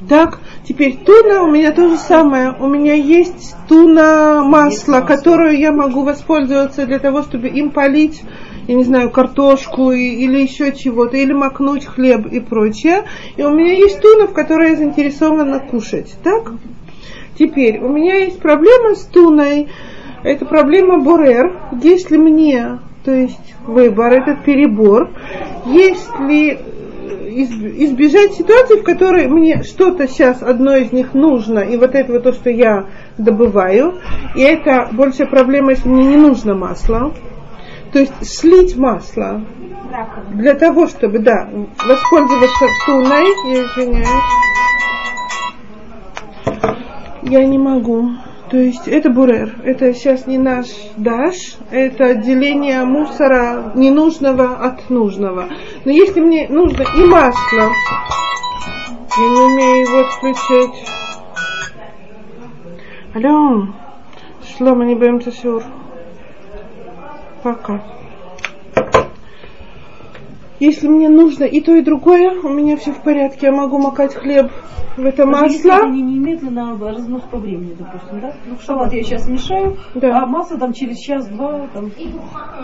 Так, 0.08 0.38
теперь 0.64 0.96
туна 0.96 1.42
у 1.42 1.50
меня 1.50 1.72
то 1.72 1.88
же 1.88 1.96
самое. 1.96 2.54
У 2.58 2.68
меня 2.68 2.94
есть 2.94 3.56
туна 3.68 4.42
масло, 4.44 5.00
которую 5.00 5.58
я 5.58 5.72
могу 5.72 6.04
воспользоваться 6.04 6.86
для 6.86 7.00
того, 7.00 7.22
чтобы 7.22 7.48
им 7.48 7.70
полить, 7.70 8.22
я 8.68 8.74
не 8.74 8.84
знаю, 8.84 9.10
картошку 9.10 9.90
и, 9.90 10.00
или 10.00 10.38
еще 10.38 10.72
чего-то, 10.72 11.16
или 11.16 11.32
макнуть 11.32 11.84
хлеб 11.84 12.26
и 12.26 12.38
прочее. 12.38 13.04
И 13.36 13.42
у 13.42 13.50
меня 13.50 13.72
есть 13.72 14.00
туна, 14.00 14.28
в 14.28 14.32
которой 14.32 14.70
я 14.70 14.76
заинтересована 14.76 15.58
кушать. 15.58 16.14
Так? 16.22 16.52
Теперь, 17.36 17.80
у 17.80 17.88
меня 17.88 18.18
есть 18.18 18.40
проблема 18.40 18.94
с 18.94 19.04
туной. 19.04 19.68
Это 20.22 20.44
проблема 20.44 20.98
Борер. 20.98 21.60
Если 21.82 22.16
мне 22.16 22.78
то 23.08 23.14
есть 23.14 23.54
выбор, 23.66 24.12
этот 24.12 24.44
перебор, 24.44 25.08
если 25.64 26.60
избежать 27.82 28.34
ситуации, 28.34 28.80
в 28.80 28.84
которой 28.84 29.28
мне 29.28 29.62
что-то 29.62 30.06
сейчас 30.06 30.42
одно 30.42 30.76
из 30.76 30.92
них 30.92 31.14
нужно, 31.14 31.60
и 31.60 31.78
вот 31.78 31.94
это 31.94 32.12
вот 32.12 32.24
то, 32.24 32.32
что 32.32 32.50
я 32.50 32.84
добываю, 33.16 33.94
и 34.34 34.42
это 34.42 34.90
большая 34.92 35.26
проблема, 35.26 35.70
если 35.70 35.88
мне 35.88 36.04
не 36.04 36.16
нужно 36.18 36.54
масло, 36.54 37.14
то 37.94 37.98
есть 37.98 38.12
слить 38.20 38.76
масло 38.76 39.42
для 40.34 40.52
того, 40.52 40.86
чтобы, 40.86 41.20
да, 41.20 41.48
воспользоваться 41.48 42.66
туной, 42.84 43.24
я 43.46 43.62
извиняюсь, 43.62 44.08
я 47.22 47.46
не 47.46 47.56
могу. 47.56 48.10
То 48.50 48.56
есть 48.56 48.88
это 48.88 49.10
бурер, 49.10 49.60
это 49.62 49.92
сейчас 49.92 50.26
не 50.26 50.38
наш 50.38 50.66
даш, 50.96 51.34
это 51.70 52.06
отделение 52.06 52.84
мусора 52.84 53.72
ненужного 53.74 54.56
от 54.56 54.88
нужного. 54.88 55.48
Но 55.84 55.90
если 55.90 56.20
мне 56.20 56.48
нужно 56.48 56.82
и 56.82 57.04
масло, 57.04 57.70
я 59.18 59.28
не 59.28 59.40
умею 59.40 59.86
его 59.86 59.98
отключать. 60.00 60.88
Алло, 63.14 63.66
шлома 64.56 64.84
не 64.86 64.94
будем 64.94 65.20
сюр. 65.20 65.62
Пока. 67.42 67.97
Если 70.60 70.88
мне 70.88 71.08
нужно 71.08 71.44
и 71.44 71.60
то, 71.60 71.74
и 71.74 71.82
другое, 71.82 72.32
у 72.42 72.48
меня 72.48 72.76
все 72.76 72.92
в 72.92 73.02
порядке. 73.02 73.46
Я 73.46 73.52
могу 73.52 73.78
макать 73.78 74.14
хлеб 74.14 74.50
в 74.96 75.04
это 75.06 75.18
Даже 75.18 75.30
масло. 75.30 75.46
Если 75.46 75.76
это 75.76 75.86
не 75.88 76.02
немедленно 76.02 76.72
а 76.72 76.92
разнос 76.92 77.22
по 77.30 77.38
времени, 77.38 77.76
допустим, 77.78 78.20
да? 78.20 78.34
Ну, 78.46 78.56
шалат 78.64 78.92
я 78.92 79.02
сейчас 79.04 79.28
мешаю, 79.28 79.76
Да. 79.94 80.22
а 80.22 80.26
масло 80.26 80.58
там 80.58 80.72
через 80.72 80.98
час-два 80.98 81.68
там, 81.72 81.90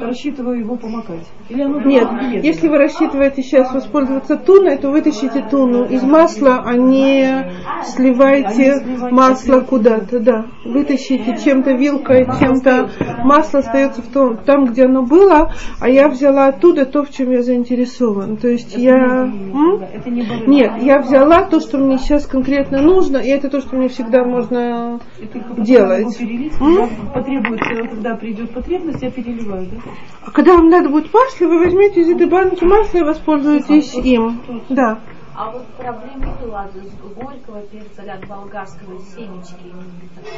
рассчитываю 0.01 0.59
его 0.59 0.76
помакать. 0.76 1.26
Или 1.49 1.62
оно 1.62 1.80
Нет, 1.80 2.11
немедленно? 2.11 2.42
если 2.42 2.68
вы 2.68 2.78
рассчитываете 2.78 3.42
сейчас 3.42 3.72
воспользоваться 3.72 4.36
туной, 4.36 4.76
то 4.78 4.90
вытащите 4.90 5.47
туну 5.49 5.84
из 5.84 6.03
масла, 6.03 6.62
а 6.64 6.74
не 6.74 7.53
сливайте 7.84 8.82
масло 9.11 9.61
куда-то, 9.61 10.18
да. 10.18 10.47
Вытащите 10.64 11.38
чем-то 11.45 11.72
вилкой, 11.72 12.26
чем-то 12.40 12.90
масло 13.22 13.61
остается 13.61 14.03
в 14.03 14.07
том, 14.09 14.38
там, 14.38 14.66
где 14.66 14.86
оно 14.86 15.03
было, 15.03 15.53
а 15.80 15.88
я 15.88 16.09
взяла 16.09 16.47
оттуда 16.47 16.84
то, 16.84 17.05
в 17.05 17.11
чем 17.11 17.30
я 17.30 17.42
заинтересован. 17.85 18.37
То 18.37 18.49
есть 18.49 18.76
я... 18.76 19.24
М? 19.24 19.82
Это 19.93 20.11
не 20.11 20.22
барыга. 20.22 20.51
Нет, 20.51 20.72
я 20.82 20.99
взяла 21.01 21.43
то, 21.45 21.61
что 21.61 21.78
мне 21.78 21.99
сейчас 21.99 22.26
конкретно 22.26 22.80
нужно, 22.82 23.18
и 23.18 23.28
это 23.28 23.49
то, 23.49 23.61
что 23.61 23.76
мне 23.76 23.89
всегда 23.89 24.24
можно 24.24 25.01
Это 25.20 25.62
делать. 25.62 26.16
перелить, 26.18 26.53
когда 26.55 26.89
потребуется, 27.12 27.89
когда 27.91 28.16
придет 28.16 28.51
потребность, 28.53 29.03
я 29.03 29.11
переливаю, 29.11 29.66
да? 29.66 29.76
А 30.24 30.30
когда 30.30 30.55
вам 30.57 30.68
надо 30.68 30.89
будет 30.89 31.12
масло, 31.12 31.47
вы 31.47 31.59
возьмете 31.59 32.01
из 32.01 32.11
этой 32.11 32.26
банки 32.26 32.64
масло 32.64 32.99
и 32.99 33.03
воспользуетесь 33.03 33.95
им. 33.95 34.41
Да. 34.68 34.99
А 35.37 35.51
вот 35.51 35.66
проблема 35.76 36.32
была 36.41 36.68
с 36.68 37.14
горького 37.14 37.62
перца, 37.62 38.03
ляд 38.05 38.24
болгарского 38.28 39.01
семечки. 39.01 39.74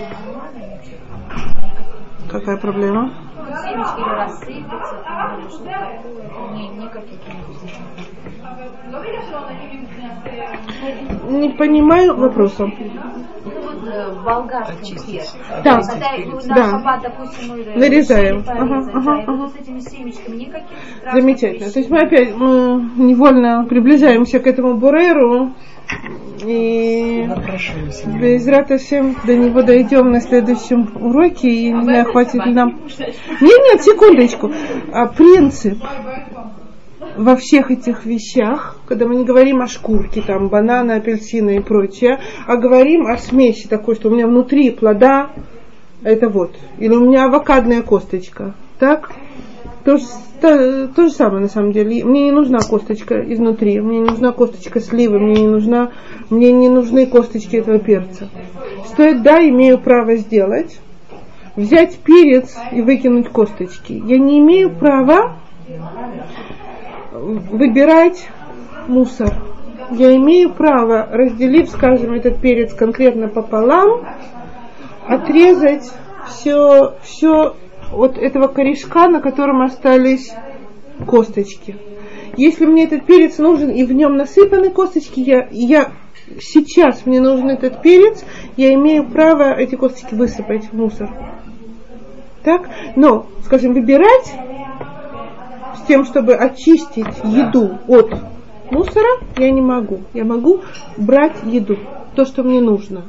Нормально 0.00 0.74
вообще? 0.74 0.96
Какая 2.30 2.56
проблема? 2.56 3.12
Семечки 3.62 4.08
рассыпятся, 4.08 5.02
там, 5.04 5.38
или 5.38 5.48
что 5.48 5.64
такое. 5.64 6.52
Не, 6.54 6.68
никаких 6.68 7.18
не 11.28 11.50
понимаю 11.50 12.16
вопроса. 12.16 12.64
Вот 12.64 13.88
э, 13.88 14.14
болгарский 14.24 14.96
перец. 15.06 15.36
Да. 15.62 15.80
Когда 15.80 16.08
его 16.10 16.40
на 16.46 16.54
Да. 16.54 16.64
хабат, 16.64 17.02
допустим, 17.02 17.48
мы 17.50 17.64
Нарезаем. 17.76 18.44
Ага, 18.46 18.62
ага, 18.62 19.04
да, 19.04 19.20
и 19.20 19.22
ага. 19.22 19.32
вот 19.32 19.52
с 19.52 19.56
этими 19.56 19.78
семечками 19.80 20.36
никаких 20.36 20.76
Замечательно. 21.12 21.64
вещей 21.66 21.72
То 21.72 21.78
есть 21.78 21.90
мы 21.90 21.98
опять 22.00 22.34
мы 22.34 22.90
невольно 22.96 23.64
приближаемся 23.68 24.40
к 24.40 24.46
этому 24.46 24.76
буреру. 24.86 25.52
И 26.44 27.28
без 28.20 28.46
рата 28.46 28.76
всем 28.76 29.16
до 29.24 29.34
него 29.36 29.62
дойдем 29.62 30.10
на 30.10 30.20
следующем 30.20 30.90
уроке. 31.00 31.48
И 31.48 31.72
не 31.72 31.82
знаю, 31.82 32.04
хватит 32.06 32.44
ли 32.46 32.52
нам. 32.52 32.80
Нет, 32.98 33.10
нет, 33.40 33.82
секундочку. 33.82 34.52
А 34.92 35.06
принцип 35.06 35.78
во 37.16 37.34
всех 37.36 37.70
этих 37.70 38.04
вещах, 38.04 38.78
когда 38.86 39.06
мы 39.06 39.16
не 39.16 39.24
говорим 39.24 39.62
о 39.62 39.66
шкурке, 39.66 40.22
там, 40.22 40.48
банана, 40.48 40.96
апельсина 40.96 41.50
и 41.56 41.60
прочее, 41.60 42.20
а 42.46 42.56
говорим 42.56 43.06
о 43.06 43.16
смеси 43.16 43.66
такой, 43.66 43.94
что 43.94 44.08
у 44.08 44.12
меня 44.12 44.26
внутри 44.26 44.70
плода, 44.70 45.30
это 46.02 46.28
вот, 46.28 46.54
или 46.78 46.94
у 46.94 47.06
меня 47.06 47.24
авокадная 47.24 47.82
косточка, 47.82 48.54
так? 48.78 49.10
То 49.86 49.98
же, 49.98 50.04
то, 50.40 50.88
то 50.88 51.02
же 51.04 51.10
самое 51.10 51.42
на 51.42 51.48
самом 51.48 51.70
деле. 51.70 52.04
Мне 52.04 52.24
не 52.24 52.32
нужна 52.32 52.58
косточка 52.58 53.14
изнутри, 53.32 53.80
мне 53.80 54.00
не 54.00 54.10
нужна 54.10 54.32
косточка 54.32 54.80
сливы, 54.80 55.20
мне 55.20 55.42
не 55.42 55.46
нужна, 55.46 55.92
мне 56.28 56.50
не 56.50 56.68
нужны 56.68 57.06
косточки 57.06 57.54
этого 57.54 57.78
перца. 57.78 58.28
Стоит, 58.86 59.22
да, 59.22 59.38
имею 59.48 59.78
право 59.78 60.16
сделать, 60.16 60.80
взять 61.54 61.98
перец 61.98 62.56
и 62.72 62.82
выкинуть 62.82 63.28
косточки. 63.28 63.92
Я 63.92 64.18
не 64.18 64.40
имею 64.40 64.74
права 64.74 65.36
выбирать 67.12 68.28
мусор. 68.88 69.34
Я 69.92 70.16
имею 70.16 70.52
право, 70.52 71.06
разделив, 71.12 71.68
скажем, 71.68 72.12
этот 72.12 72.40
перец 72.40 72.74
конкретно 72.74 73.28
пополам, 73.28 74.04
отрезать 75.06 75.88
все, 76.26 76.96
все 77.04 77.54
от 77.92 78.18
этого 78.18 78.48
корешка, 78.48 79.08
на 79.08 79.20
котором 79.20 79.62
остались 79.62 80.32
косточки. 81.06 81.76
Если 82.36 82.66
мне 82.66 82.84
этот 82.84 83.06
перец 83.06 83.38
нужен 83.38 83.70
и 83.70 83.84
в 83.84 83.92
нем 83.92 84.16
насыпаны 84.16 84.70
косточки, 84.70 85.20
я, 85.20 85.48
я 85.50 85.92
сейчас 86.40 87.06
мне 87.06 87.20
нужен 87.20 87.48
этот 87.48 87.82
перец, 87.82 88.24
я 88.56 88.74
имею 88.74 89.04
право 89.04 89.54
эти 89.54 89.74
косточки 89.74 90.14
высыпать 90.14 90.66
в 90.66 90.72
мусор. 90.72 91.10
Так? 92.42 92.68
Но, 92.94 93.26
скажем, 93.44 93.72
выбирать 93.72 94.32
с 95.76 95.86
тем, 95.86 96.04
чтобы 96.04 96.34
очистить 96.34 97.06
еду 97.24 97.78
от 97.88 98.14
мусора, 98.70 99.20
я 99.38 99.50
не 99.50 99.60
могу. 99.60 100.00
Я 100.14 100.24
могу 100.24 100.60
брать 100.96 101.36
еду, 101.44 101.76
то, 102.14 102.24
что 102.24 102.42
мне 102.42 102.60
нужно. 102.60 103.04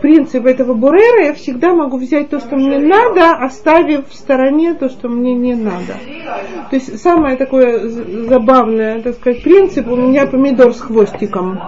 Принцип 0.00 0.46
этого 0.46 0.74
бурера 0.74 1.26
я 1.26 1.34
всегда 1.34 1.74
могу 1.74 1.98
взять 1.98 2.30
то, 2.30 2.40
что 2.40 2.56
мне 2.56 2.78
надо, 2.78 3.32
оставив 3.32 4.08
в 4.08 4.14
стороне 4.14 4.74
то, 4.74 4.88
что 4.88 5.08
мне 5.08 5.34
не 5.34 5.54
надо. 5.54 5.94
То 6.70 6.76
есть 6.76 7.00
самое 7.00 7.36
такое 7.36 7.88
забавное, 7.88 9.02
так 9.02 9.16
сказать, 9.16 9.42
принцип 9.42 9.88
у 9.88 9.96
меня 9.96 10.26
помидор 10.26 10.72
с 10.72 10.80
хвостиком. 10.80 11.60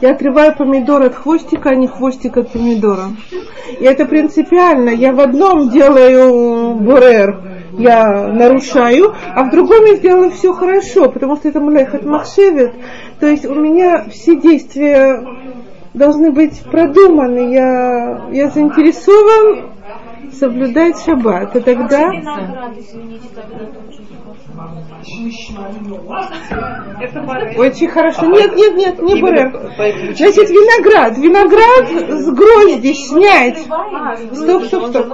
Я 0.00 0.10
отрываю 0.10 0.54
помидор 0.54 1.02
от 1.02 1.14
хвостика, 1.14 1.70
а 1.70 1.74
не 1.74 1.86
хвостик 1.86 2.36
от 2.36 2.52
помидора. 2.52 3.12
И 3.80 3.84
это 3.84 4.04
принципиально. 4.04 4.90
Я 4.90 5.12
в 5.12 5.20
одном 5.20 5.70
делаю 5.70 6.74
бурер, 6.74 7.40
я 7.78 8.28
нарушаю, 8.28 9.14
а 9.34 9.44
в 9.44 9.50
другом 9.50 9.84
я 9.86 9.96
сделаю 9.96 10.30
все 10.30 10.52
хорошо, 10.52 11.08
потому 11.08 11.36
что 11.36 11.48
это 11.48 11.60
млехат 11.60 12.04
махшевит. 12.04 12.72
То 13.20 13.26
есть 13.26 13.46
у 13.46 13.54
меня 13.54 14.04
все 14.10 14.36
действия 14.36 15.24
должны 15.94 16.32
быть 16.32 16.62
продуманы. 16.64 17.54
Я, 17.54 18.28
я 18.32 18.48
заинтересован 18.50 19.70
соблюдать 20.32 21.02
шаббат. 21.02 21.56
И 21.56 21.60
тогда... 21.60 22.10
Очень 27.56 27.88
хорошо. 27.88 28.26
Нет, 28.26 28.54
нет, 28.54 28.76
нет, 28.76 29.02
не 29.02 29.20
бурер. 29.20 29.50
Значит, 30.16 30.50
виноград. 30.50 31.18
Виноград 31.18 32.20
с 32.20 32.30
грозди 32.30 32.92
снять. 32.92 33.58
Стоп, 34.32 34.64
стоп, 34.64 34.86
стоп. 34.86 35.06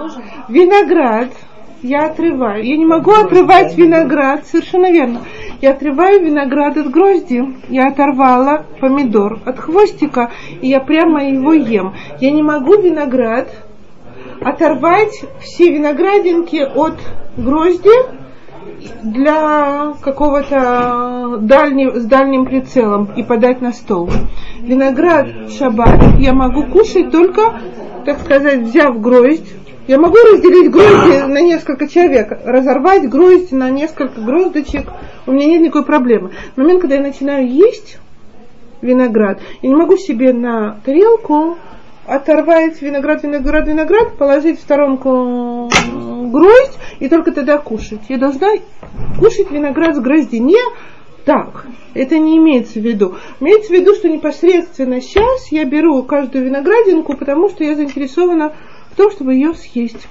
Виноград 0.48 1.30
я 1.82 2.06
отрываю. 2.06 2.64
Я 2.64 2.76
не 2.76 2.86
могу 2.86 3.12
отрывать 3.12 3.76
виноград, 3.76 4.46
совершенно 4.46 4.90
верно. 4.90 5.20
Я 5.60 5.72
отрываю 5.72 6.24
виноград 6.24 6.76
от 6.76 6.90
грозди. 6.90 7.44
Я 7.68 7.88
оторвала 7.88 8.64
помидор 8.80 9.40
от 9.44 9.58
хвостика, 9.58 10.30
и 10.60 10.68
я 10.68 10.80
прямо 10.80 11.24
его 11.24 11.52
ем. 11.52 11.94
Я 12.20 12.30
не 12.30 12.42
могу 12.42 12.80
виноград 12.80 13.48
оторвать 14.40 15.24
все 15.40 15.70
виноградинки 15.70 16.66
от 16.74 16.98
грозди 17.36 17.90
для 19.02 19.94
какого-то 20.00 21.38
дальнего, 21.40 21.98
с 21.98 22.04
дальним 22.04 22.46
прицелом 22.46 23.10
и 23.16 23.22
подать 23.22 23.60
на 23.60 23.72
стол. 23.72 24.10
Виноград 24.60 25.50
шаббат 25.50 26.18
я 26.18 26.32
могу 26.32 26.64
кушать 26.64 27.10
только, 27.10 27.60
так 28.04 28.20
сказать, 28.20 28.60
взяв 28.60 29.00
гроздь, 29.00 29.54
я 29.90 29.98
могу 29.98 30.16
разделить 30.18 30.70
грозди 30.70 31.26
на 31.26 31.40
несколько 31.40 31.88
человек, 31.88 32.38
разорвать 32.44 33.08
гроздь 33.08 33.50
на 33.50 33.70
несколько 33.70 34.20
гроздочек, 34.20 34.88
у 35.26 35.32
меня 35.32 35.46
нет 35.46 35.62
никакой 35.62 35.84
проблемы. 35.84 36.30
В 36.54 36.58
момент, 36.58 36.80
когда 36.80 36.94
я 36.94 37.02
начинаю 37.02 37.50
есть 37.50 37.98
виноград, 38.82 39.40
я 39.62 39.68
не 39.68 39.74
могу 39.74 39.96
себе 39.96 40.32
на 40.32 40.80
тарелку 40.84 41.58
оторвать 42.06 42.80
виноград, 42.80 43.24
виноград, 43.24 43.66
виноград, 43.66 44.16
положить 44.16 44.60
в 44.60 44.62
сторонку 44.62 45.68
гроздь 46.30 46.78
и 47.00 47.08
только 47.08 47.32
тогда 47.32 47.58
кушать. 47.58 48.00
Я 48.08 48.18
должна 48.18 48.46
кушать 49.18 49.50
виноград 49.50 49.96
с 49.96 49.98
грозди. 49.98 50.36
Не 50.36 50.60
так. 51.24 51.66
Это 51.94 52.16
не 52.16 52.36
имеется 52.38 52.74
в 52.74 52.82
виду. 52.82 53.16
Имеется 53.40 53.72
в 53.72 53.76
виду, 53.76 53.94
что 53.94 54.08
непосредственно 54.08 55.00
сейчас 55.00 55.50
я 55.50 55.64
беру 55.64 56.04
каждую 56.04 56.44
виноградинку, 56.44 57.16
потому 57.16 57.48
что 57.48 57.64
я 57.64 57.74
заинтересована 57.74 58.52
том, 59.00 59.10
чтобы 59.12 59.32
ее 59.32 59.54
съесть. 59.54 60.06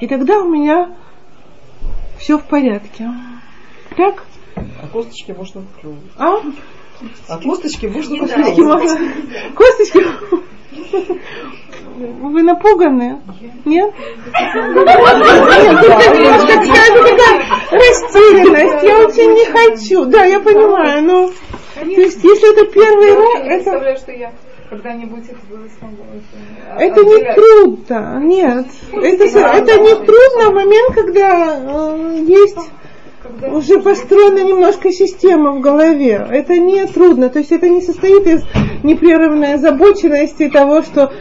И 0.00 0.06
тогда 0.06 0.40
у 0.40 0.48
меня 0.50 0.94
все 2.18 2.36
в 2.36 2.44
порядке. 2.44 3.08
Так? 3.96 4.22
А 4.54 4.86
косточки 4.92 5.32
можно 5.32 5.62
вклевывать. 5.62 6.12
А? 6.18 6.42
А 7.28 7.38
косточки 7.38 7.86
можно 7.86 8.18
Косточки 8.18 8.60
можно. 8.60 8.98
Косточки. 9.54 10.04
Вы 11.96 12.42
напуганы? 12.42 13.22
Нет? 13.64 13.94
Нет, 13.94 13.94
какая-то 16.44 17.02
такая 17.02 17.44
растерянность. 17.70 18.84
Я 18.84 18.98
очень 18.98 19.32
не 19.32 19.46
хочу. 19.46 20.04
Да, 20.04 20.24
я 20.26 20.38
понимаю, 20.40 21.02
но... 21.02 21.30
То 21.74 21.86
есть, 21.86 22.22
если 22.22 22.52
это 22.52 22.66
первый 22.72 23.14
раз, 23.14 23.40
это... 23.40 23.46
представляю, 23.46 23.96
что 23.96 24.12
я 24.12 24.32
когда-нибудь 24.70 25.24
это 25.24 25.40
смогу. 25.78 26.04
Это 26.78 27.04
не 27.04 27.34
трудно, 27.34 28.20
нет. 28.22 28.66
Это, 28.92 29.24
это 29.24 29.80
не 29.80 29.94
трудно 29.94 30.50
в 30.50 30.54
момент, 30.54 30.94
когда 30.94 31.56
э, 31.58 32.24
есть 32.26 32.58
уже 33.52 33.80
построена 33.80 34.42
немножко 34.44 34.90
система 34.92 35.52
в 35.52 35.60
голове. 35.60 36.26
Это 36.30 36.58
не 36.58 36.86
трудно. 36.86 37.28
То 37.28 37.38
есть 37.38 37.52
это 37.52 37.68
не 37.68 37.80
состоит 37.80 38.26
из 38.26 38.44
непрерывной 38.82 39.54
озабоченности 39.54 40.48
того, 40.48 40.82
что 40.82 41.12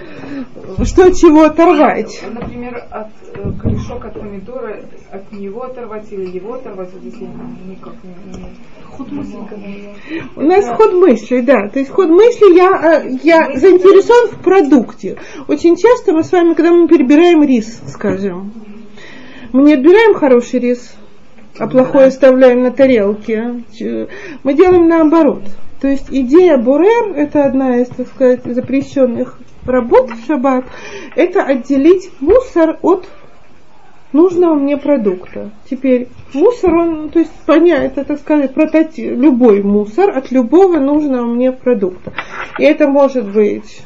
что 0.84 1.12
чего 1.12 1.44
оторвать. 1.44 2.24
Например, 2.32 2.84
от 2.92 3.08
э, 3.34 3.52
корешок 3.62 4.06
от 4.06 4.14
помидора, 4.14 4.82
от 5.12 5.32
него 5.32 5.64
оторвать 5.64 6.12
или 6.12 6.36
его 6.36 6.56
оторвать, 6.56 6.90
вот 6.94 7.04
если 7.04 7.28
никак 7.68 7.94
не... 8.04 8.46
Ход 8.86 9.12
мысли, 9.12 9.38
У 10.36 10.42
нас 10.42 10.66
ход 10.76 10.94
мысли, 10.94 11.42
да. 11.42 11.70
То 11.70 11.80
есть 11.80 11.92
ход 11.92 12.10
мысли 12.10 12.56
я, 12.56 13.02
э, 13.02 13.18
я 13.24 13.58
заинтересован 13.58 14.32
в 14.32 14.44
продукте. 14.44 15.18
Очень 15.48 15.76
часто 15.76 16.14
мы 16.14 16.24
с 16.24 16.32
вами, 16.32 16.54
когда 16.54 16.72
мы 16.72 16.88
перебираем 16.88 17.44
рис, 17.44 17.82
скажем, 17.88 18.52
мы 19.54 19.64
не 19.64 19.74
отбираем 19.76 20.16
хороший 20.16 20.60
рис, 20.60 20.96
а 21.58 21.68
плохое 21.68 22.08
оставляем 22.08 22.64
на 22.64 22.72
тарелке. 22.72 23.64
Мы 24.44 24.54
делаем 24.54 24.88
наоборот. 24.88 25.44
То 25.82 25.88
есть 25.88 26.08
идея 26.10 26.58
бурер, 26.58 27.14
это 27.16 27.46
одна 27.46 27.78
из, 27.78 27.88
так 27.90 28.08
сказать, 28.08 28.42
запрещенных 28.46 29.40
работ 29.70 30.12
в 30.12 30.26
шаббат, 30.26 30.66
это 31.16 31.44
отделить 31.44 32.12
мусор 32.20 32.78
от 32.82 33.08
нужного 34.14 34.56
мне 34.56 34.78
продукта. 34.78 35.52
Теперь 35.70 36.08
мусор, 36.34 36.74
он, 36.74 37.10
то 37.10 37.20
есть 37.20 37.32
понять, 37.46 37.94
это, 37.94 38.06
так 38.06 38.20
сказать, 38.20 38.54
прототип, 38.54 39.18
любой 39.18 39.64
мусор 39.64 40.18
от 40.18 40.32
любого 40.32 40.80
нужного 40.80 41.26
мне 41.26 41.52
продукта. 41.52 42.14
И 42.58 42.64
это 42.64 42.88
может 42.88 43.32
быть 43.32 43.82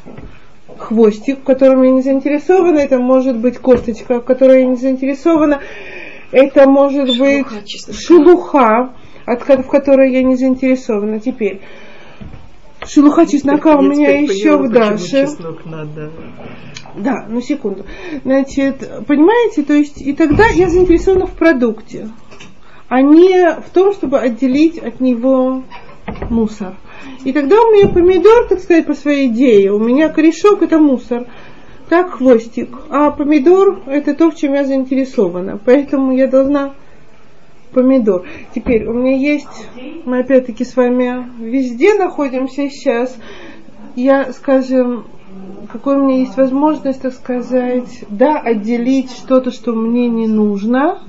хвостик, 0.78 1.40
в 1.40 1.44
котором 1.44 1.82
я 1.82 1.90
не 1.90 2.02
заинтересована, 2.02 2.78
это 2.78 2.98
может 2.98 3.36
быть 3.36 3.58
косточка, 3.58 4.20
в 4.20 4.24
которой 4.24 4.62
я 4.62 4.66
не 4.66 4.76
заинтересована, 4.76 5.60
это 6.30 6.68
может 6.68 7.08
шелуха, 7.12 7.54
быть 7.54 7.94
шелуха, 7.94 8.92
от, 9.26 9.42
в 9.42 9.68
которой 9.68 10.12
я 10.12 10.22
не 10.22 10.36
заинтересована. 10.36 11.20
Теперь, 11.20 11.60
шелуха 12.86 13.26
чеснока 13.26 13.76
у 13.76 13.82
меня 13.82 14.20
еще 14.20 14.56
в 14.56 14.70
Даше. 14.70 15.28
Да, 16.96 17.26
ну 17.28 17.40
секунду. 17.40 17.86
Значит, 18.24 19.06
понимаете, 19.06 19.62
то 19.62 19.72
есть 19.72 20.00
и 20.02 20.12
тогда 20.12 20.46
я 20.48 20.68
заинтересована 20.68 21.26
в 21.26 21.32
продукте, 21.32 22.08
а 22.88 23.00
не 23.00 23.60
в 23.60 23.70
том, 23.72 23.94
чтобы 23.94 24.18
отделить 24.18 24.78
от 24.78 25.00
него 25.00 25.62
мусор. 26.28 26.74
И 27.24 27.32
тогда 27.32 27.62
у 27.62 27.72
меня 27.72 27.88
помидор, 27.88 28.48
так 28.48 28.60
сказать, 28.60 28.86
по 28.86 28.94
своей 28.94 29.28
идее, 29.28 29.72
у 29.72 29.78
меня 29.78 30.08
корешок 30.08 30.62
это 30.62 30.78
мусор 30.78 31.26
так 31.88 32.12
хвостик. 32.12 32.70
А 32.88 33.10
помидор 33.10 33.82
это 33.86 34.14
то, 34.14 34.30
в 34.30 34.34
чем 34.34 34.54
я 34.54 34.64
заинтересована. 34.64 35.58
Поэтому 35.62 36.16
я 36.16 36.26
должна 36.26 36.74
помидор. 37.72 38.24
Теперь 38.54 38.86
у 38.86 38.92
меня 38.92 39.16
есть, 39.16 39.68
мы 40.04 40.20
опять-таки 40.20 40.64
с 40.64 40.76
вами 40.76 41.28
везде 41.38 41.94
находимся 41.94 42.68
сейчас. 42.68 43.16
Я, 43.96 44.32
скажем, 44.32 45.06
какой 45.70 45.96
у 45.96 46.04
меня 46.04 46.18
есть 46.20 46.36
возможность, 46.36 47.02
так 47.02 47.12
сказать, 47.12 48.04
да, 48.08 48.38
отделить 48.38 49.10
что-то, 49.10 49.50
что 49.50 49.72
мне 49.72 50.08
не 50.08 50.26
нужно, 50.26 51.02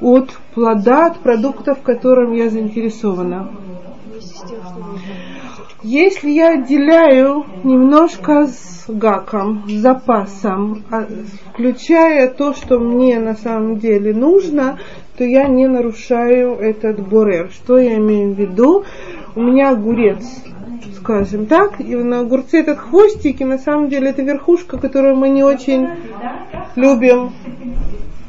от 0.00 0.30
плода, 0.54 1.06
от 1.06 1.18
продукта, 1.18 1.74
в 1.74 1.82
котором 1.82 2.32
я 2.32 2.48
заинтересована. 2.48 3.50
Если 5.82 6.30
я 6.30 6.54
отделяю 6.54 7.44
немножко 7.64 8.46
с 8.46 8.84
гаком, 8.88 9.64
с 9.66 9.72
запасом, 9.72 10.82
а, 10.90 11.06
включая 11.52 12.28
то, 12.28 12.52
что 12.52 12.78
мне 12.78 13.18
на 13.18 13.34
самом 13.34 13.78
деле 13.78 14.12
нужно, 14.12 14.78
то 15.20 15.24
я 15.24 15.48
не 15.48 15.66
нарушаю 15.66 16.54
этот 16.54 17.06
борер. 17.06 17.50
Что 17.52 17.76
я 17.76 17.98
имею 17.98 18.32
в 18.32 18.38
виду? 18.38 18.84
У 19.36 19.42
меня 19.42 19.68
огурец, 19.68 20.24
скажем 20.96 21.44
так, 21.44 21.78
и 21.78 21.94
на 21.94 22.20
огурце 22.20 22.60
этот 22.60 22.78
хвостик, 22.78 23.42
и 23.42 23.44
на 23.44 23.58
самом 23.58 23.90
деле 23.90 24.08
это 24.08 24.22
верхушка, 24.22 24.78
которую 24.78 25.16
мы 25.16 25.28
не 25.28 25.42
очень 25.42 25.88
любим 26.74 27.34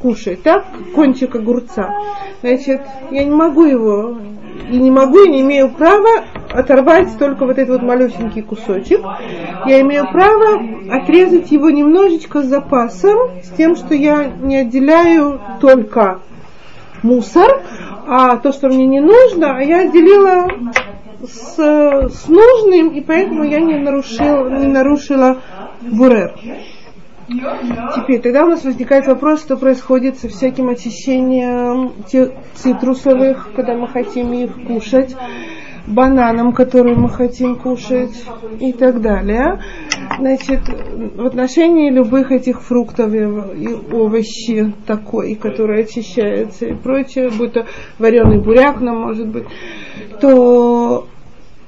кушать, 0.02 0.42
так? 0.42 0.66
Кончик 0.94 1.34
огурца. 1.34 1.94
Значит, 2.42 2.82
я 3.10 3.24
не 3.24 3.34
могу 3.34 3.64
его, 3.64 4.18
и 4.70 4.76
не 4.76 4.90
могу, 4.90 5.24
и 5.24 5.30
не 5.30 5.40
имею 5.40 5.70
права 5.70 6.24
оторвать 6.50 7.16
только 7.18 7.46
вот 7.46 7.56
этот 7.56 7.80
вот 7.80 7.82
малюсенький 7.88 8.42
кусочек. 8.42 9.00
Я 9.64 9.80
имею 9.80 10.12
право 10.12 10.60
отрезать 10.90 11.50
его 11.52 11.70
немножечко 11.70 12.42
с 12.42 12.48
запасом, 12.48 13.40
с 13.42 13.48
тем, 13.56 13.76
что 13.76 13.94
я 13.94 14.26
не 14.26 14.58
отделяю 14.58 15.40
только 15.58 16.20
мусор, 17.02 17.62
а 18.06 18.36
то, 18.38 18.52
что 18.52 18.68
мне 18.68 18.86
не 18.86 19.00
нужно, 19.00 19.56
а 19.56 19.62
я 19.62 19.80
отделила 19.80 20.46
с, 21.22 21.56
с 21.56 22.28
нужным, 22.28 22.90
и 22.90 23.00
поэтому 23.00 23.44
я 23.44 23.60
не 23.60 23.78
нарушила, 23.78 24.48
не 24.48 24.66
нарушила 24.66 25.38
бурер. 25.80 26.34
Теперь, 27.94 28.20
тогда 28.20 28.44
у 28.44 28.48
нас 28.48 28.64
возникает 28.64 29.06
вопрос, 29.06 29.40
что 29.40 29.56
происходит 29.56 30.18
со 30.18 30.28
всяким 30.28 30.68
очищением 30.68 31.92
цитрусовых, 32.54 33.50
когда 33.54 33.74
мы 33.74 33.88
хотим 33.88 34.32
их 34.32 34.66
кушать, 34.66 35.14
бананом, 35.86 36.52
которые 36.52 36.96
мы 36.96 37.08
хотим 37.08 37.56
кушать 37.56 38.24
и 38.60 38.72
так 38.72 39.00
далее. 39.00 39.60
Значит, 40.18 40.60
в 41.16 41.26
отношении 41.26 41.90
любых 41.90 42.30
этих 42.30 42.62
фруктов 42.62 43.12
и 43.14 43.22
овощей 43.22 44.74
такой, 44.86 45.34
которые 45.34 45.84
очищаются 45.84 46.66
и 46.66 46.74
прочее, 46.74 47.30
будь 47.30 47.52
то 47.52 47.66
вареный 47.98 48.38
буряк 48.38 48.80
нам 48.80 48.98
может 48.98 49.28
быть, 49.28 49.46
то 50.20 51.06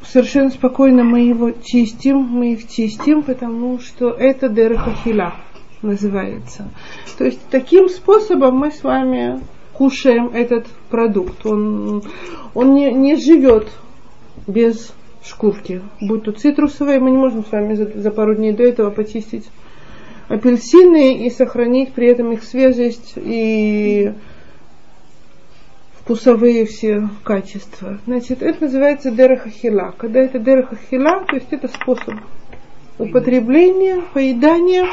совершенно 0.07 0.51
спокойно 0.51 1.03
мы 1.05 1.21
его 1.21 1.51
чистим, 1.51 2.19
мы 2.19 2.53
их 2.53 2.69
чистим, 2.69 3.23
потому 3.23 3.79
что 3.79 4.11
это 4.11 4.49
дерехахила 4.49 5.35
называется. 5.83 6.71
То 7.19 7.25
есть 7.25 7.41
таким 7.51 7.89
способом 7.89 8.57
мы 8.57 8.71
с 8.71 8.83
вами 8.83 9.41
кушаем 9.73 10.29
этот 10.29 10.67
продукт. 10.89 11.45
Он, 11.45 12.03
он 12.55 12.75
не, 12.75 12.93
не 12.93 13.17
живет 13.17 13.69
без 14.47 14.92
шкурки. 15.24 15.82
Будь 16.01 16.24
то 16.24 16.32
цитрусовые, 16.32 17.01
мы 17.01 17.11
не 17.11 17.16
можем 17.16 17.45
с 17.45 17.53
вами 17.53 17.74
за, 17.74 17.86
за 17.99 18.11
пару 18.11 18.34
дней 18.34 18.53
до 18.53 18.62
этого 18.62 18.90
почистить 18.90 19.49
апельсины 20.28 21.26
и 21.26 21.30
сохранить 21.30 21.92
при 21.92 22.09
этом 22.09 22.32
их 22.32 22.42
свежесть 22.45 23.14
и 23.16 24.12
вкусовые 26.01 26.66
все 26.66 27.09
качества. 27.22 27.99
Значит, 28.07 28.42
это 28.42 28.64
называется 28.64 29.11
дерахахила. 29.11 29.95
Когда 29.97 30.20
это 30.20 30.38
дерахахила, 30.38 31.24
то 31.26 31.36
есть 31.36 31.49
это 31.51 31.68
способ 31.68 32.14
употребления, 32.99 34.03
поедания 34.12 34.86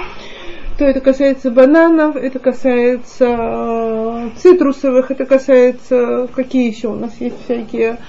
то 0.82 0.86
это 0.86 1.00
касается 1.00 1.52
бананов, 1.52 2.16
это 2.16 2.40
касается 2.40 3.26
э, 3.28 4.30
цитрусовых, 4.38 5.12
это 5.12 5.26
касается, 5.26 6.28
какие 6.34 6.72
еще 6.72 6.88
у 6.88 6.96
нас 6.96 7.14
есть 7.20 7.36
всякие, 7.44 8.00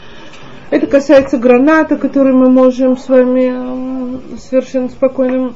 это 0.72 0.86
касается 0.86 1.36
граната, 1.36 1.98
который 1.98 2.32
мы 2.32 2.48
можем 2.50 2.96
с 2.96 3.06
вами 3.06 3.52
э, 3.54 4.38
совершенно 4.38 4.88
спокойно 4.88 5.52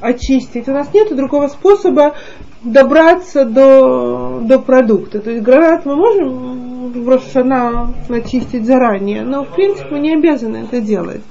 очистить. 0.00 0.68
У 0.68 0.72
нас 0.72 0.92
нет 0.92 1.14
другого 1.14 1.46
способа 1.46 2.16
добраться 2.64 3.44
до, 3.44 4.40
до 4.42 4.58
продукта. 4.58 5.20
То 5.20 5.30
есть 5.30 5.44
гранат 5.44 5.86
мы 5.86 5.94
можем 5.94 6.90
в 7.04 7.08
Рошана 7.08 7.94
начистить 8.08 8.66
заранее, 8.66 9.22
но 9.22 9.44
в 9.44 9.54
принципе 9.54 9.88
мы 9.92 10.00
не 10.00 10.14
обязаны 10.14 10.66
это 10.68 10.80
делать. 10.80 11.22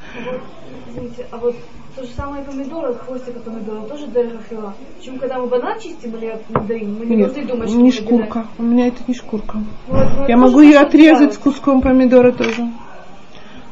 Извините, 0.90 1.26
а 1.30 1.40
вот 1.40 1.56
то 1.96 2.04
же 2.04 2.10
самое 2.16 2.44
помидоры, 2.44 2.94
хвостик 2.96 3.36
от 3.38 3.44
помидора 3.44 3.82
тоже 3.84 4.08
дерехафила. 4.08 4.74
Почему, 4.98 5.18
когда 5.20 5.40
мы 5.40 5.48
банан 5.48 5.80
чистим 5.80 6.16
или 6.16 6.40
мандарин, 6.50 6.96
мы 6.98 7.06
не 7.06 7.16
Нет, 7.18 7.34
должны 7.34 7.46
думать, 7.52 7.70
что 7.70 7.78
не 7.78 7.84
мы 7.84 7.92
шкурка. 7.92 8.46
У 8.58 8.64
меня 8.64 8.88
это 8.88 9.02
не 9.08 9.14
шкурка. 9.14 9.58
Вот, 9.88 10.08
вот 10.18 10.30
Я 10.30 10.38
могу 10.38 10.62
ее 10.62 10.80
отрезать 10.80 11.20
делать. 11.20 11.34
с 11.36 11.38
куском 11.38 11.82
помидора 11.82 12.32
тоже. 12.32 12.68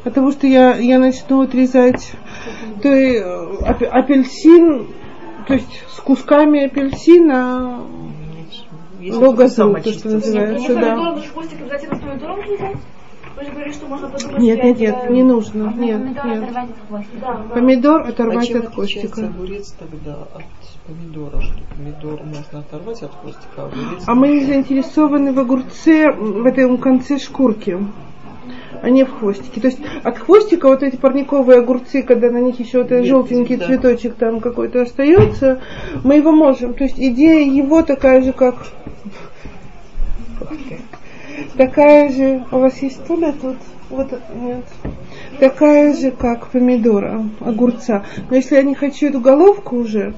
Потому 0.04 0.32
что 0.32 0.48
я, 0.48 0.76
я 0.76 0.98
начну 1.00 1.42
отрезать 1.42 2.12
то 2.82 2.94
и, 2.94 3.18
э, 3.18 3.22
ап- 3.22 3.84
апельсин, 3.86 4.88
то 5.48 5.54
есть 5.54 5.84
с 5.90 6.00
кусками 6.00 6.66
апельсина 6.66 7.82
логозу, 9.02 9.74
то, 9.84 9.92
что 9.94 10.10
называется, 10.10 10.72
Нет, 10.74 10.80
да. 10.82 10.96
помидоры, 10.96 11.22
хвостик 11.34 11.62
обязательно 11.62 12.00
помидором 12.00 12.40
отрезать? 12.40 12.78
Вы 13.40 13.46
же 13.46 13.52
говорили, 13.52 13.72
что 13.72 13.88
можно 13.88 14.10
подумать, 14.10 14.38
Нет, 14.40 14.64
нет, 14.64 14.80
нет, 14.80 14.96
делаю- 14.96 15.14
не 15.14 15.24
нужно. 15.24 15.74
Нет, 15.78 16.02
Помидор 16.02 16.26
нет. 16.26 16.44
оторвать 16.44 16.70
от 16.72 16.88
хвостика. 16.90 17.18
Да, 17.22 17.34
да. 17.38 17.54
Помидор 17.56 18.02
А 18.02 18.10
оторвать 18.10 18.48
чем 18.48 18.58
от 18.58 18.66
отличается 18.66 19.08
хвостика. 19.08 19.28
огурец 19.28 19.76
тогда 19.80 20.14
от 20.36 20.44
помидора? 20.86 21.42
Что 21.42 21.60
помидор 21.78 22.24
можно 22.26 22.60
оторвать 22.60 23.02
от 23.02 23.16
хвостика, 23.16 23.48
а 23.56 23.66
огурец... 23.68 24.04
А 24.06 24.16
мы 24.16 24.28
не 24.28 24.44
заинтересованы 24.44 25.32
в 25.32 25.40
огурце, 25.40 26.12
в 26.12 26.46
этом 26.46 26.78
конце 26.80 27.18
шкурки, 27.18 27.78
а 28.82 28.90
не 28.90 29.06
в 29.06 29.12
хвостике. 29.18 29.62
То 29.62 29.68
есть 29.68 29.80
от 30.04 30.18
хвостика 30.18 30.68
вот 30.68 30.84
эти 30.84 30.98
парниковые 30.98 31.60
огурцы, 31.60 32.02
когда 32.04 32.30
на 32.30 32.42
них 32.42 32.60
еще 32.60 32.80
вот 32.80 32.92
этот 32.92 33.06
желтенький 33.06 33.56
да. 33.56 33.68
цветочек 33.68 34.16
там 34.16 34.42
какой-то 34.42 34.82
остается, 34.82 35.62
мы 36.04 36.16
его 36.16 36.34
можем. 36.34 36.74
То 36.74 36.84
есть 36.84 37.00
идея 37.00 37.50
его 37.50 37.84
такая 37.84 38.22
же, 38.22 38.34
как 38.34 38.68
такая 41.58 42.12
же. 42.12 42.46
У 42.52 42.58
вас 42.60 42.82
есть 42.82 42.98
стулья 42.98 43.34
тут? 43.34 43.58
Вот 43.90 44.12
нет. 44.36 44.66
Такая 45.40 45.96
же, 45.96 46.12
как 46.12 46.48
помидора, 46.48 47.26
огурца. 47.40 48.06
Но 48.30 48.36
если 48.36 48.56
я 48.56 48.62
не 48.62 48.76
хочу 48.76 49.08
эту 49.08 49.20
головку 49.20 49.78
уже, 49.78 50.14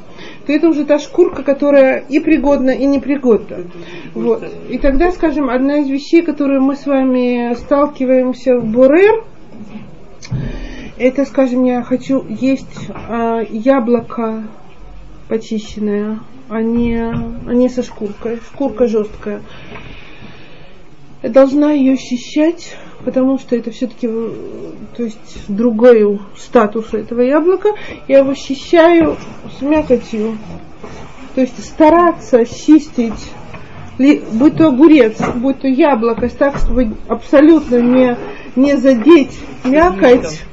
то 0.45 0.51
это 0.51 0.67
уже 0.67 0.83
та 0.83 0.99
шкурка, 0.99 1.43
которая 1.43 1.99
и 2.09 2.19
пригодна, 2.19 2.71
и 2.71 2.85
непригодна. 2.85 3.65
Вот. 4.13 4.43
И 4.69 4.77
тогда, 4.77 5.11
скажем, 5.11 5.49
одна 5.49 5.79
из 5.79 5.89
вещей, 5.89 6.21
которую 6.21 6.61
мы 6.61 6.75
с 6.75 6.85
вами 6.85 7.53
сталкиваемся 7.55 8.57
в 8.57 8.65
Борер, 8.65 9.23
это, 10.97 11.25
скажем, 11.25 11.63
я 11.63 11.81
хочу 11.81 12.25
есть 12.27 12.89
а, 13.07 13.41
яблоко 13.49 14.43
почищенное, 15.29 16.19
а 16.49 16.61
не, 16.61 16.99
а 16.99 17.53
не 17.53 17.69
со 17.69 17.83
шкуркой. 17.83 18.39
Шкурка 18.51 18.87
жесткая. 18.87 19.41
Должна 21.23 21.71
ее 21.71 21.93
очищать, 21.93 22.75
потому 23.05 23.37
что 23.37 23.55
это 23.55 23.71
все-таки 23.71 24.07
то 24.07 25.03
есть 25.03 25.45
другой 25.47 26.19
статус 26.37 26.93
этого 26.93 27.21
яблока. 27.21 27.69
Я 28.07 28.19
его 28.19 28.31
очищаю 28.31 29.17
с 29.57 29.61
мякотью. 29.61 30.37
То 31.35 31.41
есть 31.41 31.63
стараться 31.63 32.45
чистить 32.45 33.31
будь 34.31 34.57
то 34.57 34.67
огурец, 34.67 35.17
будь 35.35 35.61
то 35.61 35.67
яблоко, 35.67 36.29
так, 36.29 36.57
чтобы 36.57 36.95
абсолютно 37.07 37.77
не, 37.77 38.17
не 38.55 38.77
задеть 38.77 39.39
мякоть. 39.63 40.43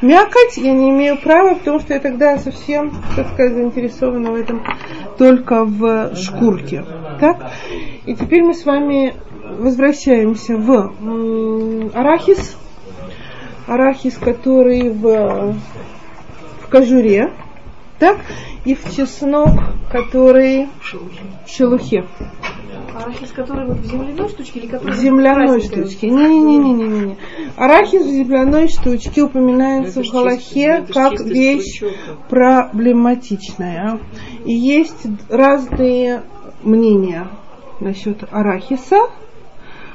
Мякоть 0.00 0.56
я 0.56 0.72
не 0.72 0.90
имею 0.90 1.16
права, 1.16 1.54
потому 1.54 1.80
что 1.80 1.94
я 1.94 2.00
тогда 2.00 2.38
совсем, 2.38 2.92
так 3.16 3.28
сказать, 3.32 3.54
заинтересована 3.54 4.30
в 4.30 4.36
этом 4.36 4.62
только 5.18 5.64
в 5.64 6.14
шкурке. 6.14 6.84
Так? 7.20 7.50
И 8.06 8.14
теперь 8.14 8.44
мы 8.44 8.54
с 8.54 8.64
вами 8.64 9.14
возвращаемся 9.58 10.56
в 10.56 10.92
арахис. 11.94 12.56
Арахис, 13.66 14.16
который 14.16 14.90
в, 14.90 15.54
в 16.62 16.70
кожуре. 16.70 17.32
Так? 17.98 18.18
И 18.64 18.74
в 18.74 18.94
чеснок, 18.94 19.50
который 19.90 20.68
в 20.80 21.48
шелухе. 21.50 22.04
Арахис, 22.94 23.30
который 23.32 23.66
вот 23.66 23.78
в 23.78 23.84
земляной 23.86 24.28
штучке 24.28 24.60
или 24.60 24.66
который 24.68 24.92
В 24.92 24.96
земляной 24.96 25.60
штучке. 25.60 26.08
Не-не-не-не-не. 26.10 27.16
Арахис 27.56 28.02
в 28.04 28.08
земляной 28.08 28.68
штучке 28.68 29.22
упоминается 29.22 30.00
Это 30.00 30.08
в 30.08 30.12
Галахе 30.12 30.84
чистый- 30.86 30.86
ж 30.86 30.94
как 30.94 31.20
вещь 31.20 31.76
стручок. 31.76 31.96
проблематичная. 32.28 34.00
И 34.44 34.52
есть 34.52 35.06
разные 35.28 36.22
мнения 36.62 37.28
насчет 37.80 38.24
арахиса. 38.32 38.96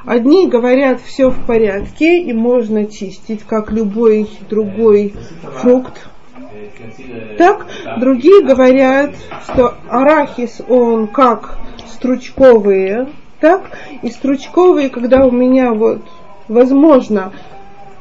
Одни 0.05 0.47
говорят, 0.47 0.99
все 1.01 1.29
в 1.29 1.45
порядке 1.45 2.21
и 2.21 2.33
можно 2.33 2.85
чистить, 2.85 3.43
как 3.43 3.71
любой 3.71 4.29
другой 4.49 5.13
фрукт. 5.61 6.07
Так, 7.37 7.67
другие 7.99 8.43
говорят, 8.43 9.11
что 9.45 9.75
арахис, 9.87 10.61
он 10.67 11.07
как 11.07 11.57
стручковые, 11.87 13.07
так, 13.39 13.77
и 14.01 14.09
стручковые, 14.09 14.89
когда 14.89 15.25
у 15.25 15.31
меня 15.31 15.73
вот 15.73 16.01
возможно 16.49 17.31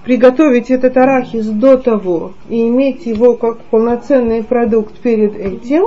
приготовить 0.04 0.70
этот 0.70 0.96
арахис 0.96 1.46
до 1.46 1.76
того 1.76 2.32
и 2.48 2.66
иметь 2.68 3.06
его 3.06 3.36
как 3.36 3.60
полноценный 3.66 4.42
продукт 4.42 4.98
перед 4.98 5.36
этим, 5.36 5.84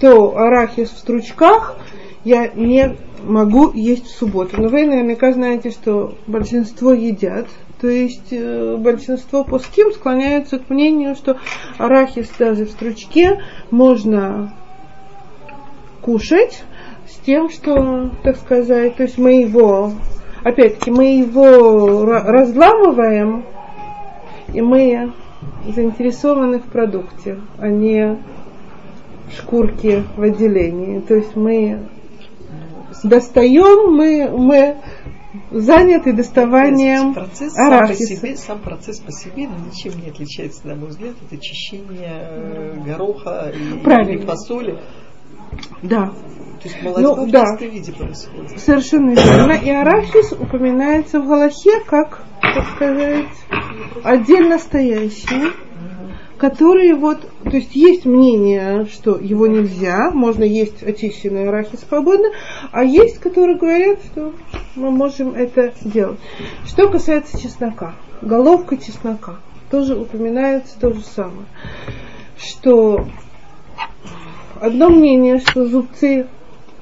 то 0.00 0.36
арахис 0.36 0.90
в 0.90 0.98
стручках 0.98 1.78
я 2.24 2.48
не 2.48 2.96
могу 3.22 3.72
есть 3.72 4.06
в 4.06 4.16
субботу. 4.16 4.60
Но 4.60 4.68
вы 4.68 4.86
наверняка 4.86 5.32
знаете, 5.32 5.70
что 5.70 6.14
большинство 6.26 6.92
едят. 6.92 7.46
То 7.80 7.88
есть 7.88 8.32
э, 8.32 8.76
большинство 8.76 9.44
пуским 9.44 9.92
склоняются 9.92 10.58
к 10.58 10.68
мнению, 10.68 11.14
что 11.14 11.38
арахис 11.78 12.28
даже 12.38 12.64
в 12.64 12.70
стручке 12.70 13.40
можно 13.70 14.52
кушать 16.02 16.64
с 17.08 17.18
тем, 17.24 17.50
что, 17.50 18.10
так 18.24 18.36
сказать, 18.36 18.96
то 18.96 19.04
есть 19.04 19.16
мы 19.16 19.42
его 19.42 19.92
опять-таки, 20.42 20.90
мы 20.90 21.18
его 21.18 22.04
разламываем, 22.04 23.44
и 24.52 24.60
мы 24.60 25.12
заинтересованы 25.66 26.58
в 26.58 26.64
продукте, 26.64 27.38
а 27.58 27.68
не 27.68 28.18
в 29.28 29.36
шкурке 29.36 30.04
в 30.16 30.22
отделении. 30.22 31.00
То 31.00 31.14
есть 31.14 31.36
мы 31.36 31.88
достаем, 33.02 33.94
мы, 33.94 34.30
мы 34.30 34.76
заняты 35.50 36.12
доставанием 36.12 37.14
процесс 37.14 37.56
арахиса. 37.56 38.06
Сам, 38.06 38.16
по 38.16 38.20
себе, 38.20 38.36
сам 38.36 38.58
процесс 38.60 39.00
по 39.00 39.12
себе 39.12 39.48
ну, 39.48 39.54
ничем 39.66 40.00
не 40.00 40.10
отличается, 40.10 40.66
на 40.66 40.74
мой 40.74 40.88
взгляд, 40.88 41.14
это 41.30 41.40
чищение 41.40 42.28
э, 42.30 42.74
гороха 42.86 43.52
и, 43.54 43.82
Правильно. 43.82 44.22
и 44.22 44.26
фасоли. 44.26 44.80
Да. 45.82 46.12
То 46.62 46.68
есть 46.68 46.82
молодьба 46.82 47.16
Ну, 47.16 47.26
в 47.26 47.30
да. 47.30 47.56
виде 47.60 47.92
происходит. 47.92 48.58
Совершенно 48.60 49.10
верно. 49.10 49.52
И 49.52 49.70
арахис 49.70 50.32
упоминается 50.32 51.20
в 51.20 51.28
Галахе 51.28 51.80
как, 51.86 52.24
так 52.42 52.66
сказать, 52.74 53.26
отдельно 54.02 54.58
стоящий, 54.58 55.52
который 56.38 56.94
вот, 56.94 57.20
то 57.44 57.56
есть 57.56 57.74
есть 57.74 58.04
мнение, 58.06 58.86
что 58.86 59.18
его 59.18 59.46
нельзя, 59.46 60.10
можно 60.12 60.44
есть 60.44 60.82
очищенный 60.82 61.48
арахис 61.48 61.80
свободно, 61.80 62.28
а 62.70 62.84
есть, 62.84 63.18
которые 63.18 63.58
говорят, 63.58 63.98
что 64.04 64.32
мы 64.76 64.90
можем 64.90 65.34
это 65.34 65.74
делать. 65.82 66.18
Что 66.64 66.88
касается 66.88 67.40
чеснока, 67.40 67.94
головка 68.22 68.76
чеснока 68.76 69.40
тоже 69.70 69.96
упоминается 69.96 70.78
то 70.80 70.92
же 70.92 71.02
самое, 71.02 71.46
что 72.38 73.06
одно 74.60 74.90
мнение, 74.90 75.40
что 75.40 75.66
зубцы 75.66 76.26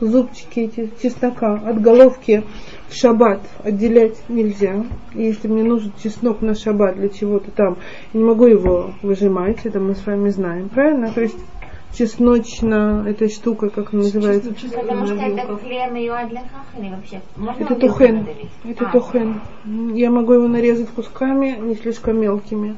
зубчики 0.01 0.61
эти 0.61 0.91
чеснока 1.03 1.55
от 1.55 1.81
головки 1.81 2.45
шаббат 2.91 3.41
отделять 3.63 4.17
нельзя. 4.29 4.85
И 5.15 5.23
если 5.23 5.49
мне 5.49 5.63
нужен 5.63 5.93
чеснок 6.03 6.43
на 6.43 6.55
шаббат 6.55 6.97
для 6.97 7.09
чего-то 7.09 7.51
там, 7.51 7.79
я 8.13 8.21
не 8.21 8.25
могу 8.25 8.47
его 8.47 8.93
выжимать, 9.03 9.65
это 9.65 9.81
мы 9.81 9.95
с 9.95 10.07
вами 10.07 10.29
знаем, 10.31 10.69
правильно? 10.69 11.11
То 11.13 11.23
есть 11.23 11.39
чесночно, 11.97 13.05
эта 13.07 13.29
штука, 13.29 13.71
как 13.71 13.93
она 13.93 14.03
называется? 14.03 14.53
Потому 14.53 15.07
что 15.07 15.15
это 15.15 15.57
хлеб 15.57 16.29
для 16.29 16.41
хах 16.41 16.67
или 16.79 16.91
вообще? 16.91 17.21
Можно 17.37 17.65
Это 17.65 17.75
тухен. 17.75 18.27
Это 18.65 18.89
А, 18.89 18.93
тухен. 18.93 19.41
Я 19.95 20.11
могу 20.11 20.35
его 20.35 20.49
нарезать 20.49 20.89
кусками, 20.89 21.57
не 21.61 21.75
слишком 21.75 22.21
мелкими. 22.21 22.77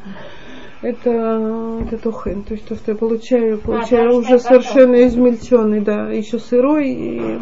Это, 0.81 1.81
это 1.83 1.99
тухен. 1.99 2.45
То 2.45 2.55
есть 2.55 2.69
то, 2.69 2.77
что 2.77 2.93
я 2.93 2.97
получаю, 2.97 3.59
получаю 3.59 4.11
то, 4.11 4.23
что 4.23 4.35
уже 4.35 4.39
совершенно 4.39 5.07
измельченный, 5.07 5.81
да, 5.81 6.11
еще 6.11 6.39
сырой. 6.39 6.89
И... 6.89 7.39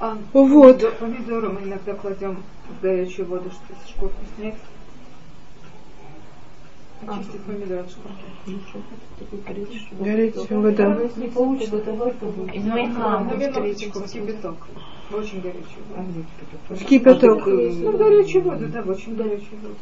А 0.00 0.16
Вот. 0.32 0.76
помидор- 0.82 0.94
Помидоры 0.98 1.50
мы 1.50 1.60
иногда 1.62 1.94
кладем 1.94 2.42
в 2.78 2.82
горячую 2.82 3.28
воду, 3.28 3.50
чтобы 3.50 3.78
шкурку 3.86 4.16
снять. 4.36 4.54
Очистить 7.06 7.42
помидор 7.42 7.80
от 7.80 7.90
шкурки. 7.90 8.24
Горячая 9.98 10.58
вода. 10.58 10.98
Не 11.16 11.28
получится, 11.28 11.76
это 11.76 11.92
горько 11.92 12.24
будет. 12.26 12.54
Из 12.54 12.64
минуточку, 12.64 13.98
в 14.00 14.10
кипяток. 14.10 14.56
В 15.10 15.14
очень 15.14 15.40
горячую 15.40 15.82
воду. 15.88 16.24
В 16.68 16.84
кипяток. 16.84 17.46
Ну, 17.46 17.98
горячую 17.98 18.44
воду, 18.44 18.66
да, 18.68 18.80
очень 18.82 19.16
горячую 19.16 19.58
воду. 19.60 19.74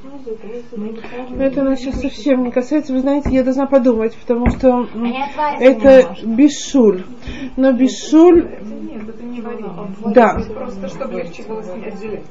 Но 1.30 1.44
это 1.44 1.62
нас 1.62 1.80
сейчас 1.80 2.00
совсем 2.00 2.44
не 2.44 2.50
касается. 2.50 2.94
Вы 2.94 3.00
знаете, 3.00 3.30
я 3.30 3.44
должна 3.44 3.66
подумать, 3.66 4.16
потому 4.16 4.48
что 4.50 4.86
не 4.94 5.22
это 5.60 6.14
бешуль. 6.24 7.04
Но 7.56 7.72
бешуль, 7.72 8.48
нет, 8.80 9.08
это 9.08 9.22
не 9.22 9.40
варенье. 9.42 9.70
да, 10.14 10.40
Просто 10.54 10.88
чтобы 10.88 11.18
легче 11.18 11.42
было 11.42 11.62
с 11.62 11.74
ним 11.74 11.84
отделять. 11.84 12.24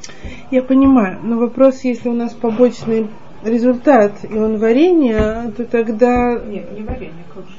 я 0.49 0.63
понимаю. 0.63 1.19
Но 1.23 1.37
вопрос, 1.37 1.83
если 1.83 2.09
у 2.09 2.13
нас 2.13 2.33
побочный 2.33 3.09
результат, 3.43 4.25
и 4.27 4.37
он 4.37 4.57
варенье, 4.57 5.53
то 5.55 5.65
тогда... 5.65 6.39
Нет, 6.39 6.71
не 6.71 6.83
варенье, 6.83 7.23
как 7.33 7.43
же. 7.45 7.57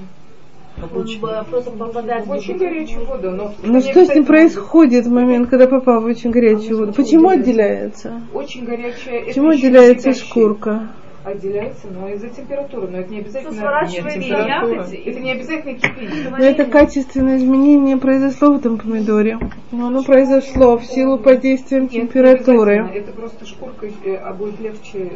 Просто 1.51 1.70
попадает 1.72 2.26
В 2.26 2.31
очень 2.31 2.57
горячую 2.57 3.07
воду, 3.07 3.31
но... 3.31 3.55
Ну 3.62 3.81
что 3.81 4.05
с 4.05 4.14
ним 4.14 4.24
происходит 4.24 5.07
в 5.07 5.11
момент, 5.11 5.49
когда 5.49 5.66
попал 5.66 6.01
в 6.01 6.05
очень 6.05 6.31
горячую 6.31 6.79
воду? 6.79 6.93
Почему 6.93 7.31
отделяется? 7.31 8.22
Очень 8.33 8.64
горячая... 8.64 9.24
Почему 9.24 9.51
отделяется 9.51 10.12
шкурка? 10.14 10.89
Отделяется, 11.29 11.89
но 11.89 12.09
из-за 12.09 12.31
температуры. 12.31 12.89
Но 12.89 12.99
это 13.01 13.12
не 13.12 13.18
обязательно... 13.18 13.53
Сворачивает 13.53 14.16
Нет, 14.16 14.24
и 14.24 14.29
температура. 14.29 14.76
ягоды. 14.76 15.03
Это 15.05 15.20
не 15.20 15.33
обязательно 15.33 15.74
кипение. 15.74 16.31
Но 16.31 16.39
это 16.39 16.64
качественное 16.64 17.37
изменение 17.37 17.99
произошло 17.99 18.53
в 18.53 18.57
этом 18.57 18.79
помидоре. 18.79 19.39
Но 19.70 19.89
оно 19.89 20.03
произошло 20.03 20.79
в 20.79 20.87
силу 20.87 21.18
под 21.18 21.41
действием 21.41 21.89
температуры. 21.89 22.91
Это 22.95 23.12
просто 23.12 23.45
шкурка, 23.45 23.89
э, 24.07 24.14
а 24.14 24.33
будет 24.33 24.59
легче 24.59 25.12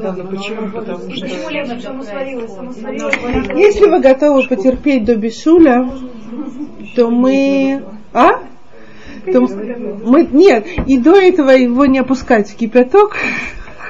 Да, 0.00 0.12
но 0.12 0.30
почему? 0.30 0.70
Потому 0.70 0.98
что 0.98 1.08
Почему 1.08 1.50
легче, 1.50 1.88
оно 1.88 2.02
сварилось. 2.04 2.52
Если 3.56 3.90
вы 3.90 3.98
готовы 3.98 4.46
потерпеть 4.46 5.04
до 5.04 5.16
бешуля, 5.16 5.90
то 6.94 7.10
мы... 7.10 7.82
А? 8.12 8.42
То 9.32 9.40
мы... 9.40 10.28
Нет, 10.30 10.68
и 10.86 10.98
до 10.98 11.16
этого 11.16 11.50
его 11.50 11.84
не 11.86 11.98
опускать 11.98 12.48
в 12.48 12.56
кипяток. 12.56 13.16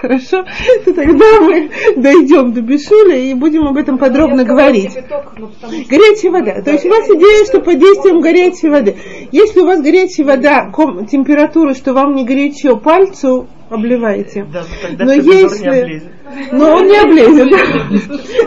Хорошо? 0.00 0.44
То 0.84 0.92
тогда 0.94 1.40
мы 1.40 1.70
дойдем 1.96 2.52
до 2.52 2.60
бешуля 2.60 3.16
и 3.16 3.34
будем 3.34 3.66
об 3.66 3.76
этом 3.76 3.98
подробно 3.98 4.44
говорить. 4.44 4.94
кипяток, 4.94 5.30
потому 5.30 5.48
что- 5.52 5.68
Горячая 5.88 6.32
вода. 6.32 6.62
То 6.62 6.70
есть 6.72 6.86
у 6.86 6.88
вас 6.88 7.08
идея, 7.10 7.44
что 7.44 7.60
под 7.60 7.78
действием 7.78 8.20
горячей 8.20 8.68
воды. 8.68 8.96
Если 9.32 9.60
у 9.60 9.66
вас 9.66 9.80
горячая 9.80 10.26
вода, 10.26 10.70
ком- 10.70 11.06
температура, 11.06 11.74
что 11.74 11.92
вам 11.94 12.14
не 12.14 12.24
горячо 12.24 12.76
пальцу, 12.76 13.48
обливаете. 13.70 14.46
Да, 14.52 14.62
тогда 14.82 15.04
Но 15.04 15.12
если- 15.12 15.62
не 15.62 15.68
облезет. 15.68 16.12
Но 16.52 16.74
он 16.76 16.86
не 16.86 16.96
облезет. 16.96 17.48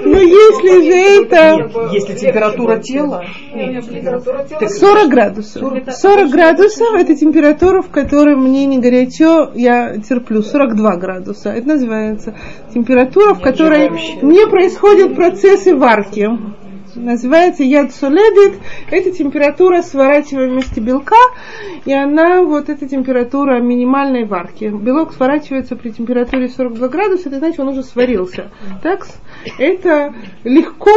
Но 0.05 0.17
если 0.19 0.83
же 0.83 1.25
это 1.25 1.69
Если 1.91 2.13
температура 2.13 2.77
тела, 2.77 3.23
Температура 3.51 4.43
тела 4.47 4.69
40 4.69 5.09
градусов. 5.09 5.73
40 5.89 6.29
градусов 6.29 6.93
это 6.95 7.15
температура, 7.15 7.81
в 7.81 7.89
которой 7.89 8.35
мне 8.35 8.65
не 8.65 8.79
горячо, 8.79 9.51
я 9.55 9.97
терплю. 9.97 10.41
42 10.41 10.95
градуса. 10.97 11.49
Это 11.49 11.67
называется 11.67 12.35
температура, 12.73 13.33
в 13.33 13.41
которой 13.41 13.89
не 14.21 14.47
происходят 14.47 15.15
процессы 15.15 15.75
варки. 15.75 16.29
Называется 16.95 17.63
яд 17.63 17.91
соледит. 17.93 18.59
Это 18.89 19.11
температура 19.11 19.81
сворачиваемости 19.81 20.79
белка. 20.79 21.15
И 21.85 21.93
она, 21.93 22.43
вот 22.43 22.69
эта 22.69 22.87
температура 22.87 23.59
минимальной 23.59 24.25
варки. 24.25 24.65
Белок 24.65 25.13
сворачивается 25.13 25.75
при 25.75 25.89
температуре 25.89 26.49
42 26.49 26.87
градуса, 26.87 27.29
это 27.29 27.39
значит, 27.39 27.59
он 27.59 27.69
уже 27.69 27.83
сварился. 27.83 28.51
Так? 28.81 29.07
Это 29.57 30.13
легко 30.43 30.91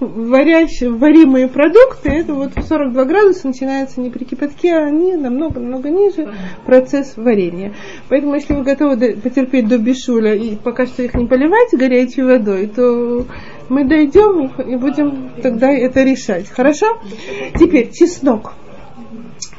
варящие, 0.00 0.90
варимые 0.90 1.48
продукты, 1.48 2.10
это 2.10 2.34
вот 2.34 2.54
в 2.54 2.62
42 2.62 3.04
градуса 3.04 3.46
начинается 3.46 4.00
не 4.00 4.10
при 4.10 4.24
кипятке, 4.24 4.74
а 4.74 4.86
они 4.86 5.14
намного-намного 5.14 5.90
ниже 5.90 6.32
процесс 6.64 7.16
варенья. 7.16 7.74
Поэтому, 8.08 8.34
если 8.34 8.54
вы 8.54 8.62
готовы 8.62 8.96
потерпеть 9.16 9.68
до 9.68 9.78
бешуля 9.78 10.34
и 10.34 10.56
пока 10.56 10.86
что 10.86 11.02
их 11.02 11.14
не 11.14 11.26
поливать 11.26 11.72
горячей 11.72 12.22
водой, 12.22 12.66
то 12.66 13.26
мы 13.68 13.84
дойдем 13.84 14.46
и- 14.46 14.76
будем 14.76 15.30
тогда 15.42 15.70
это 15.70 16.02
решать. 16.02 16.48
Хорошо? 16.48 16.98
Теперь 17.58 17.90
чеснок. 17.92 18.54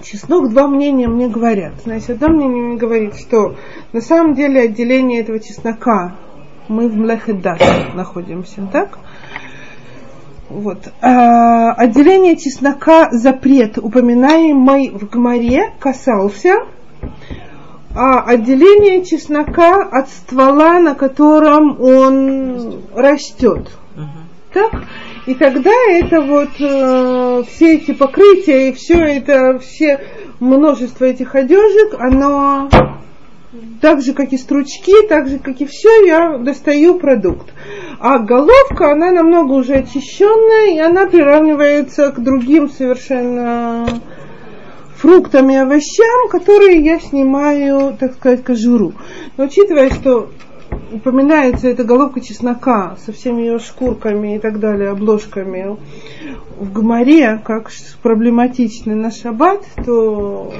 Чеснок 0.02 0.50
два 0.50 0.68
мнения 0.68 1.08
мне 1.08 1.28
говорят. 1.28 1.74
Значит, 1.84 2.12
одно 2.12 2.30
мнение 2.30 2.64
мне 2.64 2.78
говорит, 2.78 3.16
что 3.16 3.56
на 3.94 4.02
самом 4.02 4.34
деле 4.34 4.62
отделение 4.62 5.22
этого 5.22 5.40
чеснока 5.40 6.16
мы 6.68 6.90
в 6.90 6.96
Млехедат 6.96 7.62
находимся, 7.94 8.68
так? 8.72 9.00
Вот. 10.50 10.88
А, 11.02 11.74
отделение 11.74 12.38
чеснока 12.38 13.10
запрет, 13.12 13.78
упоминаемый 13.78 14.92
в 14.92 15.10
Гмаре, 15.10 15.74
касался 15.80 16.54
а 18.00 18.22
отделение 18.22 19.04
чеснока 19.04 19.82
от 19.82 20.08
ствола, 20.10 20.80
на 20.80 20.94
котором 20.94 21.82
он 21.82 22.84
растет. 22.94 23.72
Так? 24.58 24.72
И 25.28 25.36
тогда 25.36 25.72
это 25.88 26.20
вот 26.20 26.50
э, 26.60 27.44
все 27.48 27.76
эти 27.76 27.94
покрытия 27.94 28.70
и 28.70 28.72
все 28.72 28.96
это, 28.96 29.60
все 29.60 30.00
множество 30.40 31.06
этих 31.06 31.36
одежек, 31.36 31.94
оно 32.00 32.68
так 33.82 34.02
же, 34.02 34.14
как 34.14 34.34
и 34.34 34.38
стручки, 34.38 35.06
так 35.08 35.28
же, 35.28 35.38
как 35.38 35.62
и 35.62 35.66
все, 35.68 36.08
я 36.08 36.40
достаю 36.40 36.96
продукт. 36.96 37.54
А 38.00 38.18
головка, 38.18 38.94
она 38.94 39.12
намного 39.12 39.52
уже 39.52 39.76
очищенная, 39.76 40.76
и 40.76 40.80
она 40.80 41.06
приравнивается 41.06 42.12
к 42.12 42.20
другим 42.20 42.68
совершенно 42.68 43.88
фруктам 44.96 45.52
и 45.52 45.56
овощам, 45.56 46.30
которые 46.32 46.80
я 46.80 47.00
снимаю, 47.00 47.96
так 48.00 48.14
сказать, 48.14 48.44
кожуру. 48.44 48.94
Но 49.38 49.44
учитывая, 49.44 49.92
что 49.92 50.32
упоминается 50.92 51.68
эта 51.68 51.84
головка 51.84 52.22
чеснока 52.22 52.98
со 53.06 53.12
всеми 53.12 53.42
ее 53.42 53.60
шкурками 53.60 54.36
и 54.36 54.40
так 54.40 54.60
далее, 54.60 54.90
обложками 54.90 55.78
в 56.60 56.74
Гмаре, 56.74 57.40
как 57.44 57.72
проблематичный 58.02 58.96
на 58.96 59.12
шаббат, 59.12 59.64
то 59.86 60.52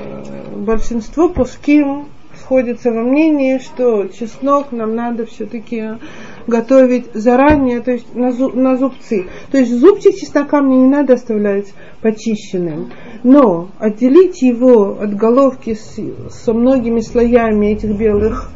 большинство 0.56 1.30
пуским 1.30 2.08
сходится 2.40 2.92
во 2.92 3.02
мнении, 3.02 3.58
что 3.58 4.08
чеснок 4.08 4.72
нам 4.72 4.96
надо 4.96 5.26
все-таки 5.26 5.98
готовить 6.46 7.08
заранее, 7.14 7.82
то 7.82 7.92
есть 7.92 8.16
на, 8.16 8.32
зуб, 8.32 8.54
на 8.56 8.78
зубцы. 8.78 9.26
То 9.52 9.58
есть 9.58 9.72
зубчик 9.72 10.16
чеснока 10.16 10.62
мне 10.62 10.78
не 10.78 10.88
надо 10.88 11.14
оставлять 11.14 11.74
почищенным, 12.02 12.92
но 13.24 13.70
отделить 13.80 14.42
его 14.42 14.98
от 15.00 15.16
головки 15.16 15.74
с, 15.74 16.00
со 16.32 16.54
многими 16.54 17.02
слоями 17.02 17.68
этих 17.68 17.98
белых 17.98 18.52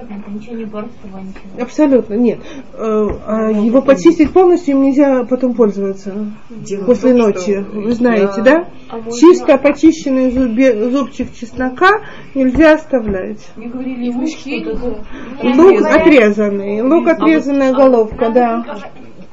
это 0.00 0.30
ничего 0.30 0.56
не. 0.56 1.62
Абсолютно, 1.62 2.14
нет. 2.14 2.38
Э, 2.74 3.08
а 3.26 3.50
его 3.50 3.82
почистить 3.82 4.32
полностью 4.32 4.74
им 4.74 4.82
нельзя 4.82 5.24
потом 5.24 5.54
пользоваться 5.54 6.12
Дело 6.50 6.84
после 6.84 7.12
том, 7.12 7.20
ночи. 7.20 7.62
что 7.62 7.80
Вы 7.80 7.92
знаете, 7.92 8.32
я- 8.38 8.42
да? 8.42 8.68
А 8.88 8.96
можно- 8.96 9.12
Чисто 9.12 9.58
почищенный 9.58 10.30
зубе- 10.30 10.90
зубчик 10.90 11.32
чеснока 11.34 12.02
нельзя 12.34 12.74
оставлять. 12.74 13.46
Мне 13.56 13.68
говорили, 13.68 14.26
что-то. 14.26 15.04
Лук 15.42 15.82
отрезанный, 15.84 16.82
лук 16.82 17.08
отрезанная 17.08 17.72
головка, 17.72 18.30
да. 18.30 18.64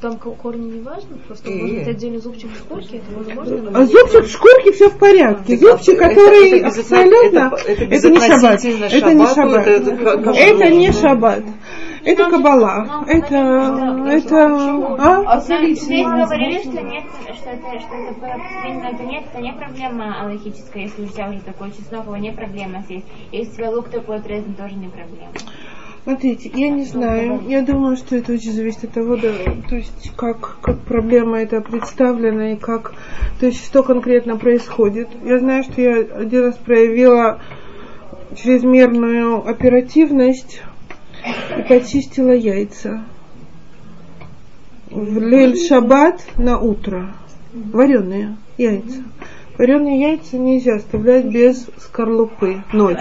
Там 0.01 0.17
ко- 0.17 0.31
корни 0.31 0.73
не 0.73 0.81
важно, 0.81 1.17
просто 1.25 1.49
Э. 1.49 1.53
может 1.55 1.77
быть 1.77 1.87
отдельный 1.87 2.17
зубчик 2.19 2.51
в 2.51 2.57
шкурке, 2.57 2.97
это 2.97 3.17
возможно. 3.17 3.71
А 3.73 3.85
зубчик 3.85 4.25
в 4.25 4.29
шкурке 4.31 4.71
все 4.73 4.89
в 4.89 4.97
порядке. 4.97 5.57
Зубчик, 5.57 5.95
Это- 5.95 6.09
который 6.09 6.47
это 6.49 6.67
безотно- 6.67 6.81
абсолютно, 6.81 7.39
это- 7.55 7.71
это 7.71 7.95
это 7.95 8.09
не 8.09 8.19
шаббат. 8.19 8.65
Это 8.65 9.13
не 9.13 9.25
шаббат. 9.27 9.67
это- 9.67 9.91
это 9.91 10.29
Это 10.31 10.69
не 10.69 10.91
шаббат. 10.91 11.43
Это 12.03 12.29
кабала. 12.29 13.03
Это, 13.07 13.35
это, 14.09 14.45
а? 14.99 15.23
А 15.25 15.39
здесь 15.39 15.87
говорили, 15.87 16.59
что 16.59 16.81
нет, 16.81 17.03
что 17.35 17.49
это, 17.49 17.79
что 17.79 17.95
это, 17.95 18.91
это 18.93 19.03
нет, 19.05 19.23
это 19.33 19.41
не 19.41 19.53
проблема 19.53 20.21
аллахическая, 20.21 20.83
если 20.83 21.03
у 21.03 21.07
тебя 21.07 21.29
уже 21.29 21.39
такой 21.39 21.71
чеснок, 21.71 22.05
его 22.05 22.17
не 22.17 22.31
проблема 22.31 22.83
съесть. 22.83 23.07
Если 23.31 23.53
у 23.53 23.55
тебя 23.55 23.69
лук 23.71 23.89
такой 23.89 24.17
отрезан, 24.17 24.53
тоже 24.53 24.75
не 24.75 24.89
проблема. 24.89 25.31
Смотрите, 26.05 26.51
я 26.53 26.69
не 26.69 26.83
знаю. 26.83 27.41
Я 27.47 27.63
думаю, 27.63 27.97
что 27.97 28.15
это 28.15 28.33
очень 28.33 28.51
зависит 28.51 28.83
от 28.83 28.91
того, 28.91 29.15
да, 29.15 29.33
то 29.67 29.75
есть 29.75 30.11
как, 30.15 30.59
как 30.61 30.79
проблема 30.81 31.39
это 31.39 31.61
представлена 31.61 32.53
и 32.53 32.57
как, 32.57 32.93
то 33.39 33.47
есть 33.47 33.65
что 33.65 33.81
конкретно 33.81 34.37
происходит. 34.37 35.09
Я 35.23 35.39
знаю, 35.39 35.63
что 35.63 35.81
я 35.81 35.95
один 35.95 36.43
раз 36.43 36.57
проявила 36.57 37.41
чрезмерную 38.35 39.49
оперативность 39.49 40.61
и 41.57 41.63
почистила 41.63 42.33
яйца 42.33 43.03
в 44.91 45.17
лель 45.17 45.57
шаббат 45.57 46.23
на 46.37 46.59
утро. 46.59 47.15
Вареные 47.51 48.37
яйца. 48.59 49.03
Вареные 49.57 50.01
яйца 50.01 50.37
нельзя 50.37 50.75
оставлять 50.75 51.25
без 51.25 51.67
скорлупы 51.77 52.63
ночь. 52.73 52.99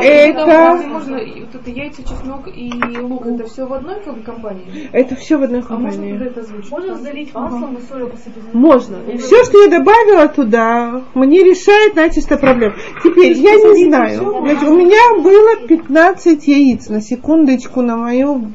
Это 0.00 0.86
Можно 0.88 1.18
вот 1.18 1.54
это 1.54 1.70
яйца, 1.70 2.02
чеснок 2.02 2.48
и 2.48 2.72
лук, 3.00 3.26
это 3.26 3.44
все 3.48 3.66
в 3.66 3.72
одной 3.72 3.96
компании? 4.24 4.88
Это 4.92 5.16
все 5.16 5.36
в 5.36 5.42
одной 5.42 5.64
А 5.68 5.72
можно 5.72 5.90
компании. 5.90 6.26
это 6.26 6.40
озвучить? 6.40 6.70
Можно 6.70 6.94
залить 6.94 7.34
маслом 7.34 7.74
и 7.74 7.80
солью 7.82 8.08
посыпать? 8.08 8.54
Можно. 8.54 8.98
Все, 9.18 9.44
что 9.44 9.64
я 9.64 9.68
добавила 9.68 10.28
туда, 10.28 11.02
мне 11.14 11.42
решает 11.42 11.96
начисто 11.96 12.36
проблем. 12.36 12.74
Теперь, 13.02 13.32
я 13.32 13.54
не 13.54 13.86
знаю. 13.86 14.42
Значит, 14.42 14.68
у 14.68 14.76
меня 14.76 15.22
было 15.22 15.66
15 15.66 16.46
яиц, 16.46 16.88
на 16.88 17.00
секундочку, 17.00 17.82
на 17.82 17.96
мою 17.96 18.52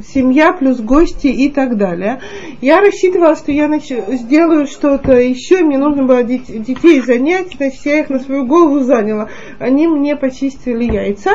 семья 0.00 0.52
плюс 0.52 0.80
гости 0.80 1.26
и 1.26 1.48
так 1.50 1.76
далее. 1.76 2.20
Я 2.60 2.80
рассчитывала, 2.80 3.36
что 3.36 3.52
я 3.52 3.66
нач- 3.66 4.16
сделаю 4.16 4.66
что-то 4.66 5.12
еще, 5.12 5.62
мне 5.64 5.78
нужно 5.78 6.04
было 6.04 6.22
дет- 6.22 6.62
детей 6.62 7.00
занять, 7.00 7.54
значит, 7.56 7.84
я 7.84 8.00
их 8.00 8.10
на 8.10 8.20
свою 8.20 8.46
голову 8.46 8.80
заняла. 8.80 9.28
Они 9.58 9.86
мне 9.86 10.16
почистили 10.16 10.84
яйца. 10.84 11.32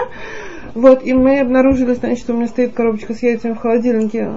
Вот, 0.73 1.03
и 1.03 1.13
мы 1.13 1.39
обнаружили, 1.39 1.93
значит, 1.95 2.19
что 2.19 2.33
у 2.33 2.37
меня 2.37 2.47
стоит 2.47 2.73
коробочка 2.73 3.15
с 3.15 3.23
яйцами 3.23 3.53
в 3.53 3.57
холодильнике, 3.57 4.31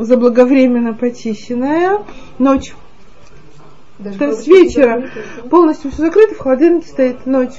заблаговременно 0.00 0.92
почищенная. 0.94 2.00
Ночь. 2.38 2.72
То 4.18 4.32
с 4.32 4.46
вечера 4.48 5.08
полностью 5.48 5.92
все 5.92 6.02
закрыто, 6.02 6.34
в 6.34 6.38
холодильнике 6.38 6.88
стоит 6.88 7.26
ночь. 7.26 7.54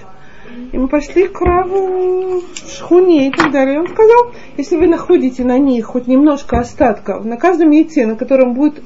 И 0.72 0.78
мы 0.78 0.88
пошли 0.88 1.28
к 1.28 1.42
Раву 1.42 2.42
Шхуне 2.68 3.28
и 3.28 3.32
так 3.32 3.52
далее. 3.52 3.76
И 3.76 3.80
он 3.80 3.88
сказал, 3.88 4.32
если 4.58 4.76
вы 4.76 4.88
находите 4.88 5.44
на 5.44 5.58
них 5.58 5.86
хоть 5.86 6.08
немножко 6.08 6.60
остатков, 6.60 7.26
на 7.26 7.38
каждом 7.38 7.72
яйце, 7.72 8.06
на 8.06 8.16
котором 8.16 8.54
будет 8.54 8.82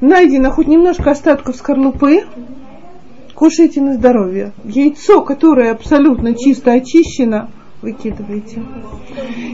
найдено 0.00 0.50
хоть 0.50 0.66
немножко 0.66 1.10
остатков 1.10 1.56
скорлупы, 1.56 2.24
кушайте 3.34 3.80
на 3.80 3.94
здоровье. 3.94 4.52
Яйцо, 4.64 5.22
которое 5.22 5.72
абсолютно 5.72 6.34
чисто 6.34 6.72
очищено, 6.72 7.50
выкидывайте. 7.82 8.62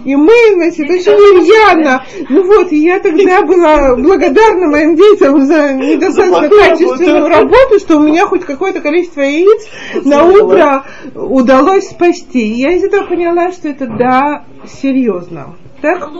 И 0.04 0.16
мы, 0.16 0.32
значит, 0.54 0.90
очень 0.90 1.12
рьяно. 1.12 2.04
Ну 2.28 2.44
вот, 2.44 2.72
и 2.72 2.76
я 2.76 2.98
тогда 2.98 3.42
была 3.42 3.96
благодарна 3.96 4.68
моим 4.68 4.96
детям 4.96 5.40
за 5.46 5.74
недостаточно 5.74 6.48
качественную 6.48 7.28
работу, 7.28 7.78
что 7.78 7.98
у 7.98 8.00
меня 8.00 8.26
хоть 8.26 8.44
какое-то 8.44 8.80
количество 8.80 9.20
яиц 9.20 9.66
на 10.04 10.24
утро 10.24 10.84
удалось 11.14 11.88
спасти. 11.88 12.40
И 12.40 12.60
я 12.60 12.72
из 12.72 12.84
этого 12.84 13.06
поняла, 13.06 13.52
что 13.52 13.68
это 13.68 13.86
да, 13.86 14.44
серьезно. 14.66 15.54
Так? 15.82 16.10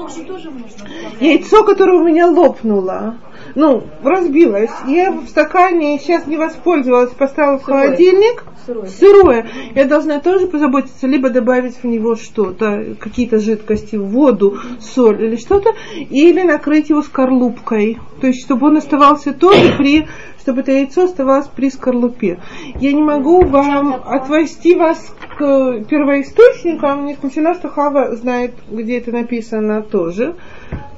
Яйцо, 1.20 1.65
которое 1.65 1.99
у 1.99 2.05
меня 2.05 2.27
лопнуло, 2.27 3.16
ну, 3.55 3.85
разбилось. 4.03 4.70
Я 4.87 5.12
в 5.12 5.27
стакане 5.28 5.99
сейчас 5.99 6.27
не 6.27 6.37
воспользовалась, 6.37 7.11
поставила 7.12 7.59
в 7.59 7.62
холодильник. 7.62 8.45
Сырое. 8.89 9.49
Я 9.74 9.85
должна 9.85 10.19
тоже 10.19 10.49
позаботиться, 10.49 11.07
либо 11.07 11.31
добавить 11.31 11.77
в 11.77 11.85
него 11.85 12.16
что-то, 12.16 12.97
какие-то 12.99 13.39
жидкости, 13.39 13.95
воду, 13.97 14.59
соль 14.81 15.23
или 15.23 15.37
что-то, 15.37 15.70
или 15.95 16.43
накрыть 16.43 16.91
его 16.91 17.03
скорлупкой. 17.03 17.99
То 18.20 18.27
есть, 18.27 18.45
чтобы 18.45 18.66
он 18.66 18.78
оставался 18.78 19.33
тоже 19.33 19.74
при, 19.78 20.09
чтобы 20.47 20.60
это 20.60 20.70
яйцо 20.70 21.06
оставалось 21.06 21.48
при 21.48 21.68
скорлупе. 21.70 22.39
Я 22.78 22.93
не 22.93 23.02
могу 23.02 23.44
вам 23.44 24.01
отвести 24.06 24.77
вас 24.77 25.12
к 25.36 25.81
первоисточникам, 25.89 27.05
не 27.05 27.14
исключено, 27.14 27.55
что 27.55 27.68
Хава 27.68 28.14
знает, 28.14 28.52
где 28.70 28.98
это 28.98 29.10
написано 29.10 29.82
тоже. 29.82 30.36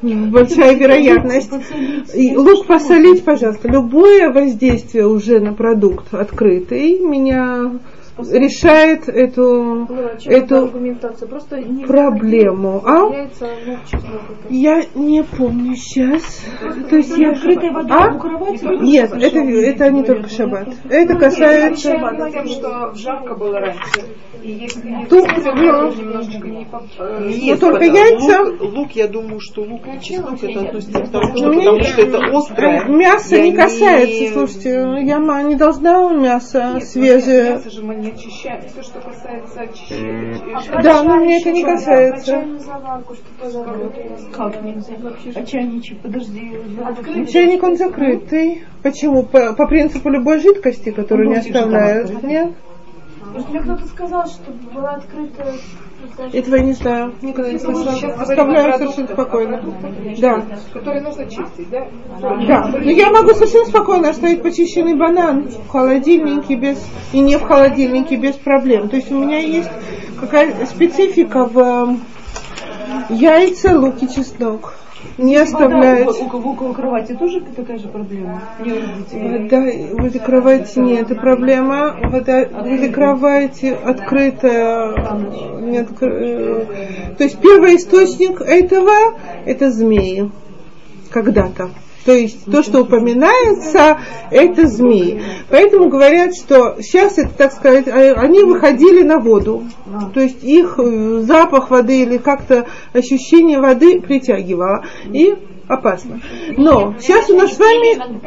Большая 0.02 0.74
вероятность. 0.74 1.50
И 2.14 2.36
лук 2.36 2.66
посолить, 2.66 3.24
пожалуйста. 3.24 3.68
Любое 3.68 4.30
воздействие 4.30 5.06
уже 5.06 5.40
на 5.40 5.54
продукт 5.54 6.12
открытый 6.12 6.98
меня 6.98 7.72
решает 8.18 9.08
эту, 9.08 9.88
эту 10.24 10.56
аргументация? 10.64 11.28
Просто 11.28 11.60
не 11.60 11.84
проблему. 11.84 12.82
А? 12.84 13.12
яйца, 13.12 13.46
это. 13.46 13.78
Я 14.48 14.82
не 14.94 15.22
помню 15.22 15.74
сейчас. 15.76 16.44
То 16.90 16.96
есть 16.96 17.16
я... 17.16 17.30
Открытая 17.30 17.72
вода 17.72 17.96
А? 17.96 18.14
у 18.14 18.18
кровати. 18.18 18.64
Нет, 18.82 19.12
это, 19.12 19.38
это 19.38 19.90
не 19.90 20.02
только 20.02 20.28
шаббат. 20.28 20.68
Это 20.88 21.16
касается... 21.16 21.88
С 21.88 22.32
тем, 22.32 22.48
что 22.48 22.92
жарко 22.94 23.34
было 23.34 23.60
раньше. 23.60 24.04
И 24.42 24.52
если 24.52 24.80
Тут, 25.10 25.26
немножечко 25.26 26.48
не 26.48 26.64
поп- 26.64 26.82
э, 26.98 27.30
Нет, 27.40 27.60
только 27.60 27.84
яйца. 27.84 28.42
Лук, 28.42 28.60
лук, 28.74 28.92
я 28.92 29.08
думаю, 29.08 29.40
что 29.40 29.62
лук 29.62 29.82
и 29.86 30.00
чеснок 30.00 30.42
это 30.42 30.60
относится 30.60 31.00
к 31.00 31.08
тому, 31.10 31.32
Ну, 31.34 31.36
что, 31.36 31.52
потому 31.52 31.82
что 31.82 32.02
это 32.02 32.18
острое. 32.36 32.84
Мясо 32.88 33.40
не 33.40 33.52
касается, 33.52 34.32
слушайте, 34.32 34.70
я 35.04 35.18
ма- 35.18 35.42
не 35.42 35.56
должна 35.56 36.08
мясо 36.12 36.72
Нет, 36.74 36.84
свежее. 36.88 37.50
Мясо 37.52 37.70
же 37.70 37.82
мы 37.82 37.96
не 37.96 38.07
очищаем. 38.12 38.62
Все, 38.68 38.82
что 38.82 39.00
касается 39.00 39.60
очищения. 39.60 40.82
Да, 40.82 41.02
но 41.02 41.16
мне 41.16 41.40
это 41.40 41.50
не 41.50 41.64
касается. 41.64 42.44
Как 44.32 44.62
нельзя? 44.62 44.94
А 45.34 45.44
чайничек, 45.44 46.00
подожди. 46.00 46.52
Чайник 47.30 47.62
он 47.62 47.76
закрытый. 47.76 48.64
Почему? 48.82 49.22
По, 49.24 49.54
по 49.54 49.66
принципу 49.66 50.08
любой 50.08 50.40
жидкости, 50.40 50.90
которую 50.90 51.28
не 51.28 51.36
Носик 51.36 51.48
же 51.48 51.60
там 51.60 51.74
оставляют. 51.74 52.22
Нет? 52.22 52.52
Мне 53.48 53.60
кто-то 53.60 53.86
сказал, 53.86 54.26
что 54.26 54.52
была 54.72 54.94
открыта 54.94 55.54
Этого 56.32 56.56
я 56.56 56.62
не 56.62 56.72
знаю, 56.72 57.14
никогда 57.22 57.52
не 57.52 57.58
слышала. 57.58 57.92
Оставляю 58.18 58.78
совершенно 58.78 59.08
спокойно. 59.08 59.62
Да, 60.18 60.44
которые 60.72 61.02
нужно 61.02 61.24
чистить, 61.26 61.70
да? 61.70 61.88
да. 62.20 62.66
Но 62.72 62.90
я 62.90 63.10
могу 63.10 63.34
совершенно 63.34 63.66
спокойно 63.66 64.10
оставить 64.10 64.42
почищенный 64.42 64.94
банан 64.94 65.48
в 65.48 65.68
холодильнике 65.68 66.56
без 66.56 66.84
и 67.12 67.20
не 67.20 67.36
в 67.36 67.42
холодильнике 67.42 68.16
без 68.16 68.34
проблем. 68.36 68.88
То 68.88 68.96
есть 68.96 69.10
у 69.12 69.18
меня 69.18 69.38
есть 69.38 69.70
какая 70.20 70.66
специфика 70.66 71.44
в 71.44 71.58
эм, 71.58 72.00
яйца, 73.08 73.78
лук 73.78 74.02
и 74.02 74.08
чеснок. 74.08 74.74
Не 75.18 75.36
оставлять. 75.36 76.06
Вода 76.06 76.18
около, 76.20 76.52
около 76.52 76.72
кровати 76.72 77.14
тоже 77.14 77.40
такая 77.40 77.78
же 77.78 77.88
проблема? 77.88 78.40
Не 78.64 78.72
родителей. 78.72 79.42
Вода 79.42 80.02
возле 80.02 80.20
кровати 80.20 80.78
нет, 80.78 81.10
это 81.10 81.20
проблема. 81.20 81.96
Вода 82.04 82.48
возле 82.48 82.88
кровати 82.88 83.76
открытая. 83.84 84.94
Не 85.60 85.78
откры- 85.78 86.18
э, 86.20 87.14
То 87.18 87.24
есть 87.24 87.38
первый 87.40 87.76
источник 87.76 88.40
этого 88.40 89.18
это 89.44 89.70
змеи. 89.72 90.30
Когда-то. 91.10 91.70
То 92.04 92.12
есть 92.12 92.50
то, 92.50 92.62
что 92.62 92.82
упоминается, 92.82 93.98
это 94.30 94.66
змеи. 94.66 95.22
Поэтому 95.50 95.88
говорят, 95.88 96.34
что 96.34 96.80
сейчас 96.80 97.18
это, 97.18 97.30
так 97.30 97.52
сказать, 97.52 97.86
э, 97.86 98.12
они 98.14 98.42
выходили 98.44 99.02
на 99.02 99.18
воду. 99.18 99.64
То 100.14 100.20
есть 100.20 100.42
их 100.42 100.78
э, 100.78 101.20
запах 101.20 101.70
воды 101.70 102.02
или 102.02 102.18
как-то 102.18 102.66
ощущение 102.92 103.60
воды 103.60 104.00
притягивало. 104.00 104.84
И 105.12 105.34
опасно. 105.68 106.20
Но 106.56 106.94
сейчас 106.98 107.28
у 107.30 107.36
нас 107.36 107.54
с 107.54 107.58
вами 107.58 108.20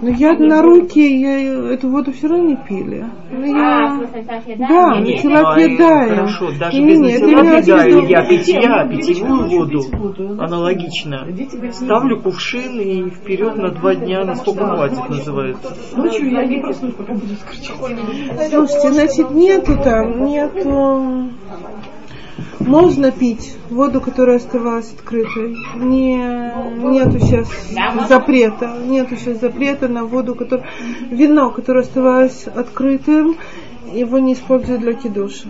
Яд. 0.00 0.02
Ну, 0.02 0.08
я 0.10 0.32
на 0.34 0.62
руки, 0.62 1.20
я 1.20 1.72
эту 1.74 1.90
воду 1.90 2.12
все 2.12 2.28
равно 2.28 2.48
не 2.48 2.56
пили. 2.56 3.04
Ну, 3.30 3.54
А, 3.54 4.00
я... 4.00 4.40
съедаем? 4.42 4.68
Да, 4.68 4.96
Не, 4.98 5.02
не, 5.02 5.14
начала 5.14 5.40
ну, 5.40 5.48
а, 5.48 5.56
пьедая. 5.56 6.08
Хорошо, 6.16 6.50
даже 6.58 6.78
Не, 6.80 6.86
без 6.88 7.00
не, 7.00 7.12
это 7.12 7.26
начала 7.26 7.42
имеется 7.42 7.62
в 7.62 7.64
пьедаю, 7.64 7.96
виду- 7.96 8.06
я 8.08 8.24
питья, 8.24 8.88
питьевую 8.88 9.48
воду, 9.48 9.80
аналогично. 10.42 11.26
Ставлю 11.72 12.20
кувшин 12.20 12.80
и 12.80 13.10
вперед 13.10 13.56
на 13.56 13.70
два 13.70 13.94
дня, 13.94 14.24
насколько 14.24 14.66
хватит, 14.66 15.08
называется. 15.08 15.74
Ночью 15.96 16.30
я 16.30 16.44
не 16.46 16.60
проснусь, 16.60 16.94
пока 16.94 17.12
буду 17.12 17.34
скричать. 17.34 17.76
Слушайте, 18.50 18.92
значит, 18.92 19.30
нету 19.30 19.76
там, 19.82 20.24
нету... 20.26 21.30
Можно 22.66 23.10
пить 23.10 23.56
воду, 23.70 24.00
которая 24.00 24.36
оставалась 24.36 24.92
открытой. 24.92 25.56
Не, 25.76 26.16
нету 26.90 27.18
сейчас 27.18 27.48
запрета. 28.08 28.78
Нету 28.86 29.16
сейчас 29.16 29.40
запрета 29.40 29.88
на 29.88 30.04
воду, 30.04 30.34
которая... 30.34 30.66
Вино, 31.10 31.50
которое 31.50 31.80
оставалось 31.80 32.46
открытым, 32.46 33.36
его 33.92 34.18
не 34.18 34.34
используют 34.34 34.80
для 34.80 34.94
кидуша. 34.94 35.48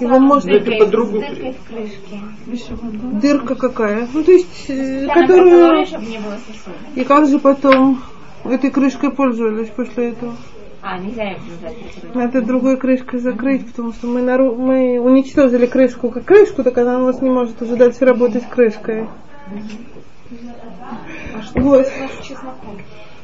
Его 0.00 0.18
можно- 0.18 0.50
Это 0.50 0.70
в 0.72 1.68
крышке? 1.68 2.20
Дырка 3.20 3.54
какая? 3.54 4.08
Ну, 4.12 4.22
то 4.22 4.32
есть, 4.32 4.66
э, 4.68 5.06
Там 5.06 5.22
которую... 5.22 5.86
И 6.94 7.04
как 7.04 7.26
же 7.28 7.38
потом 7.38 8.02
этой 8.44 8.70
крышкой 8.70 9.10
пользовались 9.10 9.68
после 9.68 10.10
этого? 10.10 10.34
А, 10.86 10.98
нельзя 10.98 11.30
ее. 11.30 11.38
Надо 12.12 12.42
другой 12.42 12.76
крышкой 12.76 13.18
закрыть, 13.18 13.66
потому 13.66 13.94
что 13.94 14.06
мы, 14.06 14.20
нару... 14.20 14.54
мы 14.54 15.00
уничтожили 15.00 15.64
крышку 15.64 16.10
как 16.10 16.26
крышку, 16.26 16.62
так 16.62 16.76
она 16.76 16.98
у 16.98 17.06
нас 17.06 17.22
не 17.22 17.30
может 17.30 17.62
уже 17.62 17.76
дальше 17.76 18.04
работать 18.04 18.46
крышкой. 18.46 19.08
Вот. 21.54 21.86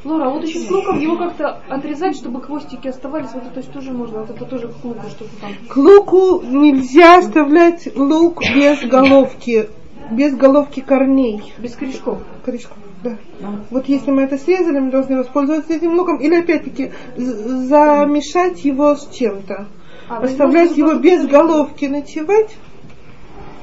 Лора, 0.03 0.25
а 0.25 0.29
вот 0.29 0.43
еще 0.43 0.57
с 0.57 0.71
луком 0.71 0.99
его 0.99 1.15
как-то 1.17 1.61
отрезать, 1.69 2.15
чтобы 2.15 2.41
хвостики 2.41 2.87
оставались, 2.87 3.29
вот 3.33 3.43
это 3.55 3.61
тоже 3.71 3.91
можно, 3.91 4.21
вот 4.21 4.31
это 4.31 4.45
тоже 4.45 4.67
к 4.67 4.83
луку 4.83 5.07
что-то 5.09 5.39
там. 5.39 5.51
К 5.69 5.77
луку 5.77 6.41
нельзя 6.41 7.19
оставлять 7.19 7.95
лук 7.95 8.41
без 8.55 8.81
головки, 8.89 9.69
без 10.09 10.35
головки 10.35 10.79
корней. 10.79 11.53
Без 11.59 11.75
корешков. 11.75 12.23
Корешков, 12.43 12.77
да. 13.03 13.17
Вот 13.69 13.87
если 13.87 14.11
мы 14.11 14.23
это 14.23 14.37
срезали, 14.37 14.79
мы 14.79 14.91
должны 14.91 15.17
воспользоваться 15.17 15.73
этим 15.73 15.93
луком 15.93 16.17
или 16.17 16.35
опять-таки 16.35 16.91
замешать 17.15 18.63
его 18.63 18.95
с 18.95 19.09
чем-то. 19.09 19.67
А, 20.09 20.17
Оставлять 20.17 20.77
его 20.77 20.95
без 20.95 21.27
головки 21.27 21.85
ночевать 21.85 22.55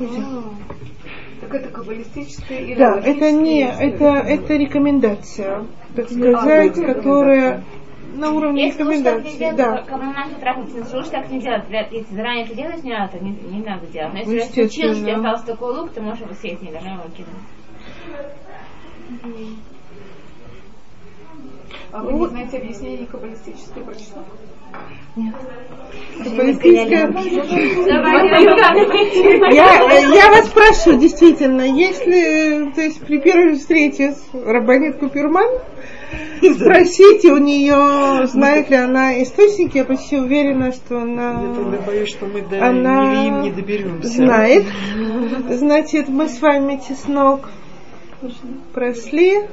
нельзя. 0.01 0.25
Так 1.41 1.55
это 1.55 1.69
каббалистическое 1.69 2.59
или 2.61 2.75
Да, 2.75 2.99
это 2.99 3.31
не, 3.33 3.63
это, 3.63 4.07
это 4.07 4.55
рекомендация, 4.55 5.65
так 5.95 6.09
сказать, 6.11 6.77
это 6.79 6.95
которая 6.95 7.65
на 8.15 8.31
уровне 8.33 8.67
Если 8.67 8.83
не 8.83 8.91
рекомендации, 8.97 9.39
делать, 9.39 9.57
да. 9.57 9.77
то 9.77 9.85
кому 9.91 10.13
нам 10.13 10.31
тут 10.31 10.41
трахаться, 10.41 10.97
лучше 10.97 11.11
так 11.11 11.31
не 11.31 11.41
делать. 11.41 11.65
Если 11.93 12.15
заранее 12.15 12.45
это 12.47 12.55
делать 12.57 12.83
не 12.83 12.91
надо, 12.91 13.13
то 13.19 13.25
не, 13.25 13.31
не 13.31 13.63
надо 13.63 13.87
делать. 13.87 14.13
Но 14.15 14.19
если 14.19 14.33
Ну, 14.33 14.39
раз 14.41 14.49
случилось, 14.49 14.71
что 14.75 14.81
у 14.81 14.81
тебя 14.81 14.91
естественно. 15.13 15.31
остался 15.33 15.47
такой 15.53 15.77
лук, 15.77 15.91
ты 15.93 16.01
можешь 16.01 16.21
его 16.23 16.35
съесть, 16.35 16.63
не 16.63 16.71
должна 16.73 16.93
его 16.95 17.03
кинуть. 17.17 17.29
А 21.93 22.03
вы 22.03 22.13
не 22.13 22.27
знаете 22.27 22.59
объяснение 22.59 23.07
каббалистическое 23.07 23.83
про 23.85 23.95
чеснок? 23.95 24.25
Каббалистическая- 26.19 27.11
Я, 29.53 30.15
я 30.15 30.29
вас 30.31 30.49
прошу, 30.49 30.99
действительно, 30.99 31.63
если, 31.63 32.71
то 32.75 32.81
есть 32.83 33.01
при 33.07 33.19
первой 33.19 33.55
встрече 33.57 34.13
с 34.13 34.23
Рабанит 34.35 34.99
Куперман, 34.99 35.49
спросите 36.55 37.33
у 37.33 37.39
нее, 37.39 38.27
знает 38.27 38.69
ли 38.71 38.77
она 38.77 39.23
источники, 39.23 39.79
я 39.79 39.85
почти 39.85 40.19
уверена, 40.19 40.73
что 40.73 40.97
Я 40.97 41.05
тогда 41.05 41.31
она 41.31 41.79
боюсь, 41.87 42.11
что 42.11 42.27
мы 42.27 42.43
до 42.43 42.67
Она 42.67 43.41
не 43.43 43.51
доберемся. 43.51 44.09
знает. 44.09 44.65
Значит, 45.49 46.09
мы 46.09 46.29
с 46.29 46.41
вами 46.41 46.81
чеснок 46.87 47.49
прошли. 48.73 49.47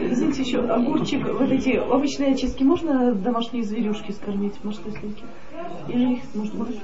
Извините, 0.00 0.42
еще 0.42 0.58
огурчик, 0.58 1.26
вот 1.26 1.50
эти 1.50 1.76
овощные 1.78 2.32
очистки 2.32 2.62
можно 2.62 3.14
домашние 3.14 3.62
зверюшки 3.62 4.10
скормить, 4.12 4.54
может, 4.64 4.80
если 4.86 5.14
Или 5.88 6.14
их 6.14 6.22
может 6.34 6.54
быть? 6.54 6.80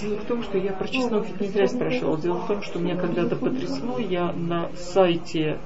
Дело 0.00 0.16
в 0.16 0.24
том, 0.24 0.42
что 0.42 0.58
я 0.58 0.72
про 0.72 0.86
чеснок 0.88 1.26
не 1.40 1.46
зря 1.46 1.66
спрашивала. 1.66 2.18
Дело 2.20 2.40
в 2.40 2.46
том, 2.46 2.62
что 2.62 2.78
меня 2.78 2.96
когда-то 2.96 3.36
потрясло, 3.36 3.98
я 3.98 4.32
на 4.32 4.70
сайте, 4.74 5.58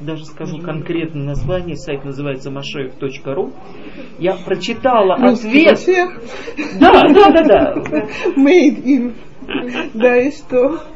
даже 0.00 0.24
скажу 0.24 0.58
конкретно 0.62 1.24
название, 1.24 1.76
сайт 1.76 2.04
называется 2.04 2.50
mashev.ru, 2.50 3.52
я 4.18 4.36
прочитала 4.36 5.16
Русский 5.18 5.66
ответ. 5.66 6.10
Да, 6.80 7.02
да, 7.12 7.30
да, 7.30 7.42
да. 7.44 7.74
Made 8.36 8.82
in. 8.84 9.14
Да, 9.94 10.16
и 10.16 10.30
что? 10.30 10.93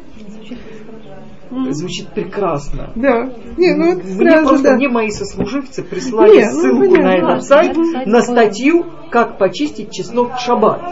Звучит 1.70 2.08
прекрасно. 2.14 2.90
Да. 2.94 3.30
Не, 3.56 3.74
ну 3.74 3.92
это 3.92 4.04
Мне 4.04 4.30
сразу, 4.30 4.48
просто 4.48 4.68
да. 4.68 4.76
мне 4.76 4.88
мои 4.88 5.10
сослуживцы 5.10 5.82
прислали 5.82 6.36
Не, 6.36 6.44
ну, 6.44 6.60
ссылку 6.60 6.84
на 6.84 7.02
понятно. 7.02 7.30
этот 7.30 7.44
сайт, 7.44 7.76
на 8.06 8.22
статью 8.22 8.86
«Как 9.10 9.38
почистить 9.38 9.90
чеснок 9.92 10.36
в 10.36 10.40
шаббат». 10.40 10.82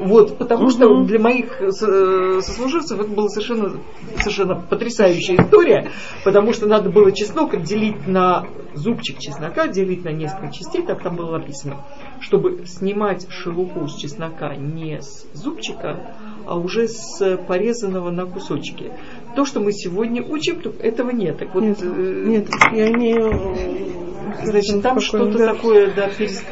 Вот, 0.00 0.38
потому 0.38 0.70
что 0.70 1.02
для 1.04 1.18
моих 1.18 1.60
э, 1.60 1.70
сослуживцев 1.70 3.00
это 3.00 3.08
была 3.10 3.28
совершенно, 3.28 3.80
совершенно 4.18 4.54
потрясающая 4.54 5.36
история, 5.36 5.90
потому 6.24 6.52
что 6.52 6.66
надо 6.66 6.88
было 6.88 7.10
чеснок 7.10 7.60
делить 7.62 8.06
на 8.06 8.46
зубчик 8.74 9.18
чеснока, 9.18 9.66
делить 9.66 10.04
на 10.04 10.10
несколько 10.10 10.52
частей, 10.52 10.82
так 10.82 11.02
там 11.02 11.16
было 11.16 11.38
написано, 11.38 11.78
чтобы 12.20 12.64
снимать 12.66 13.26
шелуху 13.30 13.88
с 13.88 13.96
чеснока 13.96 14.54
не 14.54 15.00
с 15.00 15.26
зубчика, 15.32 16.14
а 16.46 16.56
уже 16.56 16.86
с 16.86 17.36
порезанного 17.48 18.10
на 18.10 18.26
кусочки. 18.26 18.92
То, 19.38 19.44
что 19.44 19.60
мы 19.60 19.70
сегодня 19.70 20.20
учим, 20.20 20.60
то 20.60 20.70
этого 20.80 21.10
нет. 21.10 21.38
Так 21.38 21.54
вот, 21.54 21.62
Нет, 21.62 21.78
э, 21.80 22.24
нет, 22.26 22.48
я 22.72 22.90
имею... 22.90 23.32
Значит, 24.42 24.82
там 24.82 25.00
что-то 25.00 25.38
такое, 25.46 25.90
да, 25.94 26.08
перес- 26.08 26.44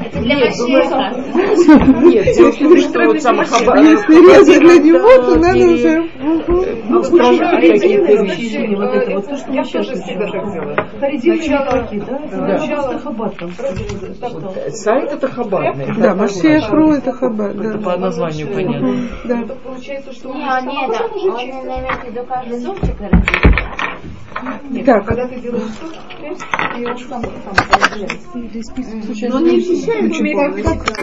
Это 0.00 0.20
для 0.20 0.36
Нет. 0.36 0.54
Нет, 2.02 2.36
дело 2.36 2.50
в 2.50 2.58
том, 2.58 2.76
что 2.78 3.04
вот 3.04 3.22
сам. 3.22 3.36
Если 3.36 4.58
для 4.58 4.78
него, 4.78 4.98
то 4.98 5.34
когда 5.34 5.48
надо 5.48 5.58
пере- 5.58 5.74
уже... 5.74 6.00
Мгм. 6.18 6.64
Ну, 6.88 7.02
стражи 7.02 7.38
какие-то 7.38 8.22
вещи. 8.22 8.74
Вот 8.74 8.94
это 8.94 9.14
вот 9.14 9.26
то, 9.28 9.36
что 9.36 9.52
Я 9.52 9.60
мы 9.60 9.66
сейчас 9.66 9.86
тоже 9.86 10.02
всегда 10.02 10.26
так 10.26 10.52
делаю. 10.52 10.76
Харидимы 11.00 11.36
Сначала- 11.36 11.64
да? 11.72 13.30
Там. 13.38 13.50
Сайт 14.70 15.12
это 15.12 15.28
хабарный. 15.28 15.86
Да, 15.98 16.14
Машех 16.14 16.70
Ру 16.70 16.92
это 16.92 17.12
хабад, 17.12 17.54
Это 17.56 17.78
по 17.78 17.96
названию 17.96 18.48
понятно. 18.52 18.96
Да. 19.24 19.40
Это 19.40 19.54
получается, 19.56 20.12
что 20.12 20.28
Не, 20.28 20.34
он 20.34 20.66
не, 20.66 20.74
сама 20.74 20.88
да, 20.88 21.08
тоже 21.08 21.30
он 21.30 21.40
имеет 21.40 22.00
в 22.02 22.04
виду 22.04 22.26
каждый 22.28 22.58
зубчик. 22.58 22.96
Нет, 24.70 24.86
Так. 24.86 25.06
когда 25.06 25.28
ты 25.28 25.40
делаешь 25.40 25.72
суп, 25.80 25.92
и 26.78 26.84
он 26.84 26.98
сам 26.98 27.22
сам 27.22 27.54
разделяется. 27.54 28.28
Но 29.30 29.40
не 29.40 29.58
ощущаем, 29.58 30.12
что 30.12 30.22